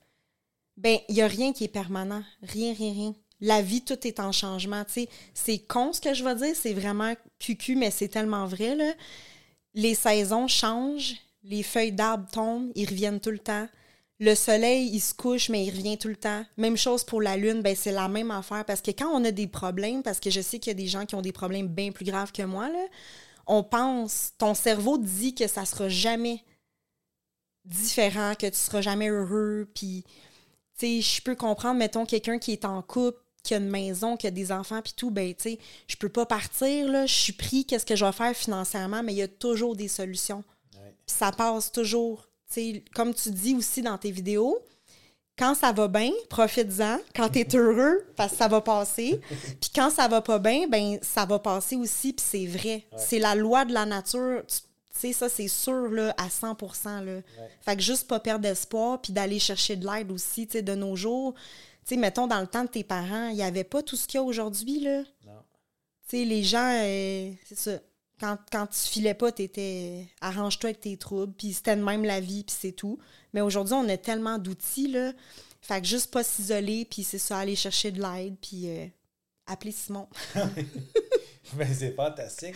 Ben, 0.78 1.00
il 1.10 1.16
n'y 1.16 1.22
a 1.22 1.28
rien 1.28 1.52
qui 1.52 1.66
est 1.66 1.70
permanent. 1.70 2.24
Rien, 2.42 2.74
rien, 2.74 2.94
rien. 2.94 3.16
La 3.42 3.62
vie, 3.62 3.82
tout 3.82 4.08
est 4.08 4.20
en 4.20 4.32
changement. 4.32 4.84
C'est 5.34 5.60
con 5.60 5.94
ce 5.94 6.02
que 6.02 6.14
je 6.14 6.24
vais 6.24 6.36
dire, 6.36 6.56
c'est 6.56 6.74
vraiment 6.74 7.14
cucu, 7.40 7.76
mais 7.76 7.92
c'est 7.92 8.10
tellement 8.10 8.46
vrai. 8.46 8.78
Les 9.74 9.96
saisons 9.96 10.48
changent, 10.48 11.16
les 11.44 11.64
feuilles 11.64 11.92
d'arbres 11.92 12.30
tombent, 12.32 12.72
ils 12.76 12.88
reviennent 12.88 13.20
tout 13.20 13.32
le 13.32 13.40
temps. 13.40 13.68
Le 14.22 14.36
soleil, 14.36 14.90
il 14.92 15.00
se 15.00 15.14
couche, 15.14 15.48
mais 15.48 15.66
il 15.66 15.70
revient 15.70 15.98
tout 15.98 16.10
le 16.10 16.18
temps. 16.18 16.44
Même 16.58 16.76
chose 16.76 17.06
pour 17.06 17.22
la 17.22 17.38
lune, 17.38 17.62
ben 17.62 17.74
c'est 17.74 17.94
la 17.94 18.10
même 18.10 18.32
affaire. 18.32 18.66
Parce 18.66 18.82
que 18.82 18.92
quand 18.92 19.10
on 19.14 19.24
a 19.24 19.32
des 19.32 19.48
problèmes, 19.48 20.04
parce 20.04 20.20
que 20.20 20.30
je 20.30 20.42
sais 20.42 20.60
qu'il 20.60 20.72
y 20.72 20.76
a 20.76 20.78
des 20.78 20.88
gens 20.88 21.06
qui 21.06 21.16
ont 21.16 21.22
des 21.22 21.32
problèmes 21.32 21.68
bien 21.68 21.92
plus 21.94 22.04
graves 22.04 22.34
que 22.34 22.44
moi, 22.44 22.68
là, 22.68 22.86
on 23.48 23.64
pense, 23.64 24.34
ton 24.38 24.54
cerveau 24.54 24.98
dit 24.98 25.34
que 25.34 25.48
ça 25.48 25.64
sera 25.64 25.88
jamais 25.88 26.44
différent, 27.66 28.34
que 28.36 28.48
tu 28.48 28.58
seras 28.58 28.82
jamais 28.82 29.10
heureux, 29.10 29.70
puis 29.74 30.04
tu 30.78 31.02
sais, 31.02 31.02
je 31.02 31.22
peux 31.22 31.36
comprendre, 31.36 31.78
mettons, 31.78 32.06
quelqu'un 32.06 32.40
qui 32.40 32.54
est 32.54 32.66
en 32.66 32.82
couple, 32.82 33.20
qui 33.44 33.54
a 33.54 33.58
une 33.58 33.70
maison, 33.70 34.18
qui 34.18 34.28
a 34.28 34.32
des 34.32 34.52
enfants, 34.52 34.82
puis 34.82 34.94
tout, 34.96 35.12
ben, 35.12 35.34
tu 35.34 35.44
sais, 35.44 35.60
je 35.88 35.96
peux 35.96 36.10
pas 36.10 36.26
partir, 36.26 36.88
là, 36.90 37.06
je 37.06 37.14
suis 37.14 37.34
pris, 37.34 37.66
qu'est-ce 37.66 37.86
que 37.86 37.96
je 37.96 38.06
vais 38.06 38.12
faire 38.12 38.36
financièrement, 38.36 39.04
mais 39.04 39.14
il 39.14 39.18
y 39.18 39.22
a 39.22 39.28
toujours 39.28 39.76
des 39.76 39.88
solutions. 39.88 40.44
Ouais. 40.76 40.94
Puis 41.06 41.16
ça 41.16 41.32
passe 41.32 41.72
toujours. 41.72 42.28
Tu 42.52 42.54
sais, 42.54 42.84
comme 42.94 43.14
tu 43.14 43.30
dis 43.32 43.56
aussi 43.56 43.82
dans 43.82 43.98
tes 43.98 44.12
vidéos, 44.12 44.60
quand 45.38 45.56
ça 45.56 45.72
va 45.72 45.88
bien, 45.88 46.12
profite-en. 46.30 47.00
Quand 47.16 47.30
tu 47.30 47.40
es 47.40 47.56
heureux, 47.56 48.06
parce 48.18 48.34
que 48.34 48.38
ça 48.38 48.50
va 48.50 48.60
passer. 48.60 49.22
Puis 49.62 49.72
quand 49.74 49.90
ça 49.90 50.10
va 50.10 50.22
pas 50.22 50.38
bien, 50.38 50.68
ben 50.68 51.00
ça 51.02 51.26
va 51.26 51.40
passer 51.40 51.78
aussi, 51.78 52.12
puis 52.12 52.26
c'est 52.28 52.46
vrai. 52.46 52.86
C'est 52.98 53.20
la 53.20 53.36
loi 53.36 53.64
de 53.64 53.74
la 53.74 53.86
nature. 53.86 54.44
Tu 54.48 54.58
tu 54.60 54.69
sais, 55.00 55.14
ça, 55.14 55.30
c'est 55.30 55.48
sûr, 55.48 55.90
là, 55.90 56.14
à 56.18 56.28
100% 56.28 57.04
là. 57.04 57.22
Fait 57.62 57.76
que 57.76 57.82
juste 57.82 58.08
pas 58.08 58.20
perdre 58.20 58.48
espoir, 58.48 59.02
puis 59.02 59.14
d'aller 59.14 59.40
chercher 59.40 59.76
de 59.76 59.88
l'aide 59.88 60.12
aussi, 60.12 60.48
tu 60.48 60.54
sais, 60.54 60.62
de 60.62 60.76
nos 60.76 60.96
jours. 60.96 61.34
Tu 61.86 61.96
sais, 61.96 61.98
mettons, 61.98 62.28
dans 62.28 62.42
le 62.42 62.48
temps 62.48 62.64
de 62.64 62.70
tes 62.70 62.84
parents, 62.84 63.30
il 63.30 63.36
n'y 63.36 63.44
avait 63.44 63.64
pas 63.64 63.82
tout 63.82 63.96
ce 63.96 64.08
qu'il 64.08 64.20
y 64.20 64.22
a 64.22 64.24
aujourd'hui, 64.24 64.80
là. 64.82 65.00
Non. 65.26 65.42
Tu 66.08 66.18
sais, 66.18 66.26
les 66.26 66.44
gens, 66.44 66.82
euh, 66.84 67.32
c'est 67.46 67.58
ça. 67.58 67.80
Quand, 68.20 68.38
quand 68.52 68.68
tu 68.68 68.80
filais 68.80 69.14
pas, 69.14 69.32
t'étais 69.32 70.08
arrange-toi 70.20 70.72
avec 70.72 70.82
tes 70.82 70.98
troubles, 70.98 71.34
puis 71.34 71.54
c'était 71.54 71.76
de 71.76 71.84
même 71.84 72.04
la 72.04 72.20
vie, 72.20 72.44
puis 72.44 72.56
c'est 72.60 72.74
tout. 72.74 73.00
Mais 73.34 73.42
aujourd'hui, 73.42 73.76
on 73.76 73.88
a 73.88 73.98
tellement 73.98 74.38
d'outils, 74.38 74.90
là. 74.90 75.14
Fait 75.62 75.82
que 75.82 75.88
juste 75.88 76.12
pas 76.12 76.24
s'isoler, 76.24 76.86
puis 76.86 77.04
c'est 77.04 77.18
ça, 77.18 77.38
aller 77.38 77.56
chercher 77.56 77.92
de 77.92 78.02
l'aide, 78.02 78.36
puis 78.42 78.70
euh, 78.70 78.86
appeler 79.46 79.72
Simon. 79.72 80.08
Mais 81.56 81.74
c'est 81.74 81.94
fantastique. 81.96 82.56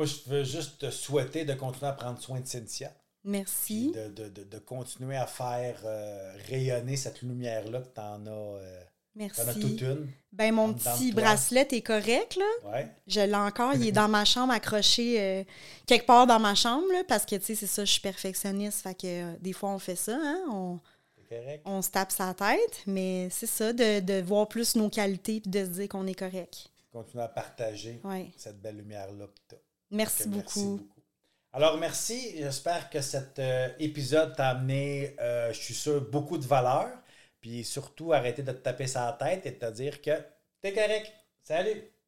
Moi, 0.00 0.06
je 0.06 0.30
veux 0.30 0.44
juste 0.44 0.78
te 0.78 0.90
souhaiter 0.90 1.44
de 1.44 1.52
continuer 1.52 1.88
à 1.88 1.92
prendre 1.92 2.18
soin 2.22 2.40
de 2.40 2.46
Cynthia. 2.46 2.90
Merci. 3.22 3.92
De, 3.92 4.08
de, 4.08 4.28
de, 4.30 4.44
de 4.44 4.58
continuer 4.58 5.14
à 5.18 5.26
faire 5.26 5.78
euh, 5.84 6.32
rayonner 6.48 6.96
cette 6.96 7.20
lumière-là 7.20 7.80
que 7.82 7.94
tu 7.94 8.00
en 8.00 8.26
as. 8.26 8.30
euh, 8.30 8.80
Merci. 9.14 9.42
t'en 9.42 9.48
as 9.48 9.54
toute 9.54 9.78
une. 9.82 10.08
Ben, 10.32 10.54
mon 10.54 10.70
en 10.70 10.72
petit 10.72 11.12
bracelet 11.12 11.68
est 11.72 11.82
correct, 11.82 12.36
là? 12.36 12.70
Ouais. 12.70 12.88
Je 13.06 13.20
l'ai 13.20 13.34
encore. 13.34 13.74
Il 13.74 13.86
est 13.88 13.92
dans 13.92 14.08
ma 14.08 14.24
chambre, 14.24 14.54
accroché 14.54 15.20
euh, 15.20 15.44
quelque 15.86 16.06
part 16.06 16.26
dans 16.26 16.40
ma 16.40 16.54
chambre, 16.54 16.86
là, 16.94 17.02
parce 17.06 17.26
que, 17.26 17.36
tu 17.36 17.44
sais, 17.44 17.54
c'est 17.54 17.66
ça, 17.66 17.84
je 17.84 17.92
suis 17.92 18.00
perfectionniste. 18.00 18.80
Fait 18.80 18.94
que 18.94 19.36
des 19.36 19.52
fois, 19.52 19.68
on 19.68 19.78
fait 19.78 19.96
ça, 19.96 20.16
hein. 20.18 20.40
On, 20.50 20.78
C'est 21.28 21.36
correct. 21.36 21.62
on 21.66 21.82
se 21.82 21.90
tape 21.90 22.10
sa 22.12 22.32
tête, 22.32 22.84
mais 22.86 23.28
c'est 23.30 23.46
ça, 23.46 23.74
de, 23.74 24.00
de 24.00 24.22
voir 24.22 24.48
plus 24.48 24.76
nos 24.76 24.88
qualités 24.88 25.42
puis 25.42 25.50
de 25.50 25.62
se 25.62 25.68
dire 25.70 25.88
qu'on 25.90 26.06
est 26.06 26.14
correct. 26.18 26.70
Continuer 26.90 27.22
à 27.24 27.28
partager 27.28 28.00
Ouais. 28.02 28.30
cette 28.38 28.62
belle 28.62 28.78
lumière-là 28.78 29.26
que 29.26 29.40
tu 29.50 29.54
as. 29.56 29.58
Merci 29.90 30.28
beaucoup. 30.28 30.80
Alors, 31.52 31.78
merci. 31.78 32.36
J'espère 32.36 32.90
que 32.90 33.00
cet 33.00 33.38
euh, 33.38 33.68
épisode 33.78 34.36
t'a 34.36 34.50
amené, 34.50 35.16
euh, 35.20 35.52
je 35.52 35.58
suis 35.58 35.74
sûr, 35.74 36.00
beaucoup 36.10 36.38
de 36.38 36.46
valeur. 36.46 36.88
Puis 37.40 37.64
surtout, 37.64 38.12
arrêter 38.12 38.42
de 38.42 38.52
te 38.52 38.58
taper 38.58 38.86
sa 38.86 39.12
tête 39.18 39.46
et 39.46 39.52
de 39.52 39.58
te 39.58 39.70
dire 39.72 40.00
que 40.00 40.12
t'es 40.60 40.72
correct. 40.72 41.12
Salut! 41.42 41.99